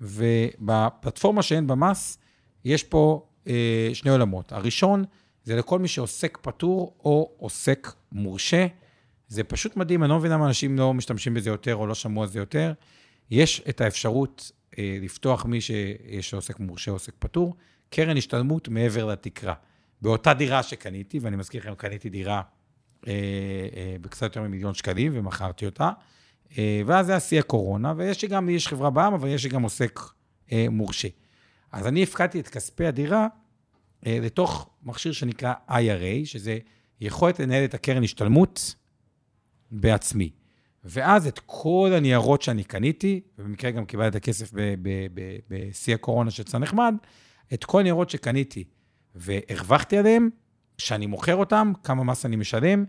ובפלטפורמה 0.00 1.42
שאין 1.42 1.66
בה 1.66 1.74
מס, 1.74 2.18
יש 2.64 2.82
פה 2.82 3.22
אה, 3.24 3.27
שני 3.94 4.10
עולמות. 4.10 4.52
הראשון, 4.52 5.04
זה 5.44 5.56
לכל 5.56 5.78
מי 5.78 5.88
שעוסק 5.88 6.38
פטור 6.42 6.96
או 7.04 7.30
עוסק 7.36 7.92
מורשה. 8.12 8.66
זה 9.28 9.44
פשוט 9.44 9.76
מדהים, 9.76 10.02
אני 10.02 10.10
לא 10.10 10.18
מבין 10.18 10.32
למה 10.32 10.46
אנשים 10.46 10.78
לא 10.78 10.94
משתמשים 10.94 11.34
בזה 11.34 11.50
יותר 11.50 11.74
או 11.74 11.86
לא 11.86 11.94
שמעו 11.94 12.22
על 12.22 12.28
זה 12.28 12.38
יותר. 12.38 12.72
יש 13.30 13.62
את 13.68 13.80
האפשרות 13.80 14.52
אה, 14.78 14.98
לפתוח 15.02 15.44
מי 15.44 15.60
שיש 15.60 16.34
עוסק 16.34 16.60
מורשה 16.60 16.90
או 16.90 16.96
עוסק 16.96 17.12
פטור, 17.18 17.56
קרן 17.90 18.16
השתלמות 18.16 18.68
מעבר 18.68 19.04
לתקרה. 19.06 19.54
באותה 20.02 20.34
דירה 20.34 20.62
שקניתי, 20.62 21.18
ואני 21.18 21.36
מזכיר 21.36 21.60
לכם, 21.60 21.74
קניתי 21.74 22.08
דירה 22.08 22.42
אה, 23.06 23.12
אה, 23.76 23.96
בקצת 24.00 24.22
יותר 24.22 24.42
ממיליון 24.42 24.74
שקלים 24.74 25.12
ומכרתי 25.14 25.66
אותה, 25.66 25.90
אה, 26.58 26.82
ואז 26.86 27.06
זה 27.06 27.12
היה 27.12 27.20
שיא 27.20 27.38
הקורונה, 27.38 27.94
ויש 27.96 28.22
לי 28.22 28.28
גם, 28.28 28.48
יש 28.48 28.68
חברה 28.68 28.90
בעם, 28.90 29.14
אבל 29.14 29.28
יש 29.28 29.44
לי 29.44 29.50
גם 29.50 29.62
עוסק 29.62 30.00
אה, 30.52 30.66
מורשה. 30.70 31.08
אז 31.72 31.86
אני 31.86 32.02
הפקדתי 32.02 32.40
את 32.40 32.48
כספי 32.48 32.86
הדירה 32.86 33.26
אה, 34.06 34.18
לתוך 34.22 34.70
מכשיר 34.82 35.12
שנקרא 35.12 35.54
IRA, 35.68 36.24
שזה 36.24 36.58
יכולת 37.00 37.40
לנהל 37.40 37.64
את 37.64 37.74
הקרן 37.74 38.04
השתלמות 38.04 38.74
בעצמי. 39.70 40.30
ואז 40.84 41.26
את 41.26 41.40
כל 41.46 41.92
הניירות 41.96 42.42
שאני 42.42 42.64
קניתי, 42.64 43.20
ובמקרה 43.38 43.70
גם 43.70 43.84
קיבלתי 43.84 44.08
את 44.08 44.14
הכסף 44.22 44.50
בשיא 45.48 45.94
הקורונה 45.94 46.30
שיצא 46.30 46.58
נחמד, 46.58 46.94
את 47.54 47.64
כל 47.64 47.80
הניירות 47.80 48.10
שקניתי 48.10 48.64
והרווחתי 49.14 49.98
עליהם, 49.98 50.28
כשאני 50.78 51.06
מוכר 51.06 51.36
אותם, 51.36 51.72
כמה 51.84 52.04
מס 52.04 52.26
אני 52.26 52.36
משלם? 52.36 52.84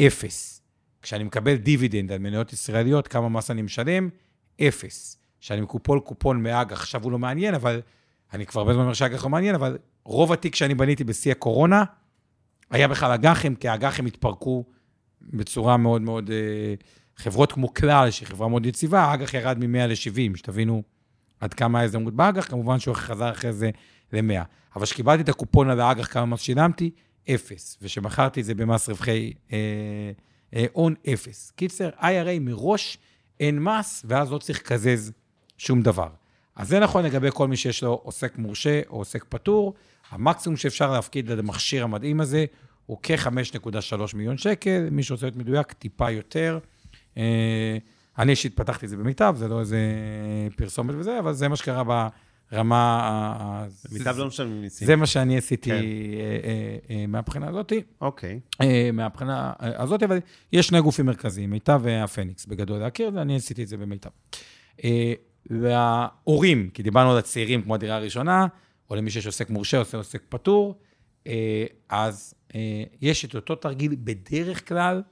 אפס. 0.00 0.62
כשאני 1.02 1.24
מקבל 1.24 1.56
דיבידנד 1.56 2.12
על 2.12 2.18
מניות 2.18 2.52
ישראליות, 2.52 3.08
כמה 3.08 3.28
מס 3.28 3.50
אני 3.50 3.62
משלם? 3.62 4.08
אפס. 4.60 5.16
כשאני 5.40 5.60
מקופול 5.60 6.00
קופון 6.00 6.42
מאג"ח, 6.42 6.80
עכשיו 6.80 7.04
הוא 7.04 7.12
לא 7.12 7.18
מעניין, 7.18 7.54
אבל 7.54 7.80
אני 8.32 8.46
כבר 8.46 8.60
הרבה 8.60 8.72
זמן 8.72 8.82
אומר 8.82 8.94
שאג"ח 8.94 9.24
לא 9.24 9.30
מעניין, 9.30 9.54
אבל 9.54 9.78
רוב 10.04 10.32
התיק 10.32 10.54
שאני 10.54 10.74
בניתי 10.74 11.04
בשיא 11.04 11.32
הקורונה, 11.32 11.84
היה 12.70 12.88
בכלל 12.88 13.12
אג"חים, 13.12 13.54
כי 13.54 13.68
האג"חים 13.68 14.06
התפרקו 14.06 14.64
בצורה 15.22 15.76
מאוד 15.76 16.02
מאוד... 16.02 16.30
אה, 16.30 16.74
חברות 17.20 17.52
כמו 17.52 17.74
כלל, 17.74 18.10
שהיא 18.10 18.28
חברה 18.28 18.48
מאוד 18.48 18.66
יציבה, 18.66 19.00
האג"ח 19.00 19.34
ירד 19.34 19.58
מ-100 19.58 19.86
ל-70, 19.86 20.36
שתבינו 20.36 20.82
עד 21.40 21.54
כמה 21.54 21.80
ההזדמנות 21.80 22.14
באג"ח, 22.14 22.48
כמובן 22.48 22.78
שהוא 22.78 22.94
חזר 22.94 23.30
אחרי 23.30 23.52
זה 23.52 23.70
ל-100. 24.12 24.44
אבל 24.76 24.84
כשקיבלתי 24.84 25.22
את 25.22 25.28
הקופון 25.28 25.70
על 25.70 25.80
האג"ח, 25.80 26.06
כמה 26.12 26.26
מס 26.26 26.40
שילמתי? 26.40 26.90
אפס. 27.34 27.78
וכשמכרתי 27.82 28.40
את 28.40 28.44
זה 28.44 28.54
במס 28.54 28.88
רווחי 28.88 29.32
אה, 29.52 29.58
אה, 30.54 30.64
הון, 30.72 30.94
אפס. 31.12 31.50
קיצר, 31.56 31.90
IRA 31.98 32.40
מראש 32.40 32.98
אין 33.40 33.62
מס, 33.62 34.02
ואז 34.08 34.32
לא 34.32 34.38
צריך 34.38 34.60
לקזז 34.60 35.12
שום 35.58 35.82
דבר. 35.82 36.08
אז 36.56 36.68
זה 36.68 36.80
נכון 36.80 37.04
לגבי 37.04 37.28
כל 37.32 37.48
מי 37.48 37.56
שיש 37.56 37.82
לו 37.82 38.00
עוסק 38.02 38.38
מורשה 38.38 38.80
או 38.90 38.96
עוסק 38.96 39.24
פטור. 39.28 39.74
המקסימום 40.10 40.56
שאפשר 40.56 40.92
להפקיד 40.92 41.28
למכשיר 41.28 41.84
המדהים 41.84 42.20
הזה 42.20 42.44
הוא 42.86 42.98
כ-5.3 43.02 44.16
מיליון 44.16 44.38
שקל, 44.38 44.88
מי 44.90 45.02
שרוצה 45.02 45.26
להיות 45.26 45.36
מדויק, 45.36 45.72
טיפה 45.72 46.10
יותר. 46.10 46.58
אה, 47.16 47.76
אני 48.18 48.30
אישית 48.30 48.56
פתחתי 48.56 48.86
את 48.86 48.90
זה 48.90 48.96
במיטב, 48.96 49.34
זה 49.38 49.48
לא 49.48 49.60
איזה 49.60 49.78
פרסומת 50.56 50.94
וזה, 50.98 51.18
אבל 51.18 51.32
זה 51.32 51.48
מה 51.48 51.56
שקרה 51.56 52.10
ברמה... 52.52 53.66
מיטב 53.92 54.18
לא 54.18 54.26
משלמים 54.26 54.60
מיסים. 54.60 54.86
זה 54.86 54.96
מה 54.96 55.06
שאני 55.06 55.38
עשיתי 55.38 55.70
כן. 55.70 55.76
אה, 55.76 55.80
אה, 56.96 57.06
מהבחינה 57.06 57.48
הזאת. 57.48 57.72
אוקיי. 58.00 58.40
מהבחינה 58.92 59.52
הזאת, 59.60 60.02
אבל 60.02 60.18
יש 60.52 60.66
שני 60.66 60.80
גופים 60.80 61.06
מרכזיים, 61.06 61.50
מיטב 61.50 61.80
והפניקס, 61.82 62.46
בגדול 62.46 62.78
להכיר 62.78 63.08
את 63.08 63.12
זה, 63.12 63.22
אני 63.22 63.36
עשיתי 63.36 63.62
את 63.62 63.68
זה 63.68 63.76
במיטב. 63.76 64.10
וההורים, 65.46 66.70
כי 66.74 66.82
דיברנו 66.82 67.12
על 67.12 67.18
הצעירים 67.18 67.62
כמו 67.62 67.74
הדירה 67.74 67.96
הראשונה, 67.96 68.46
או 68.90 68.96
למי 68.96 69.10
שיש 69.10 69.26
עוסק 69.26 69.50
מורשה, 69.50 69.78
עושה 69.78 69.96
עוסק 69.96 70.22
פטור, 70.28 70.78
אה, 71.26 71.64
אז 71.88 72.34
אה, 72.54 72.82
יש 73.00 73.24
את 73.24 73.34
אותו 73.34 73.54
תרגיל 73.54 73.96
בדרך 74.04 74.68
כלל, 74.68 75.02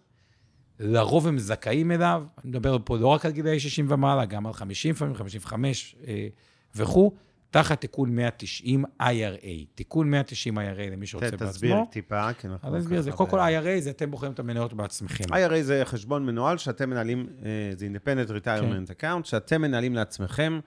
לרוב 0.80 1.26
הם 1.26 1.38
זכאים 1.38 1.92
אליו, 1.92 2.24
אני 2.38 2.50
מדבר 2.50 2.76
פה 2.84 2.96
לא 2.96 3.06
רק 3.06 3.26
על 3.26 3.32
גילאי 3.32 3.60
60 3.60 3.86
ומעלה, 3.88 4.24
גם 4.24 4.46
על 4.46 4.52
50 4.52 4.90
לפעמים, 4.90 5.14
55 5.14 5.96
אה, 6.06 6.28
וכו', 6.76 7.12
תחת 7.50 7.80
תיקון 7.80 8.14
190 8.14 8.84
IRA. 9.02 9.66
תיקון 9.74 10.10
190 10.10 10.58
IRA 10.58 10.62
למי 10.92 11.06
שרוצה 11.06 11.30
בעצמו. 11.30 11.48
תסביר 11.48 11.76
טיפה, 11.90 12.32
כי 12.32 12.46
אנחנו... 12.46 12.68
אז 12.68 12.74
אני 12.74 12.82
אסביר, 12.82 13.00
זה 13.00 13.12
קודם 13.12 13.30
כל 13.30 13.38
IRA 13.38 13.80
זה 13.80 13.90
אתם 13.90 14.10
בוחרים 14.10 14.32
את 14.32 14.38
המניות 14.38 14.72
בעצמכם. 14.72 15.24
IRA 15.24 15.62
זה 15.62 15.82
חשבון 15.84 16.26
מנוהל 16.26 16.58
שאתם 16.58 16.90
מנהלים, 16.90 17.26
אה, 17.44 17.70
זה 17.76 17.86
Independent 17.86 18.30
Retirement 18.30 19.00
Account, 19.00 19.24
שאתם 19.24 19.62
מנהלים 19.62 19.94
לעצמכם. 19.94 20.60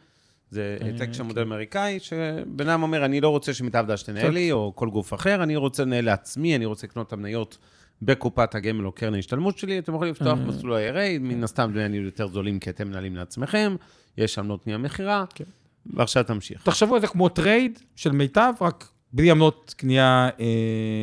זה 0.50 0.78
כן. 0.80 0.86
העתק 0.86 1.14
של 1.14 1.24
מודל 1.24 1.42
אמריקאי, 1.42 2.00
שבן 2.00 2.70
אדם 2.70 2.84
אומר, 2.84 3.06
אני 3.06 3.22
לא 3.22 3.30
רוצה 3.30 3.54
שמיטב 3.54 3.86
דש 3.88 4.04
תנהל 4.04 4.32
לי, 4.32 4.52
או 4.52 4.72
כל 4.76 4.90
גוף 4.90 5.14
אחר, 5.14 5.44
אני 5.44 5.56
רוצה 5.56 5.84
לנהל 5.84 6.06
לעצמי, 6.06 6.56
אני 6.56 6.66
רוצה 6.66 6.88
לקנות 6.88 7.08
את 7.08 7.14
המניות 7.14 7.58
בקופת 8.02 8.56
הגמל 8.56 8.86
או 8.86 8.92
קרן 8.92 9.14
ההשתלמות 9.14 9.58
שלי, 9.58 9.80
אתם 9.80 9.96
יכולים 9.96 10.14
לפתוח 10.14 10.40
אה. 10.40 10.46
מסלול 10.46 10.78
IRA, 10.78 11.20
מן 11.20 11.44
הסתם 11.44 11.72
דמי 11.74 11.98
יותר 11.98 12.28
זולים, 12.28 12.60
כי 12.60 12.70
אתם 12.70 12.88
מנהלים 12.88 13.16
לעצמכם, 13.16 13.76
יש 14.18 14.40
עמלות 14.40 14.68
מהמכירה, 14.68 15.26
כן. 15.36 15.44
ועכשיו 15.86 16.24
תמשיך. 16.24 16.64
תחשבו 16.64 16.96
על 16.96 17.02
זה 17.02 17.08
כמו 17.08 17.30
טרייד 17.30 17.80
של 17.96 18.12
מיטב, 18.12 18.54
רק 18.62 18.90
בלי 19.14 19.32
עמלות 19.32 19.74
קנייה... 19.78 20.30
אה, 20.40 20.46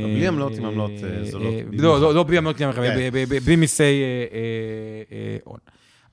לא, 0.03 0.15
בלי 0.15 0.27
עמלות, 0.27 0.53
עם 0.59 0.65
עמלות, 0.65 0.91
אה, 0.91 1.25
זולות. 1.31 1.55
לא, 1.73 2.01
לא, 2.01 2.15
לא 2.15 2.23
בלי 2.23 2.39
עמלות 2.39 2.57
קנייה, 2.57 2.73
כן. 2.73 3.11
בלי 3.45 3.57
מיסי 3.57 3.83
אה, 3.83 3.89
אה, 3.89 5.03
אה, 5.13 5.37
הון. 5.45 5.59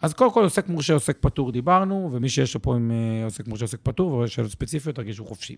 אז 0.01 0.13
קודם 0.13 0.31
כל 0.31 0.43
עוסק 0.43 0.69
מורשה, 0.69 0.93
עוסק 0.93 1.17
פטור 1.19 1.51
דיברנו, 1.51 2.09
ומי 2.11 2.29
שיש 2.29 2.53
לו 2.53 2.61
פה 2.61 2.75
עם 2.75 2.91
אה, 2.91 3.23
עוסק 3.23 3.47
מורשה, 3.47 3.65
עוסק 3.65 3.79
פטור, 3.83 4.13
ויש 4.13 4.35
שאלות 4.35 4.51
ספציפיות, 4.51 4.95
תרגישו 4.95 5.25
חופשי. 5.25 5.55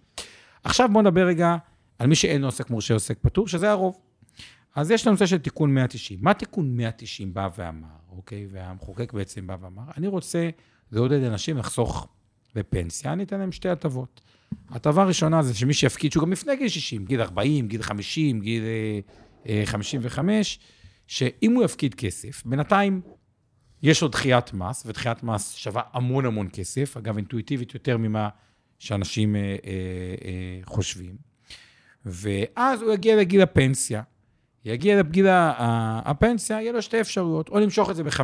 עכשיו 0.64 0.90
בואו 0.92 1.04
נדבר 1.04 1.26
רגע 1.28 1.56
על 2.00 2.08
מי 2.08 2.16
שאין 2.16 2.44
עוסק 2.44 2.70
מורשה, 2.70 2.94
עוסק 2.94 3.18
פטור, 3.22 3.48
שזה 3.48 3.72
הרוב. 3.72 3.98
אז 4.76 4.92
יש 4.92 5.08
לנו 5.08 5.14
נושא 5.14 5.26
של 5.26 5.38
תיקון 5.38 5.74
190. 5.74 6.20
מה 6.22 6.34
תיקון 6.34 6.78
190 6.78 7.34
בא 7.34 7.50
ואמר, 7.58 7.88
אוקיי? 8.12 8.48
והמחוקק 8.52 9.14
בעצם 9.14 9.48
בא 9.48 9.58
ואמר, 9.62 9.84
אני 9.98 10.08
רוצה 10.08 10.50
לעודד 10.92 11.24
אנשים 11.24 11.58
לחסוך 11.58 12.08
לפנסיה, 12.58 13.16
אתן 13.22 13.40
להם 13.40 13.52
שתי 13.52 13.70
הטבות. 13.70 14.22
הטבה 14.70 15.02
הראשונה 15.02 15.44
זה 15.44 15.54
שמי 15.54 15.74
שיפקיד, 15.74 16.12
שהוא 16.12 16.24
גם 16.24 16.32
לפני 16.32 16.56
גיל 16.56 16.68
60, 16.68 17.06
גיל 17.06 17.22
40, 17.22 17.68
גיל 17.68 17.82
50, 17.82 18.42
גיל 18.42 18.64
אה, 18.64 19.00
אה, 19.50 19.62
55, 19.66 20.60
שאם 21.08 21.56
הוא 21.56 21.64
יפקיד 21.64 21.96
כסף, 21.96 22.44
בינתיים 22.46 23.02
יש 23.84 24.02
לו 24.02 24.08
דחיית 24.08 24.54
מס, 24.54 24.84
ודחיית 24.86 25.24
מס 25.24 25.56
שווה 25.56 25.82
המון 25.94 26.26
המון 26.26 26.48
כסף, 26.54 26.98
אגב, 26.98 27.18
אינטואיטיבית 27.18 27.74
יותר 27.74 27.98
ממה 27.98 28.30
שאנשים 28.80 29.36
אה, 29.36 29.42
אה, 29.42 29.56
אה, 30.26 30.60
חושבים. 30.66 31.16
ואז 32.06 32.82
הוא 32.82 32.94
יגיע 32.94 33.16
לגיל 33.16 33.42
הפנסיה. 33.42 34.02
יגיע 34.68 35.00
לגיל 35.00 35.26
הפנסיה, 35.30 36.62
יהיה 36.62 36.72
לו 36.72 36.82
שתי 36.82 37.02
אפשרויות, 37.02 37.50
או 37.50 37.60
למשוך 37.60 37.90
את 37.90 37.96
זה 37.96 38.04
ב-15% 38.04 38.22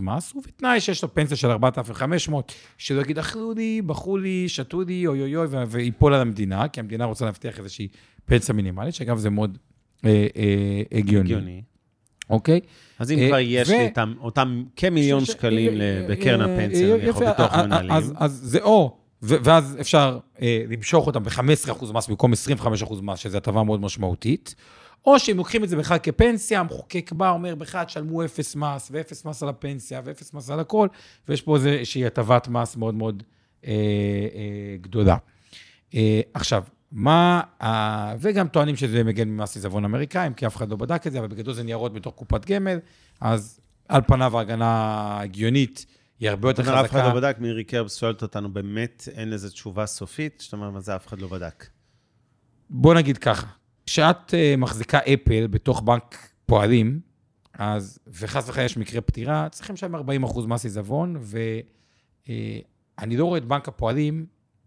מס, 0.00 0.34
ובתנאי 0.36 0.80
שיש 0.80 1.02
לו 1.02 1.14
פנסיה 1.14 1.36
של 1.36 1.50
4,500, 1.50 2.52
שלא 2.78 3.00
יגיד, 3.00 3.18
אכלו 3.18 3.52
לי, 3.56 3.82
בכו 3.82 4.16
לי, 4.16 4.48
שתו 4.48 4.82
לי, 4.82 5.06
אוי 5.06 5.20
אוי 5.22 5.36
אוי, 5.36 5.46
ויפול 5.68 6.14
על 6.14 6.20
המדינה, 6.20 6.68
כי 6.68 6.80
המדינה 6.80 7.04
רוצה 7.04 7.24
להבטיח 7.24 7.58
איזושהי 7.58 7.88
פנסיה 8.24 8.54
מינימלית, 8.54 8.94
שאגב, 8.94 9.18
זה 9.18 9.30
מאוד 9.30 9.58
אה, 10.04 10.26
אה, 10.36 10.98
הגיוני. 10.98 11.24
הגיוני. 11.34 11.62
אוקיי? 12.30 12.60
אז 12.98 13.10
אם 13.12 13.18
אה, 13.18 13.28
כבר 13.28 13.38
יש 13.38 13.68
ו- 13.68 13.72
לי 13.72 13.88
אותם- 14.20 14.64
כמיליון 14.76 15.24
שקלים 15.24 15.80
אה, 15.80 16.06
בקרן 16.10 16.40
אה, 16.40 16.54
הפנסיה, 16.54 16.88
אה, 16.88 16.94
אני 16.94 17.04
יכול 17.04 17.26
אה, 17.26 17.32
אה, 17.38 17.66
מנהלים. 17.66 17.90
אז, 18.16 18.32
זה 18.42 18.58
או, 18.62 18.96
ואז 19.22 19.76
אפשר 19.80 20.18
אה, 20.42 20.62
למשוך 20.70 21.06
אותם 21.06 21.22
ב-15% 21.24 21.40
מס 21.94 22.06
במקום 22.08 22.32
25% 22.32 22.66
מס, 23.02 23.18
שזו 23.18 23.36
הטבה 23.36 23.62
מאוד 23.62 23.80
משמעותית, 23.80 24.54
או 25.06 25.18
שהם 25.18 25.36
לוקחים 25.36 25.64
את 25.64 25.68
זה 25.68 25.76
בכלל 25.76 25.98
כפנסיה, 25.98 26.60
המחוקק 26.60 27.12
בא, 27.12 27.30
אומר, 27.30 27.54
בכלל 27.54 27.84
תשלמו 27.84 28.24
אפס 28.24 28.56
מס, 28.56 28.88
ואפס 28.92 29.24
מס 29.24 29.42
על 29.42 29.48
הפנסיה, 29.48 30.00
ואפס 30.04 30.34
מס 30.34 30.50
על 30.50 30.60
הכל, 30.60 30.88
ויש 31.28 31.42
פה 31.42 31.56
איזושהי 31.56 32.06
הטבת 32.06 32.48
מס 32.48 32.76
מאוד 32.76 32.94
מאוד 32.94 33.22
אה, 33.66 33.70
אה, 33.72 34.76
גדולה. 34.80 35.16
אה, 35.94 36.20
עכשיו, 36.34 36.64
מה, 36.92 37.40
ה- 37.62 38.14
וגם 38.20 38.48
טוענים 38.48 38.76
שזה 38.76 39.04
מגן 39.04 39.28
ממס 39.28 39.54
עיזבון 39.56 39.84
אמריקאים, 39.84 40.34
כי 40.34 40.46
אף 40.46 40.56
אחד 40.56 40.70
לא 40.70 40.76
בדק 40.76 41.06
את 41.06 41.12
זה, 41.12 41.18
אבל 41.18 41.28
בגדול 41.28 41.54
זה 41.54 41.62
ניירות 41.62 41.92
בתוך 41.92 42.14
קופת 42.14 42.44
גמל, 42.44 42.78
אז 43.20 43.60
על 43.88 44.02
פניו 44.06 44.38
ההגנה 44.38 45.18
הגיונית 45.20 45.86
היא 46.20 46.30
הרבה 46.30 46.48
יותר 46.50 46.62
אומרת, 46.62 46.84
אף 46.84 46.90
אחד 46.90 46.98
חזקה. 47.00 47.14
לא 47.14 47.20
בדק, 47.20 47.36
מירי 47.38 47.64
קרבס 47.64 47.96
שואלת 47.96 48.22
אותנו, 48.22 48.52
באמת 48.52 49.08
אין 49.12 49.30
לזה 49.30 49.50
תשובה 49.50 49.86
סופית? 49.86 50.40
זאת 50.44 50.52
אומרת, 50.52 50.72
מה 50.72 50.80
זה 50.80 50.96
אף 50.96 51.06
אחד 51.06 51.20
לא 51.20 51.28
בדק? 51.28 51.66
בוא 52.70 52.94
נגיד 52.94 53.18
ככה, 53.18 53.46
כשאת 53.88 54.30
uh, 54.30 54.60
מחזיקה 54.60 54.98
אפל 54.98 55.46
בתוך 55.46 55.80
בנק 55.80 56.28
פועלים, 56.46 57.00
אז, 57.54 57.98
וחס 58.06 58.48
וחלילה 58.48 58.66
יש 58.66 58.76
מקרה 58.76 59.00
פטירה, 59.00 59.48
צריכים 59.50 59.76
שם 59.76 59.94
40 59.94 60.24
אחוז 60.24 60.46
מס 60.46 60.64
עיזבון, 60.64 61.16
ואני 62.26 63.16
לא 63.16 63.24
רואה 63.24 63.38
את 63.38 63.44
בנק 63.44 63.68
הפועלים 63.68 64.26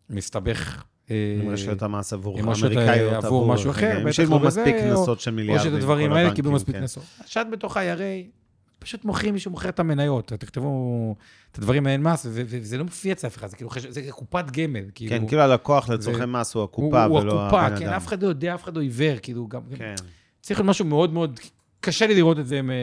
מסתבך. 0.09 0.83
אה, 1.11 1.39
עם 1.41 1.49
רשויות 1.49 1.81
המס 1.81 2.13
עבור 2.13 2.37
האמריקאיות, 2.37 3.13
אה, 3.13 3.17
עבור 3.17 3.47
משהו 3.47 3.71
אחר, 3.71 3.99
בטח 4.05 4.19
לא 4.29 4.37
בזה, 4.37 4.93
או-. 4.95 5.59
שאת 5.59 5.73
הדברים 5.73 6.11
האלה 6.11 6.35
קיבלו 6.35 6.51
מספיק 6.51 6.75
כן. 6.75 6.81
קנסות. 6.81 7.03
כשאת 7.25 7.49
בתוך 7.51 7.77
ה-IRA, 7.77 8.40
פשוט 8.83 9.05
מוכרים, 9.05 9.33
מישהו 9.33 9.51
מוכר 9.51 9.69
את 9.69 9.79
המניות, 9.79 10.27
תכתבו 10.33 11.15
את 11.51 11.57
הדברים 11.57 11.87
האלה 11.87 11.97
מס, 11.97 12.25
וזה 12.29 12.77
לא 12.77 12.83
מופיע 12.83 13.13
אצל 13.13 13.27
אף 13.27 13.37
אחד, 13.37 13.47
זה 13.47 13.55
כאילו, 13.55 13.69
חש- 13.69 13.85
זה 13.89 14.01
קופת 14.11 14.45
גמל, 14.51 14.83
כאילו. 14.95 15.09
כן, 15.11 15.27
כאילו 15.27 15.41
הלקוח 15.41 15.89
לצורכי 15.89 16.25
מס 16.27 16.53
הוא 16.53 16.61
הוא- 16.61 16.69
הקופה 16.69 17.03
הוא 17.05 17.19
ולא 17.19 17.41
הקופה, 17.45 17.61
הבן 17.61 17.79
כן, 17.79 17.85
אדם. 17.85 17.93
אף 17.93 18.07
אחד 18.07 18.23
לא 18.23 18.27
יודע, 18.27 18.55
אף 18.55 18.63
אחד 18.63 18.75
לא 18.75 18.81
עיוור, 18.81 19.17
כאילו, 19.21 19.47
גם... 19.47 19.61
כן. 19.75 19.95
צריך 20.41 20.59
להיות 20.59 20.69
משהו 20.69 20.85
מאוד 20.85 21.13
מאוד, 21.13 21.39
קשה 21.79 22.07
לי 22.07 22.15
לראות 22.15 22.39
את 22.39 22.47
זה 22.47 22.61
מ- 22.61 22.69
אה, 22.69 22.75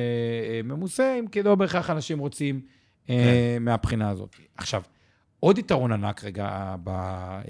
ממוסה, 0.65 1.17
אם 1.21 1.27
כי 1.27 1.43
לא 1.43 1.55
בהכרח 1.55 1.91
אנשים 1.91 2.19
רוצים 2.19 2.61
אה, 3.11 3.57
מהבחינה 3.61 4.11
הזאת. 4.11 4.37
עכשיו, 4.57 4.83
עוד 5.41 5.59
יתרון 5.59 5.93
ענק 5.93 6.25
רגע, 6.25 6.77
ב, 6.85 6.89
אה, 6.89 7.45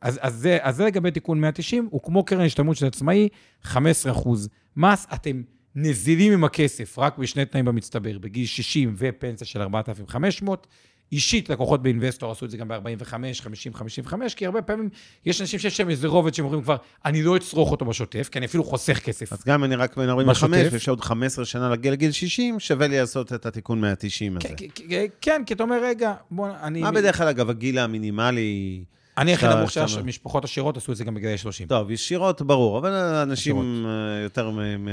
אז, 0.00 0.18
אז, 0.22 0.34
זה, 0.34 0.58
אז 0.60 0.76
זה 0.76 0.84
לגבי 0.84 1.10
תיקון 1.10 1.40
190, 1.40 1.88
הוא 1.90 2.02
כמו 2.02 2.24
קרן 2.24 2.40
השתלמות 2.44 2.76
של 2.76 2.86
עצמאי, 2.86 3.28
15 3.62 4.12
אחוז 4.12 4.48
מס, 4.76 5.06
אתם 5.14 5.42
נזילים 5.82 6.32
עם 6.32 6.44
הכסף, 6.44 6.98
רק 6.98 7.18
בשני 7.18 7.44
תנאים 7.44 7.64
במצטבר, 7.64 8.18
בגיל 8.18 8.46
60 8.46 8.94
ופנסיה 8.98 9.46
של 9.46 9.62
4,500. 9.62 10.66
אישית, 11.12 11.50
לקוחות 11.50 11.82
באינבסטור 11.82 12.32
עשו 12.32 12.44
את 12.44 12.50
זה 12.50 12.56
גם 12.56 12.68
ב-45, 12.68 13.04
50, 13.40 13.74
55, 13.74 14.34
כי 14.34 14.46
הרבה 14.46 14.62
פעמים 14.62 14.88
יש 15.26 15.40
אנשים 15.40 15.58
שיש 15.58 15.80
להם 15.80 15.90
איזה 15.90 16.08
רובד 16.08 16.34
שהם 16.34 16.44
אומרים 16.44 16.62
כבר, 16.62 16.76
אני 17.04 17.22
לא 17.22 17.36
אצרוך 17.36 17.70
אותו 17.70 17.84
בשוטף, 17.84 18.28
כי 18.32 18.38
אני 18.38 18.46
אפילו 18.46 18.64
חוסך 18.64 18.98
כסף. 18.98 19.32
אז 19.32 19.44
גם 19.44 19.54
אם 19.54 19.64
אני 19.64 19.76
רק 19.76 19.96
בן 19.96 20.08
45, 20.08 20.50
בשוטף. 20.60 20.72
ויש 20.72 20.88
עוד 20.88 21.00
15 21.00 21.44
שנה 21.44 21.68
להגיע 21.68 21.92
לגיל 21.92 22.12
60, 22.12 22.60
שווה 22.60 22.86
לי 22.86 22.98
לעשות 22.98 23.32
את 23.32 23.46
התיקון 23.46 23.80
190 23.80 24.36
הזה. 24.36 24.48
כן, 24.48 24.66
כן, 24.74 25.06
כן, 25.20 25.42
כי 25.46 25.54
אתה 25.54 25.62
אומר, 25.62 25.80
רגע, 25.82 26.14
בוא, 26.30 26.48
אני... 26.62 26.80
מה 26.80 26.92
בדרך 26.92 27.16
כלל, 27.16 27.28
אגב, 27.28 27.50
הגיל 27.50 27.78
המינימלי... 27.78 28.84
אני 29.18 29.34
הכי 29.34 29.46
נמוך 29.48 29.70
שאתה- 29.70 29.88
שהמשפחות 29.88 30.44
עשירות 30.44 30.76
עשו 30.76 30.92
את 30.92 30.96
זה 30.96 31.04
גם 31.04 31.14
בגילאי 31.14 31.38
30. 31.38 31.66
טוב, 31.66 31.90
ישירות, 31.90 32.42
ברור, 32.42 32.78
אבל. 32.78 32.92
אנשים 33.22 33.86
אה, 33.86 34.22
יותר 34.22 34.50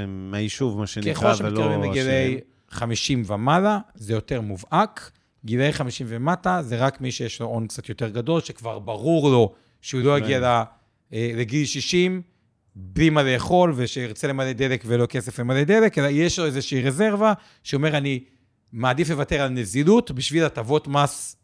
מהיישוב, 0.08 0.80
מה 0.80 0.88
שנקרא, 0.88 1.14
ככל 1.14 1.34
שמתקרבים 1.34 1.80
ולא... 1.80 1.92
לגילאי 1.92 2.40
50 2.70 3.24
ומעלה, 3.28 3.80
זה 3.96 4.14
יותר 4.14 4.42
מובהק. 4.42 5.12
גילאי 5.46 5.74
50 5.74 6.08
ומטה, 6.10 6.62
זה 6.64 6.76
רק 6.78 7.02
מי 7.02 7.12
שיש 7.12 7.40
לו 7.42 7.48
הון 7.48 7.68
קצת 7.68 7.90
יותר 7.90 8.10
גדול, 8.10 8.42
שכבר 8.42 8.80
ברור 8.80 9.30
לו 9.30 9.54
שהוא 9.82 10.02
לא 10.02 10.18
יגיע 10.18 10.64
אה, 11.14 11.32
לגיל 11.36 11.66
60 11.66 12.22
בלי 12.76 13.10
מה 13.10 13.24
לאכול, 13.24 13.74
ושירצה 13.76 14.28
למלא 14.28 14.54
דלק 14.54 14.84
ולא 14.88 15.06
כסף 15.06 15.40
למלא 15.40 15.64
דלק, 15.64 15.98
אלא 15.98 16.08
יש 16.08 16.40
לו 16.40 16.46
איזושהי 16.46 16.82
רזרבה, 16.82 17.34
שאומר, 17.64 17.98
אני 17.98 18.24
מעדיף 18.72 19.10
לוותר 19.10 19.42
על 19.42 19.50
נזילות 19.50 20.12
בשביל 20.12 20.44
הטבות 20.44 20.88
מס 20.88 21.36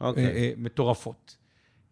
אוקיי. 0.00 0.26
אה, 0.26 0.30
אה, 0.30 0.50
מטורפות. 0.56 1.35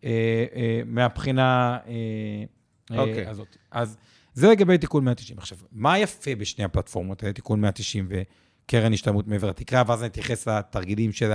אה, 0.05 0.11
אה, 0.57 0.81
מהבחינה 0.87 1.79
אה, 1.87 2.99
אוקיי. 2.99 3.27
הזאת. 3.27 3.57
אז 3.71 3.97
זה 4.35 4.49
לגבי 4.49 4.79
תיקון 4.79 5.05
190. 5.05 5.39
עכשיו, 5.39 5.59
מה 5.73 5.99
יפה 5.99 6.35
בשני 6.35 6.65
הפלטפורמות 6.65 7.23
האלה, 7.23 7.33
תיקון 7.33 7.61
190 7.61 8.09
וקרן 8.09 8.93
השתלמות 8.93 9.27
מעבר 9.29 9.49
לתקרה, 9.49 9.83
ואז 9.87 10.03
אני 10.03 10.09
אתייחס 10.09 10.49
לתרגילים 10.49 11.13
של 11.13 11.33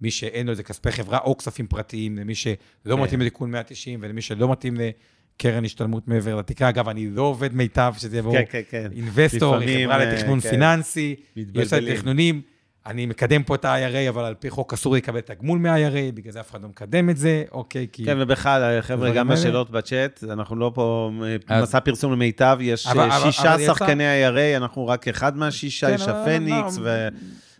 מי 0.00 0.10
שאין 0.10 0.46
לו 0.46 0.50
איזה 0.50 0.62
כספי 0.62 0.92
חברה 0.92 1.18
או 1.18 1.36
כספים 1.36 1.66
פרטיים, 1.66 2.16
למי 2.16 2.34
שלא 2.34 2.58
כן. 2.84 2.92
מתאים 3.02 3.20
לתיקון 3.20 3.50
190 3.50 3.98
ולמי 4.02 4.22
שלא 4.22 4.52
מתאים 4.52 4.76
לקרן 4.76 5.64
השתלמות 5.64 6.08
מעבר 6.08 6.36
לתקרה. 6.36 6.68
אגב, 6.68 6.88
אני 6.88 7.10
לא 7.10 7.22
עובד 7.22 7.54
מיטב, 7.54 7.94
שזה 7.98 8.16
יהיה 8.16 8.22
ברור. 8.22 8.36
כן, 8.36 8.44
כן, 8.50 8.60
כן. 8.70 8.88
אינבסטור, 8.92 9.56
היא 9.56 9.86
חברה 9.86 10.04
לתכנון 10.04 10.40
כן. 10.40 10.50
פיננסי, 10.50 11.16
יש 11.36 11.72
לה. 11.72 11.96
תכנונים. 11.96 12.42
אני 12.88 13.06
מקדם 13.06 13.42
פה 13.42 13.54
את 13.54 13.64
ה-IRA, 13.64 14.08
אבל 14.08 14.24
על 14.24 14.34
פי 14.34 14.50
חוק 14.50 14.72
אסור 14.72 14.94
לקבל 14.96 15.20
תגמול 15.20 15.58
מה-IRA, 15.58 16.14
בגלל 16.14 16.32
זה 16.32 16.40
אף 16.40 16.50
אחד 16.50 16.62
לא 16.62 16.68
מקדם 16.68 17.10
את 17.10 17.16
זה, 17.16 17.44
אוקיי, 17.52 17.86
כי... 17.92 18.04
כן, 18.04 18.16
ובכלל, 18.20 18.80
חבר'ה, 18.80 19.10
גם. 19.10 19.30
השאלות 19.30 19.70
בצ'אט, 19.70 20.24
אנחנו 20.30 20.56
לא 20.56 20.70
פה 20.74 21.10
אז- 21.48 21.62
מסע 21.62 21.80
פרסום 21.80 22.12
למיטב, 22.12 22.58
יש 22.60 22.86
אבל- 22.86 23.00
אה, 23.10 23.16
אבל- 23.16 23.30
שישה 23.30 23.54
אבל 23.54 23.62
יצא- 23.62 23.74
שחקני 23.74 24.04
IRA, 24.28 24.56
אנחנו 24.56 24.86
רק 24.86 25.08
אחד 25.08 25.36
מהשישה, 25.36 25.86
כן, 25.88 25.94
יש 25.94 26.08
הפניקס 26.08 26.78
לא, 26.78 26.90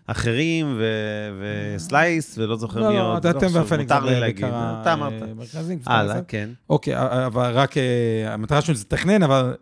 ואחרים, 0.08 0.74
ו- 0.78 1.42
וסלייס, 1.76 2.38
ולא 2.38 2.56
זוכר 2.56 2.80
לא, 2.80 2.88
מי 2.90 2.96
לא, 2.96 3.12
עוד. 3.16 3.26
אתם 3.26 3.38
חשוב, 3.38 3.56
והפניקס 3.56 3.92
מותר 3.92 4.04
לי 4.04 4.20
להגיד, 4.20 4.44
אתה 4.82 4.92
אמרת. 4.92 5.12
המרכזים. 5.22 5.78
הלאה, 5.86 6.20
כן. 6.28 6.48
אוקיי, 6.70 6.94
אבל 7.26 7.50
רק, 7.52 7.76
אה, 7.76 7.82
המטרה 8.34 8.60
שלנו 8.60 8.76
זה 8.78 8.84
לתכנן, 8.84 9.22
אבל 9.22 9.54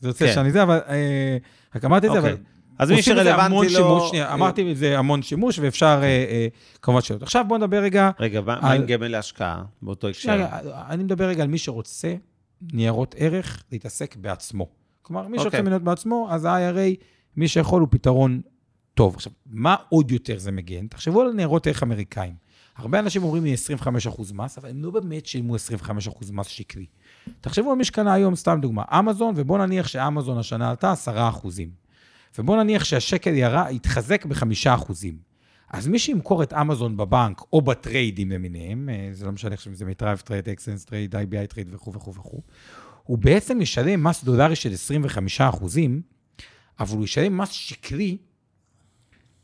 זה 0.00 0.08
יוצא 0.08 0.26
כן. 0.26 0.32
שאני 0.34 0.50
זה, 0.52 0.62
אבל 0.62 0.80
אה, 0.88 1.36
רק 1.76 1.84
אמרתי 1.84 2.06
את 2.06 2.12
זה, 2.12 2.18
אוקיי. 2.18 2.32
אבל... 2.32 2.40
אז 2.78 2.90
מי 2.90 3.02
שרלוונטי 3.02 3.68
שימוש, 3.68 4.02
לו... 4.02 4.08
שנייה, 4.08 4.34
אמרתי 4.34 4.72
את 4.72 4.76
זה 4.76 4.98
המון 4.98 5.22
שימוש, 5.22 5.58
ואפשר 5.58 6.00
אה, 6.02 6.06
אה, 6.06 6.46
כמובן 6.82 7.00
שאלות. 7.00 7.22
עכשיו 7.22 7.44
בואו 7.48 7.58
נדבר 7.58 7.78
רגע, 7.78 8.10
רגע, 8.20 8.40
מה 8.40 8.58
מה 8.62 8.70
על- 8.70 8.80
עם 8.80 8.86
גמל 8.86 9.08
להשקעה 9.08 9.62
באותו 9.82 10.08
הקשר? 10.08 10.46
אני 10.88 11.04
מדבר 11.04 11.24
רגע 11.24 11.42
על 11.42 11.48
מי 11.48 11.58
שרוצה 11.58 12.14
ניירות 12.72 13.14
ערך 13.18 13.62
להתעסק 13.72 14.16
בעצמו. 14.16 14.68
כלומר, 15.02 15.28
מי 15.28 15.38
שרוצה 15.38 15.46
אוקיי. 15.48 15.62
מניות 15.62 15.82
בעצמו, 15.82 16.28
אז 16.30 16.44
ה-IRA, 16.44 17.02
מי 17.36 17.48
שיכול 17.48 17.80
הוא 17.80 17.88
פתרון 17.90 18.40
טוב. 18.94 19.14
עכשיו, 19.14 19.32
מה 19.46 19.76
עוד 19.88 20.10
יותר 20.10 20.38
זה 20.38 20.52
מגן? 20.52 20.86
תחשבו 20.86 21.20
על 21.22 21.32
ניירות 21.32 21.66
ערך 21.66 21.82
אמריקאים. 21.82 22.34
הרבה 22.76 22.98
אנשים 22.98 23.22
אומרים 23.22 23.44
לי 23.44 23.54
25% 24.14 24.32
מס, 24.34 24.58
אבל 24.58 24.70
הם 24.70 24.82
לא 24.84 24.90
באמת 24.90 25.26
שילמו 25.26 25.56
25% 25.56 25.58
מס 26.32 26.46
שקלי. 26.46 26.86
תחשבו 27.40 27.70
על 27.70 27.76
מי 27.76 27.84
שקנה 27.84 28.12
היום, 28.12 28.36
סתם 28.36 28.58
דוגמה, 28.62 28.82
אמזון, 28.98 29.34
ובואו 29.36 29.66
נניח 29.66 29.86
שאמזון 29.86 30.38
השנה 30.38 30.70
עלתה 30.70 30.94
10%. 31.06 31.14
ובואו 32.38 32.62
נניח 32.62 32.84
שהשקל 32.84 33.34
ירה, 33.34 33.70
יתחזק 33.70 34.26
ב-5%. 34.26 34.92
אז 35.70 35.88
מי 35.88 35.98
שימכור 35.98 36.42
את 36.42 36.52
אמזון 36.52 36.96
בבנק 36.96 37.40
או 37.52 37.62
בטריידים 37.62 38.30
למיניהם, 38.30 38.88
אה, 38.88 39.08
זה 39.12 39.26
לא 39.26 39.32
משנה 39.32 39.54
עכשיו 39.54 39.72
אם 39.72 39.76
זה 39.76 39.84
מיטב 39.84 40.18
טרייד, 40.18 40.48
אקסלנס 40.48 40.84
טרייד, 40.84 41.14
IBI 41.14 41.46
טרייד 41.48 41.74
וכו' 41.74 41.92
וכו' 41.92 42.14
וכו', 42.14 42.40
הוא 43.02 43.18
בעצם 43.18 43.60
ישלם 43.60 44.04
מס 44.04 44.24
דולרי 44.24 44.56
של 44.56 44.72
25 44.72 45.40
אחוזים, 45.40 46.02
אבל 46.80 46.96
הוא 46.96 47.04
ישלם 47.04 47.38
מס 47.38 47.48
שקלי 47.48 48.16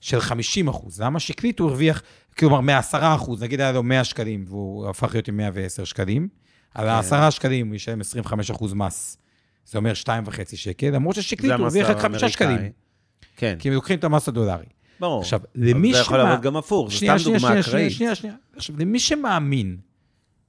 של 0.00 0.20
50 0.20 0.68
אחוז. 0.68 1.00
למה 1.00 1.20
שקלית 1.20 1.58
הוא 1.58 1.68
הרוויח, 1.68 2.02
כלומר, 2.38 2.60
מ-10 2.60 2.98
אחוז, 3.00 3.42
נגיד 3.42 3.60
היה 3.60 3.72
לו 3.72 3.82
100 3.82 4.04
שקלים, 4.04 4.44
והוא 4.48 4.88
הפך 4.88 5.14
להיות 5.14 5.28
עם 5.28 5.36
110 5.36 5.84
שקלים, 5.84 6.28
על 6.74 6.88
ה-10 6.88 7.30
שקלים 7.30 7.68
הוא 7.68 7.74
ישלם 7.74 8.00
25 8.00 8.50
אחוז 8.50 8.74
מס. 8.74 9.16
זה 9.70 9.78
אומר 9.78 9.92
2.5 10.04 10.56
שקל, 10.56 10.90
למרות 10.90 11.14
ששקלית 11.16 11.52
הוא 11.52 11.62
הרוויח 11.62 11.90
רק 11.90 11.96
5 11.96 12.04
האמריקאי. 12.04 12.30
שקלים, 12.30 12.72
כן, 13.36 13.56
כי 13.58 13.68
הם 13.68 13.74
לוקחים 13.74 13.98
את 13.98 14.04
המס 14.04 14.28
הדולרי. 14.28 14.64
ברור. 15.00 15.20
עכשיו, 15.20 15.40
למי 15.54 15.92
זה 15.92 15.98
יכול 15.98 16.18
לעבוד 16.18 16.42
גם 16.42 16.56
הפוך, 16.56 16.92
שנייה, 16.92 17.18
סתם 17.18 17.24
שנייה, 17.24 17.38
דוגמה 17.38 17.48
שנייה, 17.48 17.60
אקראית. 17.60 17.92
שנייה, 17.92 18.14
שנייה. 18.14 18.34
עכשיו, 18.56 18.76
למי 18.78 18.98
שמאמין 18.98 19.76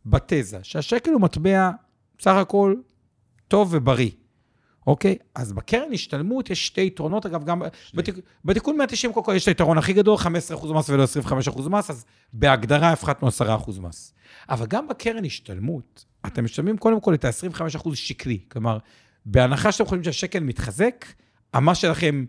בתזה 0.06 0.60
שהשקל 0.64 1.12
הוא 1.12 1.22
מטבע 1.22 1.70
בסך 2.18 2.32
הכל 2.32 2.76
טוב 3.48 3.70
ובריא, 3.72 4.10
אוקיי? 4.88 5.16
אז 5.36 5.54
בקרן 5.54 5.94
השתלמות 5.94 6.50
יש 6.50 6.68
שתי 6.68 6.82
יתרונות, 6.82 7.26
אגב, 7.26 7.46
גם 7.46 7.62
בתיק, 7.94 8.16
בתיקון 8.46 8.78
190 8.78 9.14
קודם 9.14 9.26
כל 9.26 9.34
יש 9.36 9.44
את 9.44 9.48
היתרון 9.48 9.78
הכי 9.78 9.94
גדול, 9.94 10.18
15% 10.18 10.74
מס 10.74 10.90
ולא 10.90 11.06
25% 11.48 11.70
מס, 11.70 11.90
אז 11.90 12.06
בהגדרה 12.34 12.92
הפחתנו 12.92 13.28
10% 13.28 13.80
מס. 13.82 14.14
אבל 14.50 14.66
גם 14.66 14.88
בקרן 14.88 15.26
השתלמות, 15.26 16.06
אתם 16.26 16.44
משלמים 16.44 16.78
קודם 16.78 17.02
כל 17.02 17.14
את 17.14 17.26
ה-25% 17.26 17.96
שקלי. 17.96 18.40
כלומר, 18.52 18.78
בהנחה 19.26 19.72
שאתם 19.72 19.86
חושבים 19.86 20.04
שהשקל 20.04 20.40
מתחזק, 20.40 21.06
המס 21.54 21.78
שלכם 21.78 22.26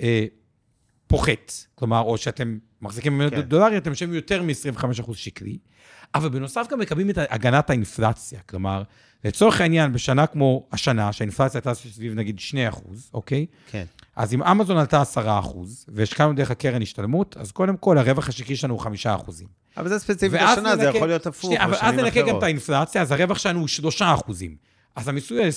אה, 0.00 0.24
פוחת. 1.06 1.52
כלומר, 1.74 2.00
או 2.00 2.18
שאתם 2.18 2.58
מחזיקים 2.82 3.22
כן. 3.30 3.40
דולרי, 3.40 3.76
אתם 3.76 3.92
משלמים 3.92 4.14
יותר 4.14 4.42
מ-25% 4.42 5.14
שקלי. 5.14 5.58
אבל 6.14 6.28
בנוסף 6.28 6.66
גם 6.70 6.78
מקבלים 6.78 7.10
את 7.10 7.18
הגנת 7.30 7.70
האינפלציה. 7.70 8.40
כלומר, 8.48 8.82
לצורך 9.24 9.60
העניין, 9.60 9.92
בשנה 9.92 10.26
כמו 10.26 10.66
השנה, 10.72 11.12
שהאינפלציה 11.12 11.58
הייתה 11.58 11.74
סביב 11.74 12.14
נגיד 12.14 12.38
2%, 12.72 12.78
אוקיי? 13.14 13.46
כן. 13.70 13.84
אז 14.16 14.34
אם 14.34 14.42
אמזון 14.42 14.76
עלתה 14.76 15.02
10%, 15.14 15.18
והשקענו 15.88 16.32
דרך 16.32 16.50
הקרן 16.50 16.82
השתלמות, 16.82 17.36
אז 17.36 17.52
קודם 17.52 17.76
כל 17.76 17.98
הרווח 17.98 18.28
השקלי 18.28 18.56
שלנו 18.56 18.74
הוא 18.74 18.82
5%. 18.82 18.86
אבל 19.76 19.88
זה 19.88 19.98
ספציפית 19.98 20.40
השנה, 20.40 20.76
זה 20.76 20.84
יכול 20.84 21.08
להיות 21.08 21.26
הפוך 21.26 21.42
שנייה, 21.42 21.64
אבל 21.64 21.76
אז 21.80 21.94
ננקה 21.94 22.22
גם. 22.22 22.38
את 22.38 22.42
האינפלציה, 22.42 23.02
אז 23.02 23.12
הרווח 23.12 23.38
שלנו 23.38 23.60
הוא 23.60 23.68
3%. 23.98 24.42
אז 24.96 25.08
המיסוי 25.08 25.42
על 25.42 25.48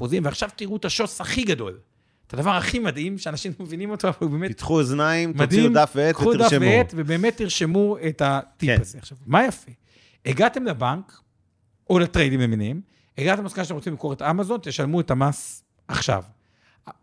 25%, 0.00 0.04
ועכשיו 0.22 0.48
תראו 0.56 0.76
את 0.76 0.84
השוס 0.84 1.20
הכי 1.20 1.42
גדול. 1.42 1.78
את 2.26 2.34
הדבר 2.34 2.50
הכי 2.50 2.78
מדהים, 2.78 3.18
שאנשים 3.18 3.52
מבינים 3.60 3.90
אותו, 3.90 4.08
אבל 4.08 4.16
הוא 4.20 4.30
באמת 4.30 4.50
פתחו 4.50 4.78
אוזניים, 4.78 5.32
תוציאו. 5.32 5.72
דף 5.72 5.92
ועט 5.94 6.14
קחו 6.14 6.34
דף 6.34 6.40
ותרשמו. 6.40 6.60
ועט, 6.60 6.92
ובאמת 6.96 7.36
תרשמו 7.36 7.96
את 8.08 8.22
הטיפ 8.24 8.70
כן. 8.70 8.80
הזה. 8.80 8.98
עכשיו, 8.98 9.18
מה 9.26 9.44
יפה? 9.44 9.72
הגעתם 10.26 10.64
לבנק, 10.64 11.20
או 11.90 11.98
לטריידים 11.98 12.40
למיניהם, 12.40 12.80
הגעתם 13.18 13.42
למסקנה 13.42 13.64
שאתם 13.64 13.74
רוצים 13.74 13.92
למכור 13.92 14.12
את 14.12 14.22
אמזון, 14.22 14.58
תשלמו 14.62 15.00
את 15.00 15.10
המס 15.10 15.64
עכשיו. 15.88 16.22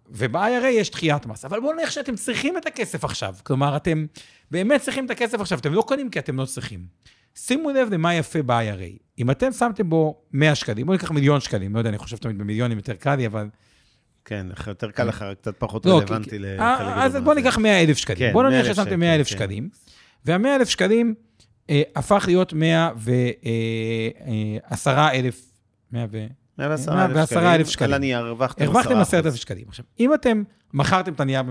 וב-IRA 0.09 0.65
יש 0.65 0.91
דחיית 0.91 1.25
מס, 1.25 1.45
אבל 1.45 1.59
בואו 1.59 1.73
נניח 1.73 1.91
שאתם 1.91 2.15
צריכים 2.15 2.57
את 2.57 2.65
הכסף 2.65 3.03
עכשיו. 3.03 3.35
כלומר, 3.43 3.75
אתם 3.75 4.05
באמת 4.51 4.81
צריכים 4.81 5.05
את 5.05 5.11
הכסף 5.11 5.39
עכשיו, 5.39 5.59
אתם 5.59 5.73
לא 5.73 5.81
קונים 5.81 6.09
כי 6.09 6.19
אתם 6.19 6.39
לא 6.39 6.45
צריכים. 6.45 6.85
שימו 7.35 7.71
לב 7.71 7.93
למה 7.93 8.15
יפה 8.15 8.41
ב-IRA. 8.41 8.99
אם 9.19 9.31
אתם 9.31 9.51
שמתם 9.51 9.89
בו 9.89 10.21
100 10.33 10.55
שקלים, 10.55 10.85
בואו 10.85 10.97
ניקח 10.97 11.11
מיליון 11.11 11.39
שקלים, 11.39 11.73
לא 11.73 11.79
יודע, 11.79 11.89
אני 11.89 11.97
חושב 11.97 12.17
תמיד 12.17 12.37
במיליונים 12.37 12.77
יותר 12.77 12.93
קל 12.93 13.15
לי, 13.15 13.27
אבל... 13.27 13.49
כן, 14.25 14.47
יותר 14.67 14.91
קל 14.91 15.03
לך, 15.03 15.25
קצת 15.41 15.55
פחות 15.57 15.85
לא, 15.85 15.97
רלוונטי 15.97 16.39
לחלק 16.39 16.59
אה, 16.59 16.75
גדול 16.75 16.87
אז 16.87 16.97
מהזה. 16.97 17.19
בוא 17.19 17.33
ניקח 17.33 17.57
100 17.57 17.83
אלף 17.83 17.97
שקלים. 17.97 18.19
כן, 18.19 18.33
בוא 18.33 18.43
נניח 18.43 18.65
100,000 18.65 18.75
ששמתם 18.75 18.99
100 18.99 19.15
אלף 19.15 19.27
שקל, 19.27 19.37
שקלים, 19.37 19.69
וה-100 20.25 20.47
אלף 20.55 20.69
שקלים 20.69 21.15
אה, 21.69 21.81
הפך 21.95 22.23
להיות 22.27 22.53
110 22.53 25.07
אלף, 25.13 25.41
100 25.91 26.05
ו... 26.11 26.25
110,000 26.57 27.15
110,000 27.15 27.69
שקלים. 27.69 27.89
על 27.89 27.93
הנייר, 27.93 28.17
הרווחתם 28.17 28.63
10%. 28.63 28.67
הרווחתם 28.67 28.97
10,000 28.97 29.35
שקלים. 29.35 29.65
עכשיו, 29.67 29.85
אם 29.99 30.13
אתם 30.13 30.43
מכרתם 30.73 31.13
את 31.13 31.19
הנייר, 31.19 31.41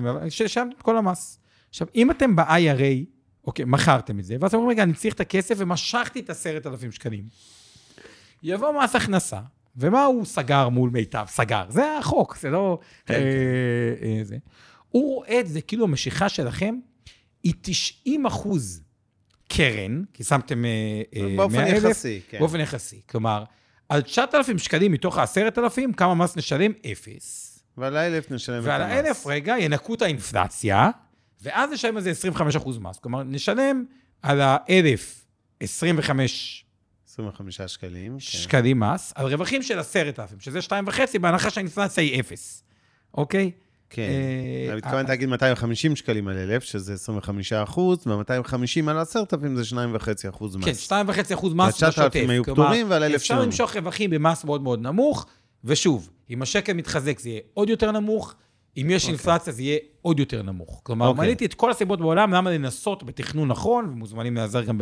את 0.77 0.83
כל 0.83 0.97
המס. 0.97 1.41
עכשיו, 1.71 1.87
אם 1.95 2.11
אתם 2.11 2.37
ב-IRA, 2.37 3.05
אוקיי, 3.47 3.65
מכרתם 3.65 4.19
את 4.19 4.25
זה, 4.25 4.37
ואז 4.41 4.55
אומרים, 4.55 4.71
רגע, 4.71 4.83
אני 4.83 4.95
צריך 4.95 5.15
את 5.15 5.21
הכסף 5.21 5.55
ומשכתי 5.59 6.21
את 6.21 6.31
ה-10,000 6.31 6.91
שקלים. 6.91 7.25
יבוא 8.43 8.85
מס 8.85 8.97
הכנסה, 8.97 9.41
ומה 9.77 10.05
הוא 10.05 10.25
סגר 10.25 10.69
מול 10.69 10.91
מיטב? 10.91 11.25
סגר. 11.29 11.65
זה 11.69 11.99
החוק, 11.99 12.37
זה 12.37 12.51
לא... 12.51 12.79
כן, 13.07 13.15
אה, 13.15 13.21
אה, 14.03 14.25
זה. 14.25 14.37
הוא 14.89 15.15
רואה 15.15 15.41
את 15.41 15.49
זה 15.49 15.61
כאילו 15.61 15.85
המשיכה 15.85 16.29
שלכם 16.29 16.75
היא 17.43 17.55
90 17.63 18.27
אחוז 18.27 18.83
קרן, 19.49 20.03
כי 20.15 20.25
שמתם 20.25 20.65
אה, 20.65 20.71
אה, 21.17 21.37
באופן 21.37 21.57
100,000, 21.57 21.91
יחסי, 21.91 22.21
כן. 22.29 22.39
באופן 22.39 22.61
יחסי. 22.61 23.01
כלומר, 23.11 23.45
על 23.89 24.03
9,000 24.03 24.59
שקלים 24.59 24.93
מתוך 24.93 25.19
ה-10,000, 25.19 25.95
כמה 25.97 26.15
מס 26.15 26.37
נשלם? 26.37 26.73
אפס. 26.93 27.47
ועל 27.77 27.97
האלף 27.97 28.31
נשלם 28.31 28.55
את 28.55 28.59
המס. 28.59 28.69
ועל 28.69 28.83
האלף, 28.83 29.27
רגע, 29.27 29.55
ינקו 29.59 29.95
את 29.95 30.03
האינפלציה, 30.03 30.91
ואז 31.43 31.71
נשלם 31.71 31.97
על 31.97 32.03
זה 32.03 32.11
25 32.11 32.57
אחוז 32.57 32.79
מס. 32.79 32.99
כלומר, 32.99 33.23
נשלם 33.23 33.85
על 34.23 34.41
האלף 34.41 35.25
25 35.61 36.65
25 37.13 37.61
שקלים. 37.61 38.13
כן. 38.13 38.19
שקלים 38.21 38.81
מס, 38.81 39.13
על 39.17 39.27
רווחים 39.27 39.63
של 39.63 39.79
10,000, 39.79 40.41
שזה 40.41 40.59
2.5, 40.59 41.19
בהנחה 41.21 41.51
שהאינפלציה 41.51 42.05
היא 42.05 42.21
אפס, 42.21 42.65
אוקיי? 43.15 43.51
כן. 43.91 44.03
אה, 44.03 44.67
אני 44.69 44.77
מתכוון 44.77 45.07
להגיד 45.07 45.29
250 45.29 45.97
שקלים 45.97 46.29
על 46.29 46.37
אלף, 46.37 46.65
שזה 46.65 46.95
25 46.95 47.53
אחוז, 47.53 48.07
וה-250 48.07 48.91
על 48.91 48.99
10,000 48.99 49.57
זה 49.57 49.77
2.5 49.77 50.29
אחוז 50.29 50.57
מס. 50.57 50.89
כן, 50.89 51.07
2.5 51.07 51.35
אחוז 51.35 51.55
מס 51.55 51.83
וה-9,000 51.83 51.91
בשוטף. 51.91 52.17
היו 52.29 52.45
כלומר, 52.45 52.63
פטורים 52.65 52.91
ועל 52.91 53.03
1,000 53.03 53.17
אפשר. 53.17 53.43
למשוך 53.43 53.77
רווחים 53.77 54.11
במס 54.11 54.45
מאוד 54.45 54.63
מאוד 54.63 54.83
נמוך, 54.83 55.27
ושוב, 55.65 56.11
אם 56.31 56.43
השקל 56.43 56.73
מתחזק 56.73 57.19
זה 57.19 57.29
יהיה 57.29 57.41
עוד 57.55 57.69
יותר 57.69 57.91
נמוך, 57.91 58.35
אם 58.77 58.87
יש 58.91 59.09
אינפלציה, 59.09 59.53
זה 59.53 59.63
יהיה 59.63 59.79
עוד 60.03 60.19
יותר 60.19 60.43
נמוך. 60.43 60.81
כלומר, 60.83 61.07
אוקיי. 61.07 61.27
מניתי 61.27 61.45
את 61.47 61.55
כל 61.55 61.71
הסיבות 61.71 62.01
בעולם, 62.01 62.33
למה 62.33 62.51
לנסות 62.51 63.03
בתכנון 63.03 63.49
נכון, 63.49 63.89
ומוזמנים 63.89 64.35
להיעזר 64.35 64.63
גם 64.63 64.79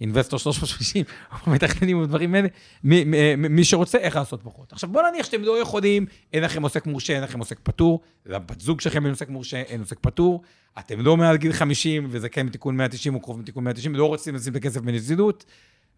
באינבסטור 0.00 0.38
330, 0.38 1.04
או 1.46 1.52
מתכננים 1.52 1.98
ודברים 1.98 2.34
האלה, 2.34 2.48
מי- 2.84 3.04
מי- 3.04 3.36
מי 3.36 3.64
שרוצה, 3.64 3.98
איך 3.98 4.16
לעשות 4.16 4.42
פחות. 4.42 4.72
עכשיו, 4.72 4.90
בואו 4.90 5.04
נניח 5.10 5.26
שאתם 5.26 5.42
לא 5.42 5.60
יכולים, 5.60 6.06
אין 6.32 6.42
לכם 6.42 6.62
עוסק 6.62 6.86
מורשה, 6.86 7.14
אין 7.14 7.22
לכם 7.22 7.38
עוסק 7.38 7.58
פטור, 7.62 8.00
לבת 8.26 8.60
זוג 8.60 8.80
שלכם 8.80 9.04
אין 9.04 9.10
עוסק 9.10 9.28
מורשה, 9.28 9.60
אין 9.60 9.80
עוסק 9.80 9.98
פטור, 10.00 10.42
אתם 10.78 11.00
לא 11.00 11.16
מעל 11.16 11.36
גיל 11.36 11.52
50, 11.52 12.06
וזה 12.10 12.28
כן 12.28 12.46
בתיקון 12.46 12.76
190 12.76 13.14
או 13.14 13.20
קרוב 13.20 13.40
לתיקון 13.40 13.64
190, 13.64 13.94
לא 13.94 14.06
רוצים 14.06 14.34
לשים 14.34 14.52
את 14.52 14.56
הכסף 14.56 14.80
בנזילות, 14.80 15.44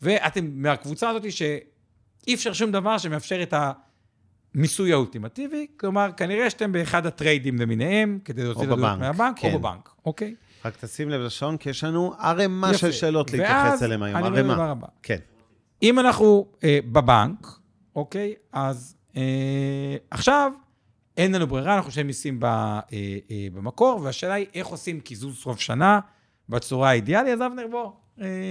ואתם 0.02 0.50
מהקבוצה 0.54 1.10
הזאת 1.10 1.32
שאי 1.32 2.34
אפשר 2.34 2.52
שום 2.52 2.72
דבר 2.72 2.98
שמאפשר 2.98 3.42
את 3.42 3.54
המיסוי 4.56 4.92
האולטימטיבי, 4.92 5.66
כלומר, 5.76 6.10
כנראה 6.16 6.50
שאתם 6.50 6.72
באחד 6.72 7.06
הטריידים 7.06 7.58
למיניהם, 7.58 8.18
כדי 8.24 8.44
להוציא 8.44 8.62
את 8.62 8.68
בבנק, 8.68 8.98
מהבנק, 9.00 9.38
כן. 9.38 9.52
או 9.52 9.58
בבנק, 9.58 9.90
אוקיי? 10.06 10.34
רק 10.64 10.76
תשים 10.76 11.10
לב 11.10 11.20
לשעון, 11.20 11.56
כי 11.56 11.70
יש 11.70 11.84
לנו 11.84 12.14
ערימה. 12.18 12.74
של 12.74 12.92
שאלות 12.92 13.32
להתייחס 13.32 13.70
ואז 13.70 13.82
אליהן 13.82 14.02
היום. 14.02 14.16
אני 14.16 14.26
אומר 14.28 14.42
דבר 14.42 14.52
ערימה. 14.52 14.70
הבא. 14.70 14.86
כן. 15.02 15.18
אם 15.82 15.98
אנחנו 15.98 16.46
אה, 16.64 16.78
בבנק, 16.92 17.46
אוקיי? 17.96 18.34
אז 18.52 18.96
אה, 19.16 19.96
עכשיו 20.10 20.52
אין 21.16 21.34
לנו 21.34 21.46
ברירה, 21.46 21.74
אנחנו 21.76 21.88
משלמים 21.88 22.06
מיסים 22.06 22.40
ב, 22.40 22.44
אה, 22.44 22.80
אה, 22.92 23.46
במקור, 23.54 24.00
והשאלה 24.02 24.34
היא 24.34 24.46
איך 24.54 24.66
עושים 24.66 25.00
קיזוז 25.00 25.36
סוף 25.36 25.60
שנה 25.60 26.00
בצורה 26.48 26.90
האידיאלית. 26.90 27.32
אז 27.32 27.42
אבנר, 27.42 27.66
בוא, 27.70 27.90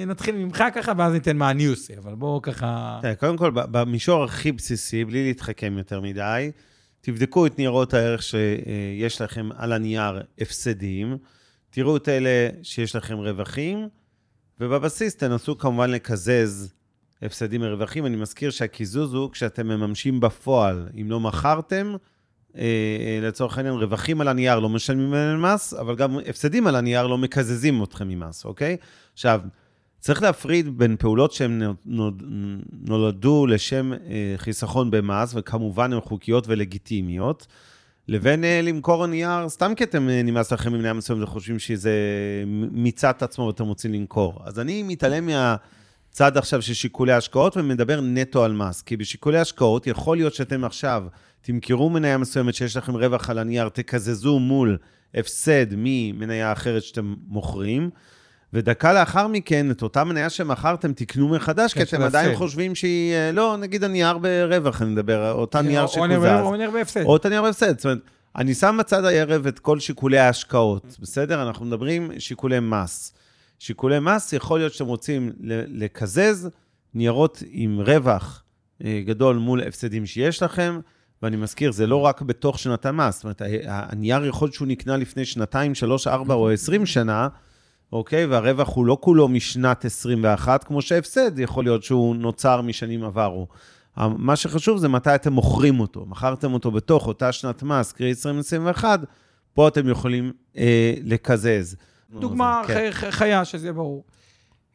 נתחיל 0.07 0.35
ממך 0.35 0.63
ככה, 0.75 0.91
ואז 0.97 1.13
ניתן 1.13 1.37
מה 1.37 1.51
אני 1.51 1.65
עושה, 1.65 1.93
אבל 1.97 2.15
בוא 2.15 2.41
ככה... 2.41 2.99
תראה, 3.01 3.15
קודם 3.15 3.37
כל, 3.37 3.51
במישור 3.53 4.23
הכי 4.23 4.51
בסיסי, 4.51 5.05
בלי 5.05 5.23
להתחכם 5.23 5.75
יותר 5.77 6.01
מדי, 6.01 6.51
תבדקו 7.01 7.45
את 7.45 7.57
ניירות 7.57 7.93
הערך 7.93 8.23
שיש 8.23 9.21
לכם 9.21 9.49
על 9.55 9.73
הנייר 9.73 10.21
הפסדים, 10.41 11.17
תראו 11.69 11.97
את 11.97 12.09
אלה 12.09 12.49
שיש 12.63 12.95
לכם 12.95 13.17
רווחים, 13.17 13.87
ובבסיס 14.59 15.15
תנסו 15.15 15.57
כמובן 15.57 15.91
לקזז 15.91 16.73
הפסדים 17.21 17.61
מרווחים. 17.61 18.05
אני 18.05 18.15
מזכיר 18.15 18.49
שהקיזוז 18.49 19.13
הוא 19.13 19.31
כשאתם 19.31 19.67
מממשים 19.67 20.19
בפועל. 20.19 20.89
אם 21.01 21.11
לא 21.11 21.19
מכרתם, 21.19 21.87
אה, 21.87 21.91
אה, 21.91 21.97
לצורך 23.21 23.57
העניין, 23.57 23.75
רווחים 23.75 24.21
על 24.21 24.27
הנייר 24.27 24.59
לא 24.59 24.69
משלמים 24.69 25.13
עליהם 25.13 25.41
מס, 25.41 25.73
אבל 25.73 25.95
גם 25.95 26.17
הפסדים 26.29 26.67
על 26.67 26.75
הנייר 26.75 27.07
לא 27.07 27.17
מקזזים 27.17 27.83
אתכם 27.83 28.07
ממס, 28.07 28.45
אוקיי? 28.45 28.77
עכשיו, 29.13 29.41
צריך 30.05 30.21
להפריד 30.21 30.77
בין 30.77 30.95
פעולות 30.99 31.31
שהן 31.31 31.61
נו- 31.61 31.73
נו- 31.85 32.11
נולדו 32.71 33.45
לשם 33.47 33.93
אה, 33.93 34.33
חיסכון 34.37 34.91
במס, 34.91 35.33
וכמובן 35.35 35.93
הן 35.93 36.01
חוקיות 36.01 36.47
ולגיטימיות, 36.47 37.47
לבין 38.07 38.43
אה, 38.43 38.61
למכור 38.63 39.05
נייר, 39.05 39.49
סתם 39.49 39.73
כי 39.75 39.83
אתם 39.83 40.09
אה, 40.09 40.23
נמאס 40.23 40.51
לכם 40.51 40.73
ממניה 40.73 40.93
מסוימת 40.93 41.23
וחושבים 41.23 41.59
שזה 41.59 41.91
מיצה 42.71 43.09
את 43.09 43.23
עצמו 43.23 43.45
ואתם 43.45 43.63
רוצים 43.63 43.93
למכור. 43.93 44.41
אז 44.45 44.59
אני 44.59 44.83
מתעלם 44.83 45.29
מהצד 46.15 46.37
עכשיו 46.37 46.61
של 46.61 46.73
שיקולי 46.73 47.13
השקעות 47.13 47.57
ומדבר 47.57 47.99
נטו 48.01 48.43
על 48.43 48.53
מס. 48.53 48.81
כי 48.81 48.97
בשיקולי 48.97 49.39
השקעות 49.39 49.87
יכול 49.87 50.17
להיות 50.17 50.33
שאתם 50.33 50.63
עכשיו 50.63 51.03
תמכרו 51.41 51.89
מניה 51.89 52.17
מסוימת 52.17 52.55
שיש 52.55 52.77
לכם 52.77 52.95
רווח 52.95 53.29
על 53.29 53.37
הנייר, 53.37 53.69
תקזזו 53.69 54.39
מול 54.39 54.77
הפסד 55.15 55.65
ממניה 55.71 56.51
אחרת 56.51 56.83
שאתם 56.83 57.15
מוכרים. 57.27 57.89
ודקה 58.53 58.93
לאחר 58.93 59.27
מכן, 59.27 59.71
את 59.71 59.81
אותה 59.81 60.03
מניה 60.03 60.29
שמכרתם, 60.29 60.93
תקנו 60.93 61.27
מחדש, 61.27 61.73
כן, 61.73 61.85
כי 61.85 61.95
אתם 61.95 62.01
עדיין. 62.01 62.35
חושבים 62.35 62.75
שהיא, 62.75 63.13
אה, 63.13 63.31
לא, 63.31 63.57
נגיד 63.57 63.83
הנייר 63.83 64.17
ברווח, 64.17 64.81
אני 64.81 64.89
מדבר, 64.89 65.31
אותה 65.31 65.61
נייר 65.61 65.87
שקוזז. 65.87 66.25
או 66.41 66.55
נר 66.55 66.69
בהפסד. 66.71 67.03
או 67.03 67.15
את 67.15 67.25
הנייר 67.25 67.41
בהפסד. 67.41 67.77
זאת 67.77 67.85
אומרת, 67.85 67.99
אני 68.35 68.53
שם 68.53 68.77
בצד 68.79 69.05
הערב 69.05 69.47
את 69.47 69.59
כל 69.59 69.79
שיקולי 69.79 70.17
ההשקעות, 70.17 70.97
בסדר? 70.99 71.47
אנחנו 71.47 71.65
מדברים 71.65 72.11
שיקולי 72.19 72.59
מס. 72.59 73.13
שיקולי 73.59 73.99
מס, 73.99 74.33
יכול 74.33 74.59
להיות 74.59 74.73
שאתם 74.73 74.85
רוצים 74.85 75.31
לקזז 75.67 76.49
ניירות 76.93 77.43
עם 77.49 77.79
רווח 77.79 78.43
אה, 78.83 79.01
גדול 79.05 79.35
מול 79.37 79.61
הפסדים 79.61 80.05
שיש 80.05 80.43
לכם, 80.43 80.79
ואני 81.21 81.37
מזכיר, 81.37 81.71
זה 81.71 81.87
לא 81.87 81.95
רק 82.01 82.21
בתוך 82.21 82.59
שנת 82.59 82.85
המס. 82.85 83.15
זאת 83.15 83.23
אומרת, 83.23 83.41
הנייר 83.65 84.25
יכול 84.25 84.45
להיות 84.45 84.55
שהוא 84.55 84.67
נקנה 84.67 84.97
לפני 84.97 85.25
שנתיים, 85.25 85.75
שלוש, 85.75 86.07
ארבע 86.07 86.33
או 86.33 86.49
עשרים 86.49 86.85
שנה, 86.85 87.27
אוקיי? 87.91 88.25
והרווח 88.25 88.75
הוא 88.75 88.85
לא 88.85 88.97
כולו 89.01 89.27
משנת 89.27 89.85
21, 89.85 90.63
כמו 90.63 90.81
שהפסד 90.81 91.39
יכול 91.39 91.63
להיות 91.63 91.83
שהוא 91.83 92.15
נוצר 92.15 92.61
משנים 92.61 93.03
עברו. 93.03 93.47
מה 93.97 94.35
שחשוב 94.35 94.77
זה 94.77 94.87
מתי 94.87 95.15
אתם 95.15 95.33
מוכרים 95.33 95.79
אותו. 95.79 96.05
מכרתם 96.05 96.53
אותו 96.53 96.71
בתוך 96.71 97.07
אותה 97.07 97.31
שנת 97.31 97.63
מס, 97.63 97.91
קרי 97.91 98.09
2021, 98.09 98.99
פה 99.53 99.67
אתם 99.67 99.89
יכולים 99.89 100.31
אה, 100.57 100.93
לקזז. 101.03 101.75
דוגמה 102.11 102.61
כן. 102.67 102.89
חיה, 102.91 103.45
שזה 103.45 103.65
יהיה 103.67 103.73
ברור. 103.73 104.03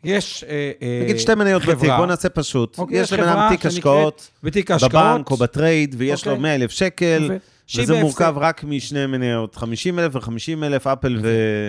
יש... 0.04 0.44
אה, 0.48 0.70
אה, 0.82 1.00
נגיד 1.04 1.18
שתי 1.18 1.34
מניות 1.34 1.62
חברה. 1.62 1.74
בתיק, 1.74 1.90
בואו 1.90 2.06
נעשה 2.06 2.28
פשוט. 2.28 2.78
אוקיי, 2.78 2.98
יש 3.00 3.12
לבן 3.12 3.22
אדם 3.22 3.32
חברה 3.32 3.48
תיק 3.48 3.66
השקעות 3.66 4.30
בתיק 4.42 4.70
ההשקעות. 4.70 4.92
בבנק 4.92 5.30
או 5.30 5.36
ב 5.36 5.45
trade, 5.45 5.94
ויש 5.98 6.26
לו 6.26 6.32
אוקיי. 6.32 6.42
100 6.42 6.54
אלף 6.54 6.70
שקל, 6.70 7.22
יפה. 7.24 7.82
וזה. 7.82 8.00
מורכב 8.00 8.34
רק 8.36 8.64
משני 8.64 9.06
מניות, 9.06 9.56
50 9.56 9.98
אלף 9.98 10.14
ו-50 10.14 10.64
אלף, 10.64 10.86
אפל 10.86 11.18
ו... 11.22 11.28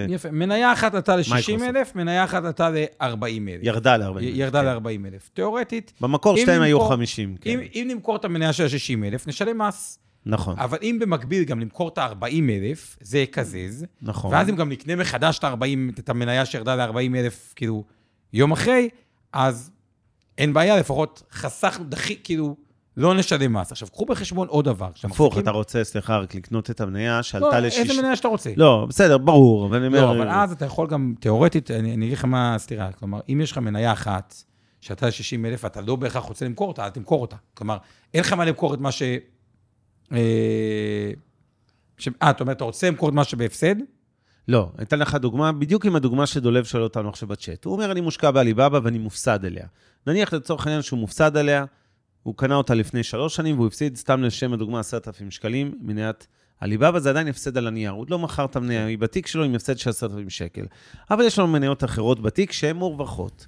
יפה. 0.10 0.32
מניה 0.32 0.74
אחת 0.74 0.96
עלתה 0.96 1.16
ל-60 1.16 1.34
מייקרוסופט. 1.34 1.76
אלף, 1.76 1.96
מניה 1.96 2.24
אחת 2.24 2.46
עלתה 2.46 2.70
ל-40 2.70 3.04
אלף. 3.04 3.60
ירדה 3.62 3.98
ל-40 3.98 4.22
ירדה 4.22 4.62
ל-40 4.64 5.08
אלף. 5.08 5.30
תיאורטית, 5.34 5.94
במקור 6.02 6.34
אם 6.38 6.42
שתיהם 6.42 6.62
היו 6.62 6.78
נמכור- 6.78 6.92
50, 6.94 7.36
כן. 7.42 7.50
אם, 7.50 7.60
אם 7.76 7.86
נמכור 7.88 8.16
את 8.16 8.26
המניה 8.26 8.54
של 8.54 8.64
ה-60 8.64 9.06
אלף, 9.08 9.28
נשלם 9.28 9.62
מס. 9.62 10.00
נכון, 10.26 10.60
אבל 10.60 10.78
אם 10.82 10.98
במקביל 11.02 11.44
גם 11.44 11.60
נמכור 11.60 11.90
את 11.90 11.98
ה-40 11.98 12.50
אלף, 12.50 12.98
זה 13.02 13.20
יקזז. 13.20 13.86
נכון. 14.02 14.34
ואז 14.34 14.50
אם 14.50 14.56
גם 14.56 14.70
נקנה 14.70 14.96
מחדש 14.96 15.40
את 15.40 15.44
ה-40, 15.44 16.00
את 16.00 16.10
המניה 16.10 16.46
שירדה 16.46 16.76
ל-40 16.76 17.16
אלף, 17.16 17.54
כאילו, 17.56 17.84
יום 18.34 18.52
אחרי, 18.52 18.90
אז 19.34 19.72
אין 20.38 20.54
בעיה, 20.54 20.78
לפחות 20.78 21.24
חסכנו, 21.32 21.86
דחי, 21.86 22.16
כאילו, 22.24 22.56
לא 22.98 23.14
נשלם 23.14 23.54
מס. 23.54 23.72
עכשיו, 23.72 23.88
קחו 23.88 24.06
בחשבון 24.06 24.48
עוד 24.48 24.66
דבר. 24.66 24.90
הפוך, 25.04 25.38
אתה 25.38 25.52
רוצה, 25.52 25.84
סליחה, 25.84 26.18
רק 26.18 26.36
לקנות 26.36 26.70
את 26.70 26.82
המניה 26.82 27.16
לא, 27.18 27.22
שעלתה 27.22 27.58
איזה 27.58 27.68
לשיש... 27.68 28.00
מניה 28.00 28.16
שאתה 28.16 28.28
רוצה. 28.28 28.52
לא, 28.56 28.86
בסדר, 28.90 29.18
ברור. 29.18 29.70
לא, 29.70 30.12
אבל 30.12 30.30
אז 30.30 30.52
אתה 30.52 30.66
יכול 30.66 30.88
גם, 30.88 31.14
תיאורטית, 31.20 31.72
אני 31.72 31.94
אני 31.94 32.06
אגיד 32.06 32.18
לך 32.18 32.26
מה 32.26 32.56
הסתירה. 32.56 32.92
כלומר, 32.92 33.20
אם 33.30 33.42
יש 33.42 33.52
לך 33.52 33.58
מניה 33.58 33.92
אחת, 33.94 34.36
שאתה 34.82 35.08
ל-60 35.08 35.46
אלף, 35.46 35.66
אתה 35.66 35.82
לא 35.82 35.96
בהכרח 35.96 36.24
רוצה 36.24 36.46
למכור 36.46 36.68
אותה, 36.68 36.86
אל 36.86 36.90
תמכור 36.90 37.22
אותה. 37.22 37.36
כלומר, 37.54 37.78
אין 38.14 38.22
לך 38.22 38.34
מה 38.34 38.46
למכור 38.46 38.74
את 38.74 38.80
מה 38.80 38.92
ש... 38.92 39.04
אה, 40.14 41.12
אה, 42.22 42.30
אתה 42.30 42.44
אומר, 42.44 42.54
אתה 42.54 42.64
רוצה 42.64 42.88
למכור 42.88 43.10
את 43.10 43.14
מה 43.14 43.24
שבהפסד? 43.24 43.76
לא, 44.48 44.72
אתן 44.82 45.00
לך 45.00 45.16
דוגמה, 45.16 45.52
בדיוק 45.52 45.86
עם 45.86 45.96
הדוגמה 45.96 46.28
שדולב 46.28 46.64
שואל 46.64 46.84
אותנו 46.84 47.10
עכשיו 47.10 47.28
בצ'אט. 47.28 47.66
הוא 47.66 47.74
אומר, 47.74 47.92
אני 47.92 48.02
מושקע 48.02 48.32
בעליבאבא 48.32 48.80
ואני 48.84 48.98
מופסד 48.98 49.46
אליה. 49.46 49.66
נניח 50.08 50.34
לצורך 50.34 50.68
העניין 50.68 50.82
שהוא 50.82 51.00
מופסד 51.00 51.38
עליה, 51.38 51.66
הוא 52.24 52.36
קנה 52.38 52.56
אותה 52.56 52.74
לפני 52.74 53.04
שלוש 53.04 53.36
שנים 53.36 53.56
והוא 53.56 53.68
הפסיד, 53.68 53.98
סתם 53.98 54.24
לשם 54.24 54.54
הדוגמה, 54.54 54.80
10,000 54.80 55.32
שקלים, 55.32 55.78
מניית 55.82 56.28
עליבאבא, 56.60 57.00
זה 57.00 57.10
עדיין 57.10 57.28
הפסד 57.28 57.58
על 57.58 57.68
הנייר. 57.68 57.92
הוא 57.92 58.06
לא 58.10 58.20
מכר 58.20 58.46
את 58.46 58.56
המניה, 58.56 58.86
היא 58.86 58.98
בתיק 58.98 59.28
שלו 59.28 59.44
עם 59.44 59.56
הפסד 59.56 59.78
של 59.78 59.90
10,000 59.90 60.30
שקל. 60.30 60.66
אבל 61.12 61.24
יש 61.24 61.40
לנו 61.40 61.48
מניות 61.48 61.84
אחרות 61.84 62.20
בתיק 62.20 62.52
שהן 62.52 62.76
מורווחות. 62.76 63.48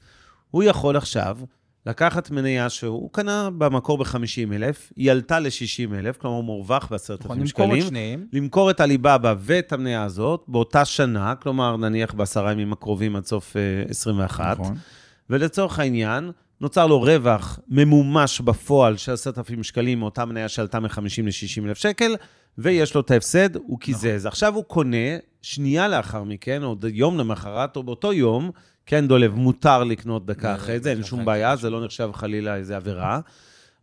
הוא 0.51 0.63
יכול 0.63 0.97
עכשיו 0.97 1.37
לקחת 1.85 2.31
מניה 2.31 2.69
שהוא 2.69 3.09
קנה 3.11 3.49
במקור 3.57 3.97
ב-50,000, 3.97 4.93
היא 4.95 5.11
עלתה 5.11 5.39
ל-60,000, 5.39 6.17
כלומר 6.17 6.35
הוא 6.35 6.43
מורווח 6.43 6.83
נכון, 6.83 6.97
ב-10,000 7.17 7.39
למכור 7.39 7.45
שקלים. 7.45 7.81
את 7.81 7.87
שניהם. 7.87 8.25
למכור 8.33 8.71
את 8.71 8.81
עליבאבא 8.81 9.35
ואת 9.39 9.73
המניה 9.73 10.03
הזאת 10.03 10.43
באותה 10.47 10.85
שנה, 10.85 11.35
כלומר, 11.35 11.77
נניח 11.77 12.13
בעשרה 12.13 12.51
ימים 12.51 12.73
הקרובים 12.73 13.15
עד 13.15 13.25
סוף 13.25 13.57
אה, 13.57 13.61
21, 13.89 14.59
נכון. 14.59 14.75
ולצורך 15.29 15.79
העניין, 15.79 16.31
נוצר 16.61 16.87
לו 16.87 17.01
רווח 17.01 17.59
ממומש 17.67 18.41
בפועל 18.41 18.97
של 18.97 19.11
10,000 19.11 19.63
שקלים 19.63 19.99
מאותה 19.99 20.25
מניה 20.25 20.49
שעלתה 20.49 20.79
מ-50 20.79 21.23
ל-60 21.23 21.65
אלף 21.65 21.77
שקל, 21.77 22.15
ויש 22.57 22.95
לו 22.95 23.01
את 23.01 23.11
ההפסד, 23.11 23.55
הוא 23.55 23.79
קיזז. 23.79 24.25
עכשיו 24.25 24.55
הוא 24.55 24.63
קונה, 24.63 25.17
שנייה 25.41 25.87
לאחר 25.87 26.23
מכן, 26.23 26.63
או 26.63 26.75
יום 26.93 27.17
למחרת, 27.17 27.75
או 27.75 27.83
באותו 27.83 28.13
יום, 28.13 28.51
כן, 28.85 29.07
דולב, 29.07 29.35
מותר 29.35 29.83
לקנות 29.83 30.25
דקה 30.25 30.55
אחרי 30.55 30.79
זה, 30.79 30.91
אין 30.91 31.03
שום 31.03 31.25
בעיה, 31.25 31.55
זה 31.55 31.69
לא 31.69 31.85
נחשב 31.85 32.09
חלילה 32.13 32.55
איזה 32.55 32.75
עבירה. 32.75 33.19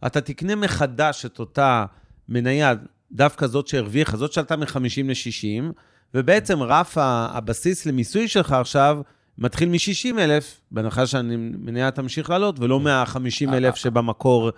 אתה 0.07 0.21
תקנה 0.21 0.55
מחדש 0.55 1.27
את 1.27 1.39
אותה 1.39 1.85
מניה, 2.29 2.75
דווקא 3.13 3.47
זאת 3.47 3.69
שהרוויחה, 3.69 4.17
זאת 4.17 4.33
שעלתה 4.33 4.57
מ-50 4.57 5.05
ל-60, 5.05 5.73
ובעצם 6.15 6.63
רף 6.63 6.99
הבסיס 6.99 7.87
למיסוי 7.87 8.29
שלך 8.29 8.53
עכשיו 8.53 9.01
מתחיל 9.39 9.69
מ-60 9.69 10.19
אלף, 10.19 10.61
בהנחה 10.71 11.07
שהמניה 11.07 11.91
תמשיך 11.91 12.31
לעלות, 12.31 12.61
ולא 12.61 12.81
מה-50 12.81 13.53
אלף 13.53 13.75
שבמקור 13.75 14.51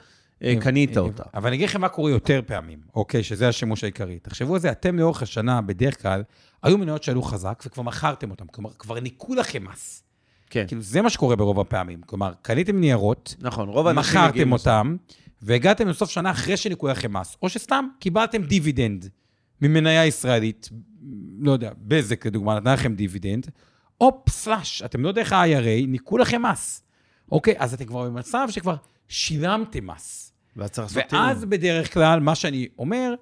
אה, 0.42 0.54
קנית 0.60 0.96
אה, 0.96 1.02
אותה. 1.02 1.22
אבל 1.34 1.46
אני 1.46 1.56
אגיד 1.56 1.68
לכם 1.68 1.80
מה 1.80 1.88
קורה 1.88 2.10
יותר 2.10 2.40
פעמים, 2.46 2.78
אוקיי, 2.94 3.22
שזה 3.22 3.48
השימוש 3.48 3.84
העיקרי. 3.84 4.18
תחשבו 4.18 4.54
על 4.54 4.60
זה, 4.60 4.70
אתם 4.70 4.98
לאורך 4.98 5.22
השנה, 5.22 5.60
בדרך 5.60 6.02
כלל, 6.02 6.22
היו 6.62 6.78
מניות 6.78 7.02
שעלו 7.02 7.22
חזק 7.22 7.62
וכבר 7.66 7.82
מכרתם 7.82 8.30
אותן. 8.30 8.44
כלומר, 8.46 8.70
כבר 8.78 9.00
ניכו 9.00 9.34
לכם 9.34 9.64
מס. 9.72 10.02
כן, 10.52 10.64
כאילו, 10.66 10.82
זה 10.82 11.02
מה 11.02 11.10
שקורה 11.10 11.36
ברוב 11.36 11.60
הפעמים. 11.60 12.00
כלומר, 12.06 12.32
קניתם 12.42 12.80
ניירות, 12.80 13.34
נכון, 13.40 13.68
רוב 13.68 13.86
האנשים 13.86 14.20
מכרתם 14.20 14.52
אותם, 14.52 14.96
והגעתם 15.42 15.88
לסוף 15.88 16.10
שנה 16.10 16.30
אחרי 16.30 16.56
שניכו 16.56 16.88
לכם 16.88 17.12
מס, 17.16 17.36
או 17.42 17.48
שסתם 17.48 17.84
קיבלתם 17.98 18.42
דיבידנד 18.42 19.08
ממניה 19.60 20.06
ישראלית, 20.06 20.70
לא 21.38 21.52
יודע, 21.52 21.70
בזק 21.78 22.26
לדוגמה, 22.26 22.56
נתנה 22.56 22.74
לכם 22.74 22.94
דיבידנד, 22.94 23.46
הופ, 23.98 24.28
slash, 24.28 24.82
אתם 24.82 25.02
לא 25.02 25.12
דרך 25.12 25.32
ה-IRA, 25.32 25.86
ניכו 25.88 26.18
לכם 26.18 26.42
מס. 26.42 26.82
אוקיי, 27.32 27.54
אז 27.58 27.74
אתם 27.74 27.84
כבר 27.84 28.10
במצב 28.10 28.48
שכבר 28.50 28.76
שילמתם 29.08 29.86
מס. 29.86 30.32
ואז 30.56 30.70
צריך 30.70 30.96
לעשות 30.96 31.12
ואז 31.12 31.36
תיאום. 31.38 31.50
בדרך 31.50 31.94
כלל, 31.94 32.20
מה 32.20 32.34
שאני 32.34 32.68
אומר, 32.78 33.14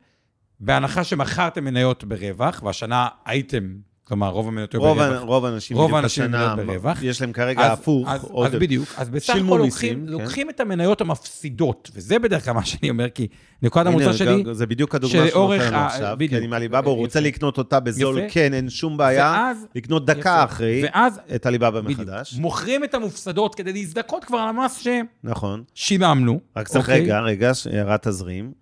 בהנחה 0.60 1.04
שמכרתם 1.04 1.64
מניות 1.64 2.04
ברווח, 2.04 2.62
והשנה 2.62 3.08
הייתם, 3.24 3.76
כלומר, 4.10 4.28
רוב 4.28 4.48
המניות 4.48 4.72
היו 4.72 4.80
ברווח. 4.80 5.20
רוב 5.22 5.44
האנשים 5.44 5.76
רוב 5.76 5.94
האנשים 5.94 6.24
השנה, 6.24 6.56
ברווח. 6.56 7.02
יש 7.02 7.20
להם 7.20 7.32
כרגע 7.32 7.60
אז- 7.66 7.78
הפוך. 7.78 8.08
אז, 8.08 8.24
עוד- 8.24 8.46
אז 8.46 8.60
בדיוק, 8.60 8.88
אז 8.96 9.08
בסך 9.08 9.34
הכל 9.44 9.60
לוקחים, 9.64 10.06
כן. 10.06 10.12
לוקחים 10.12 10.50
את 10.50 10.60
המניות 10.60 11.00
המפסידות, 11.00 11.90
וזה 11.94 12.18
בדרך 12.18 12.44
כלל 12.44 12.54
מה 12.54 12.64
שאני 12.64 12.90
אומר, 12.90 13.10
כי 13.10 13.26
נקודת 13.62 13.86
המוצא 13.86 14.12
שלי, 14.12 14.44
זה 14.52 14.66
בדיוק 14.66 14.94
הדוגמה 14.94 15.16
שהוא 15.18 15.28
שלאורך 15.30 15.62
נותן 15.62 15.74
לנו 15.74 15.86
עכשיו. 15.86 16.14
בדיוק. 16.16 16.30
כי 16.30 16.38
אני 16.38 16.46
מעליבאבא, 16.46 16.88
הוא 16.90 16.96
רוצה 16.96 17.18
יפה. 17.18 17.28
לקנות 17.28 17.58
אותה 17.58 17.80
בזול, 17.80 18.18
יפה. 18.18 18.28
כן, 18.30 18.54
אין 18.54 18.70
שום 18.70 18.96
בעיה. 18.96 19.24
ואז, 19.24 19.66
לקנות 19.74 20.06
דקה 20.06 20.18
יפה. 20.18 20.44
אחרי 20.44 20.82
ואז, 20.84 21.20
את 21.34 21.46
עליבאבא 21.46 21.80
מחדש. 21.80 22.34
מוכרים 22.38 22.84
את 22.84 22.94
המופסדות 22.94 23.54
כדי 23.54 23.72
להזדכות 23.72 24.24
כבר 24.24 24.38
על 24.38 24.48
המס 24.48 24.86
נכון. 25.24 25.62
ששילמנו. 25.74 26.40
רק 26.56 26.68
צריך 26.68 26.84
אוקיי? 26.88 27.00
רגע, 27.00 27.20
רגע, 27.20 27.54
ש- 27.54 27.66
הערת 27.66 28.08
תזרים. 28.08 28.52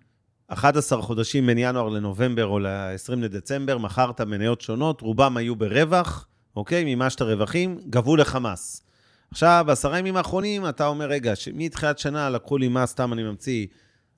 11 0.49 1.01
חודשים 1.01 1.45
בין 1.45 1.57
ינואר 1.57 1.89
לנובמבר 1.89 2.45
או 2.45 2.59
ל-20 2.59 3.15
לדצמבר, 3.15 3.77
מכרת 3.77 4.21
מניות 4.21 4.61
שונות, 4.61 5.01
רובם 5.01 5.37
היו 5.37 5.55
ברווח, 5.55 6.27
אוקיי? 6.55 6.83
מימשת 6.83 7.21
רווחים, 7.21 7.79
גבו 7.89 8.15
לך 8.15 8.35
מס. 8.35 8.83
עכשיו, 9.31 9.63
בעשרה 9.67 9.99
ימים 9.99 10.17
האחרונים, 10.17 10.69
אתה 10.69 10.87
אומר, 10.87 11.05
רגע, 11.05 11.33
מתחילת 11.53 11.99
שנה 11.99 12.29
לקחו 12.29 12.57
לי 12.57 12.67
מס, 12.67 12.89
סתם 12.89 13.13
אני 13.13 13.23
ממציא, 13.23 13.67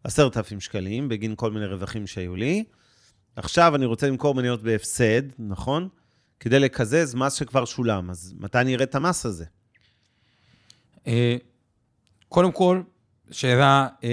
10,000 0.03 0.59
שקלים, 0.59 1.09
בגין 1.09 1.33
כל 1.35 1.51
מיני 1.51 1.65
רווחים 1.65 2.07
שהיו 2.07 2.35
לי. 2.35 2.63
עכשיו 3.35 3.75
אני 3.75 3.85
רוצה 3.85 4.07
למכור 4.07 4.35
מניות 4.35 4.63
בהפסד, 4.63 5.21
נכון? 5.39 5.89
כדי 6.39 6.59
לקזז 6.59 7.15
מס 7.15 7.33
שכבר 7.33 7.65
שולם. 7.65 8.09
אז 8.09 8.33
מתי 8.39 8.57
אני 8.57 8.75
אראה 8.75 8.83
את 8.83 8.95
המס 8.95 9.25
הזה? 9.25 9.45
אה, 11.07 11.35
קודם 12.29 12.51
כל, 12.51 12.81
שאלה 13.31 13.87
אה, 14.03 14.09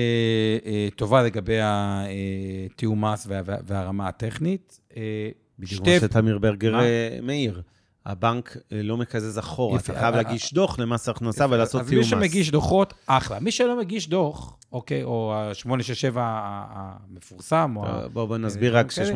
אה, 0.66 0.88
טובה 0.96 1.22
לגבי 1.22 1.58
התיאום 1.62 3.04
מס 3.04 3.26
וה- 3.28 3.40
וה- 3.44 3.56
והרמה 3.66 4.08
הטכנית. 4.08 4.80
אה, 4.96 5.02
בדיוק 5.58 5.80
שתי- 5.82 5.98
כמו 6.00 6.08
שתמיר 6.08 6.38
ברגר 6.38 6.72
מה? 6.72 6.82
אה, 6.84 7.18
מעיר. 7.22 7.62
הבנק 8.08 8.56
אה, 8.72 8.82
לא 8.82 8.96
מקזז 8.96 9.38
אחורה, 9.38 9.76
יפה, 9.76 9.92
אתה 9.92 10.00
חייב 10.00 10.14
אה, 10.14 10.22
להגיש 10.22 10.54
דוח 10.54 10.78
למס 10.78 11.08
הכנסה 11.08 11.46
ולעשות 11.50 11.80
אז 11.80 11.88
תיאום 11.88 12.00
מי 12.00 12.04
מס. 12.06 12.10
שמגיש 12.10 12.50
דוחות, 12.50 12.94
אחלה. 13.06 13.40
מי 13.40 13.50
שלא 13.50 13.78
מגיש 13.78 14.08
דוח, 14.08 14.56
אוקיי, 14.72 15.02
או 15.02 15.34
ה-867 15.34 16.16
המפורסם, 16.16 17.72
או... 17.76 17.86
ה- 17.86 18.08
בוא, 18.08 18.24
בוא 18.24 18.38
נסביר 18.38 18.78
רק 18.78 18.92
כאלה. 18.92 19.06
ש-867 19.06 19.14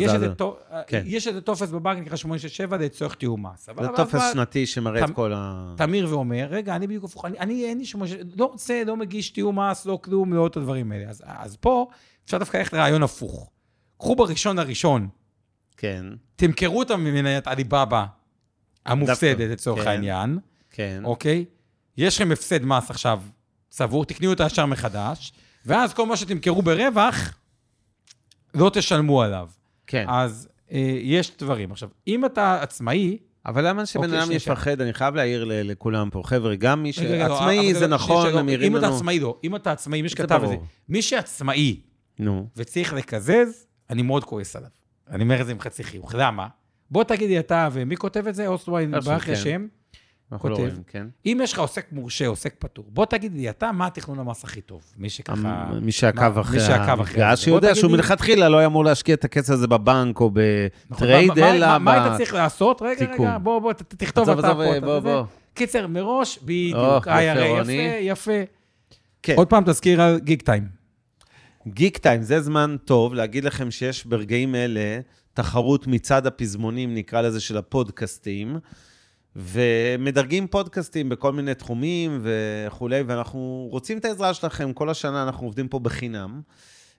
יש 0.00 0.10
זה 0.10 0.14
איזה 0.14 0.34
טו- 0.34 0.56
כן. 0.86 1.02
יש 1.06 1.28
איזה 1.28 1.40
טופס 1.40 1.70
בבנק 1.70 1.98
נקרא 1.98 2.16
867 2.16 2.76
לצורך 2.76 3.14
תיאום 3.14 3.46
מס. 3.46 3.66
זה 3.66 3.88
טופס 3.96 4.14
אבל- 4.14 4.32
שנתי 4.32 4.66
שמראה 4.66 5.04
את 5.04 5.10
כל 5.10 5.32
ה... 5.36 5.74
תמיר 5.76 6.08
ואומר, 6.10 6.46
רגע, 6.50 6.76
אני 6.76 6.86
בדיוק 6.86 7.04
הפוך, 7.04 7.24
אני, 7.24 7.38
אני 7.38 7.64
אין 7.64 7.78
לי 7.78 7.84
שום... 7.84 8.02
לא 8.36 8.44
רוצה, 8.44 8.82
לא 8.86 8.96
מגיש 8.96 9.30
תיאום 9.30 9.58
מס, 9.58 9.86
לא 9.86 9.98
כלום, 10.04 10.32
לא 10.32 10.46
את 10.46 10.56
הדברים 10.56 10.92
האלה. 10.92 11.08
אז, 11.10 11.22
אז 11.26 11.56
פה 11.56 11.86
אפשר 12.24 12.38
דווקא 12.38 12.56
ללכת 12.56 12.72
לרעיון 12.72 13.02
הפוך. 13.02 13.50
קחו 13.98 14.16
בראשון 14.16 14.58
הראשון, 14.58 15.08
כן, 15.76 16.06
תמכרו 16.36 16.82
את 16.82 16.90
המניית 16.90 17.46
עליבאבא 17.46 18.04
המופסדת 18.86 19.50
לצורך 19.50 19.82
כן. 19.82 19.88
העניין, 19.88 20.38
כן. 20.70 21.02
אוקיי? 21.04 21.44
יש 21.96 22.16
לכם 22.16 22.32
הפסד 22.32 22.64
מס 22.64 22.90
עכשיו 22.90 23.22
צבור, 23.70 24.04
תקנו 24.04 24.30
אותה 24.30 24.46
ישר 24.46 24.66
מחדש, 24.66 25.32
ואז 25.66 25.94
כל 25.94 26.06
מה 26.06 26.16
שתמכרו 26.16 26.62
ברווח, 26.62 27.34
לא 28.54 28.70
תשלמו 28.74 29.22
עליו. 29.22 29.48
כן. 29.86 30.06
אז 30.08 30.48
אה, 30.72 30.98
יש 31.02 31.36
דברים. 31.38 31.72
עכשיו, 31.72 31.88
אם 32.08 32.24
אתה 32.24 32.62
עצמאי, 32.62 33.18
אבל 33.46 33.68
למה 33.68 33.86
שבן 33.86 34.04
אוקיי, 34.04 34.22
אדם 34.22 34.32
יפחד? 34.32 34.80
אני 34.80 34.92
חייב 34.92 35.14
להעיר 35.14 35.44
ל- 35.44 35.52
לכולם 35.70 36.10
פה. 36.10 36.22
חבר'ה, 36.24 36.56
גם 36.56 36.82
מי 36.82 36.88
לא, 36.88 36.92
שעצמאי 36.92 37.72
אבל 37.72 37.78
זה 37.78 37.86
לא, 37.86 37.94
נכון, 37.94 38.26
הם 38.26 38.30
שנייה, 38.30 38.42
מעירים 38.42 38.72
אם 38.72 38.78
אתה 38.78 38.86
לנו... 38.86 38.96
עצמאי, 38.96 39.20
לא. 39.20 39.38
אם 39.44 39.56
אתה 39.56 39.72
עצמאי, 39.72 40.02
מי 40.02 40.08
זה 40.08 40.12
שכתב 40.12 40.40
את 40.44 40.48
זה. 40.48 40.56
מי 40.88 41.02
שעצמאי 41.02 41.80
נו, 42.18 42.48
וצריך 42.56 42.92
לקזז, 42.92 43.66
אני 43.90 44.02
מאוד 44.02 44.24
כועס 44.24 44.56
עליו. 44.56 44.70
אני 45.10 45.22
אומר 45.22 45.40
את 45.40 45.46
זה 45.46 45.52
עם 45.52 45.60
חצי 45.60 45.84
חיוך. 45.84 46.14
למה? 46.18 46.48
בוא 46.94 47.04
תגיד 47.04 47.28
לי 47.28 47.38
אתה, 47.38 47.68
ומי 47.72 47.96
כותב 47.96 48.26
את 48.28 48.34
זה? 48.34 48.46
ברח 49.04 49.06
לי 49.06 49.18
כן. 49.18 49.32
השם. 49.32 49.66
לא 50.32 50.38
כותב. 50.38 50.54
רואים, 50.54 50.82
כן. 50.86 51.06
אם 51.26 51.40
יש 51.42 51.52
לך 51.52 51.58
עוסק 51.58 51.86
מורשה, 51.92 52.26
עוסק 52.26 52.54
פטור, 52.58 52.84
בוא 52.88 53.06
תגיד 53.06 53.34
לי 53.34 53.50
אתה, 53.50 53.72
מה 53.72 53.86
התכנון 53.86 54.18
המס 54.18 54.44
הכי 54.44 54.60
טוב? 54.60 54.82
מי 54.96 55.08
שככה... 55.08 55.70
מי 55.82 55.92
שעקב 55.92 56.38
אחרי 56.38 56.60
המפגש, 56.62 57.44
שיודע 57.44 57.68
תגיד 57.68 57.80
שהוא 57.80 57.92
מלכתחילה 57.92 58.48
לא 58.48 58.56
היה 58.58 58.66
אמור 58.66 58.84
להשקיע 58.84 59.14
את 59.14 59.24
הכסף 59.24 59.50
הזה 59.50 59.66
בבנק 59.66 60.20
או 60.20 60.30
נכון, 60.90 61.06
ב 61.06 61.11
trade, 61.11 61.38
אלא 61.38 61.78
מה- 61.78 62.04
היית 62.04 62.16
צריך 62.16 62.34
לעשות? 62.34 62.82
רגע. 62.82 63.06
רגע, 63.14 63.38
בוא, 63.38 63.58
בוא, 63.58 63.72
תכתוב 63.72 64.28
אתה 64.30 64.54
פה. 65.02 65.24
קיצר, 65.54 65.86
מראש, 65.86 66.38
בדיוק, 66.42 67.08
IRA, 67.08 67.38
רוני. 67.48 67.72
יפה, 67.72 68.32
יפה. 68.32 68.50
כן. 69.22 69.34
עוד 69.36 69.48
פעם 69.48 69.64
תזכיר 69.66 70.02
על 70.02 70.18
גיק 70.18 70.42
טיים. 70.42 70.68
גיק 71.68 71.98
טיים, 71.98 72.22
זה 72.22 72.40
זמן 72.40 72.76
טוב 72.84 73.14
להגיד 73.14 73.44
לכם 73.44 73.70
שיש 73.70 74.06
ברגעים 74.06 74.54
אלה 74.54 75.00
תחרות 75.34 75.86
מצד 75.86 76.26
הפזמונים, 76.26 76.94
נקרא 76.94 77.20
לזה, 77.20 77.40
של 77.40 77.56
הפודקאסטים, 77.56 78.58
ומדרגים 79.36 80.46
פודקאסטים 80.46 81.08
בכל 81.08 81.32
מיני 81.32 81.54
תחומים 81.54 82.20
וכולי, 82.22 83.02
ואנחנו 83.02 83.68
רוצים 83.70 83.98
את 83.98 84.04
העזרה 84.04 84.34
שלכם. 84.34 84.72
כל 84.72 84.90
השנה 84.90 85.22
אנחנו 85.22 85.46
עובדים 85.46 85.68
פה 85.68 85.78
בחינם, 85.78 86.40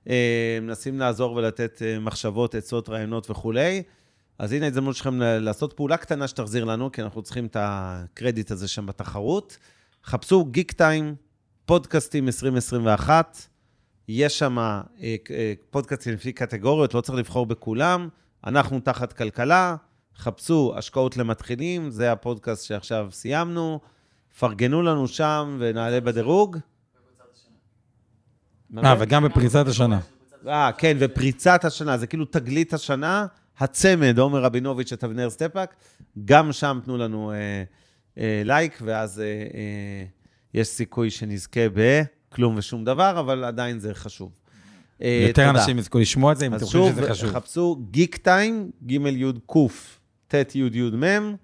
אה, 0.10 0.60
מנסים 0.62 1.00
לעזור 1.00 1.34
ולתת 1.36 1.82
אה, 1.82 2.00
מחשבות, 2.00 2.56
עצות, 2.56 2.90
רעיונות 2.90 3.30
וכולי. 3.30 3.84
אז 4.40 4.52
הנה 4.52 4.66
ההזדמנות 4.66 4.96
שלכם 4.96 5.20
לעשות 5.22 5.74
פעולה 5.74 5.98
קטנה 5.98 6.28
שתחזיר 6.28 6.64
לנו, 6.64 6.92
כי 6.92 7.02
אנחנו 7.02 7.22
צריכים 7.22 7.46
את 7.46 7.58
הקרדיט 7.60 8.52
הזה 8.52 8.68
שם 8.68 8.86
בתחרות. 8.86 9.58
חפשו 10.06 10.46
גיק 10.46 10.72
טיים, 10.72 11.16
פודקאסטים 11.66 12.28
2021. 12.28 13.48
יש 14.08 14.40
שם 14.40 14.58
אה, 14.60 15.54
פודקאסטים 15.70 16.14
לפי 16.14 16.34
קטגוריות, 16.34 16.94
לא 16.94 17.02
צריך 17.02 17.18
לבחור 17.18 17.46
בכולם. 17.46 18.10
אנחנו 18.46 18.80
תחת 18.80 19.14
כלכלה, 19.14 19.76
חפשו 20.18 20.74
השקעות 20.78 21.18
למתחילים, 21.18 21.90
זה 21.90 22.12
הפודקאסט 22.12 22.66
שעכשיו 22.66 23.08
סיימנו. 23.12 23.80
פרגנו 24.40 24.82
לנו 24.82 25.08
שם 25.08 25.58
ונעלה 25.60 26.02
בדירוג. 26.02 26.58
אה? 28.78 28.96
וגם 29.00 29.24
בפריצת 29.24 29.68
השנה. 29.68 30.00
אה, 30.48 30.72
כן, 30.78 30.98
ופריצת 31.00 31.66
השנה, 31.66 31.98
זה 31.98 32.08
כאילו 32.08 32.26
תגלית 32.26 32.74
השנה, 32.74 33.26
הצמד, 33.58 34.20
עומר 34.20 34.44
רבינוביץ' 34.44 34.94
את 34.94 35.04
אבנר 35.04 35.30
סטפאק, 35.30 35.76
גם 36.26 36.52
שם 36.52 36.80
תנו 36.84 36.98
לנו 36.98 37.32
אה, 37.32 37.64
אה, 38.18 38.42
לייק, 38.46 38.80
ואז 38.82 39.20
אה, 39.20 39.26
אה, 39.26 40.06
יש 40.54 40.68
סיכוי 40.68 41.10
שנזכה 41.10 41.62
בכלום 41.74 42.56
ושום 42.58 42.86
דבר, 42.86 43.20
אבל 43.20 43.44
עדיין 43.44 43.80
זה 43.80 43.94
חשוב. 43.94 44.32
אה, 45.02 45.26
יותר 45.28 45.48
תודה. 45.48 45.60
אנשים 45.60 45.80
יזכו 45.80 46.00
לשמוע 46.00 46.32
את 46.32 46.38
זה, 46.38 46.46
אם 46.46 46.54
אתם 46.54 46.64
אז 46.64 46.68
חושבים 46.68 46.84
שוב, 46.84 46.96
שזה 47.02 47.10
חשוב. 47.10 47.32
חפשו 47.32 47.78
גיק 47.92 48.18
טיים, 48.18 48.72
ג' 48.86 48.92
י' 48.92 49.32
ק' 49.48 49.56
ט' 50.28 50.56
י' 50.56 50.70
י' 50.74 50.82
מ', 50.82 51.36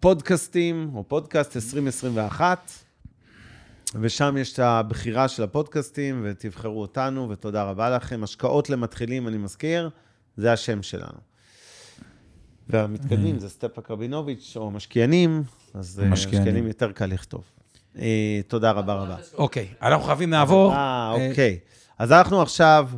פודקאסטים, 0.00 0.90
או 0.94 1.04
פודקאסט 1.08 1.56
2021, 1.56 2.70
ושם 4.00 4.36
יש 4.40 4.52
את 4.52 4.58
הבחירה 4.58 5.28
של 5.28 5.42
הפודקאסטים, 5.42 6.20
ותבחרו 6.24 6.80
אותנו, 6.80 7.30
ותודה 7.30 7.64
רבה 7.64 7.90
לכם. 7.90 8.24
השקעות 8.24 8.70
למתחילים, 8.70 9.28
אני 9.28 9.38
מזכיר, 9.38 9.90
זה 10.36 10.52
השם 10.52 10.82
שלנו. 10.82 11.18
והמתקדמים 12.68 13.38
זה 13.38 13.48
סטפאק 13.48 13.90
רבינוביץ', 13.90 14.52
או 14.56 14.70
משקיענים, 14.70 15.42
אז 15.74 16.00
אה, 16.04 16.08
משקיענים. 16.08 16.38
משקיענים 16.40 16.66
יותר 16.66 16.92
קל 16.92 17.06
לכתוב. 17.06 17.44
אה, 17.98 18.40
תודה 18.48 18.70
רבה 18.70 18.94
רבה. 18.94 19.16
אוקיי, 19.34 19.68
אנחנו 19.82 20.04
חייבים 20.04 20.30
לעבור. 20.30 20.72
אה, 20.72 21.12
אוקיי. 21.12 21.58
אז 22.02 22.12
אנחנו 22.12 22.42
עכשיו 22.42 22.88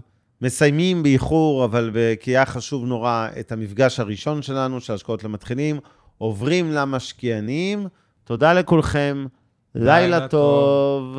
מסיימים 0.43 1.03
באיחור, 1.03 1.65
אבל 1.65 1.91
כי 2.21 2.31
היה 2.31 2.47
חשוב 2.47 2.85
נורא 2.85 3.29
את 3.41 3.53
המפגש 3.53 4.01
הראשון 4.01 4.43
שלנו, 4.43 4.81
של 4.81 4.93
השקעות 4.93 5.25
למתחילים, 5.25 5.81
עוברים 6.19 6.73
למשקיענים. 6.73 7.87
תודה 8.25 8.53
לכולכם, 8.53 9.27
לילה 9.75 10.01
לילה 10.01 10.29
טוב. 10.29 11.19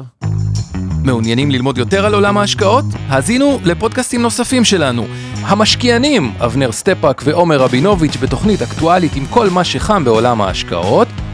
מעוניינים 1.04 1.52
ללמוד 1.52 1.78
יותר 1.78 2.06
על 2.06 2.14
עולם 2.14 2.38
ההשקעות? 2.38 2.86
האזינו 3.08 3.60
לפודקאסטים 3.66 4.22
נוספים 4.22 4.64
שלנו. 4.64 5.06
המשקיענים, 5.42 6.32
אבנר 6.46 6.72
סטפאק 6.72 7.22
ועומר 7.26 7.58
רבינוביץ' 7.58 8.18
בתוכנית 8.18 8.62
אקטואלית 8.62 9.16
עם 9.16 9.26
כל 9.26 9.50
מה 9.50 9.64
שחם 9.64 10.04
בעולם 10.04 10.42
ההשקעות. 10.42 11.08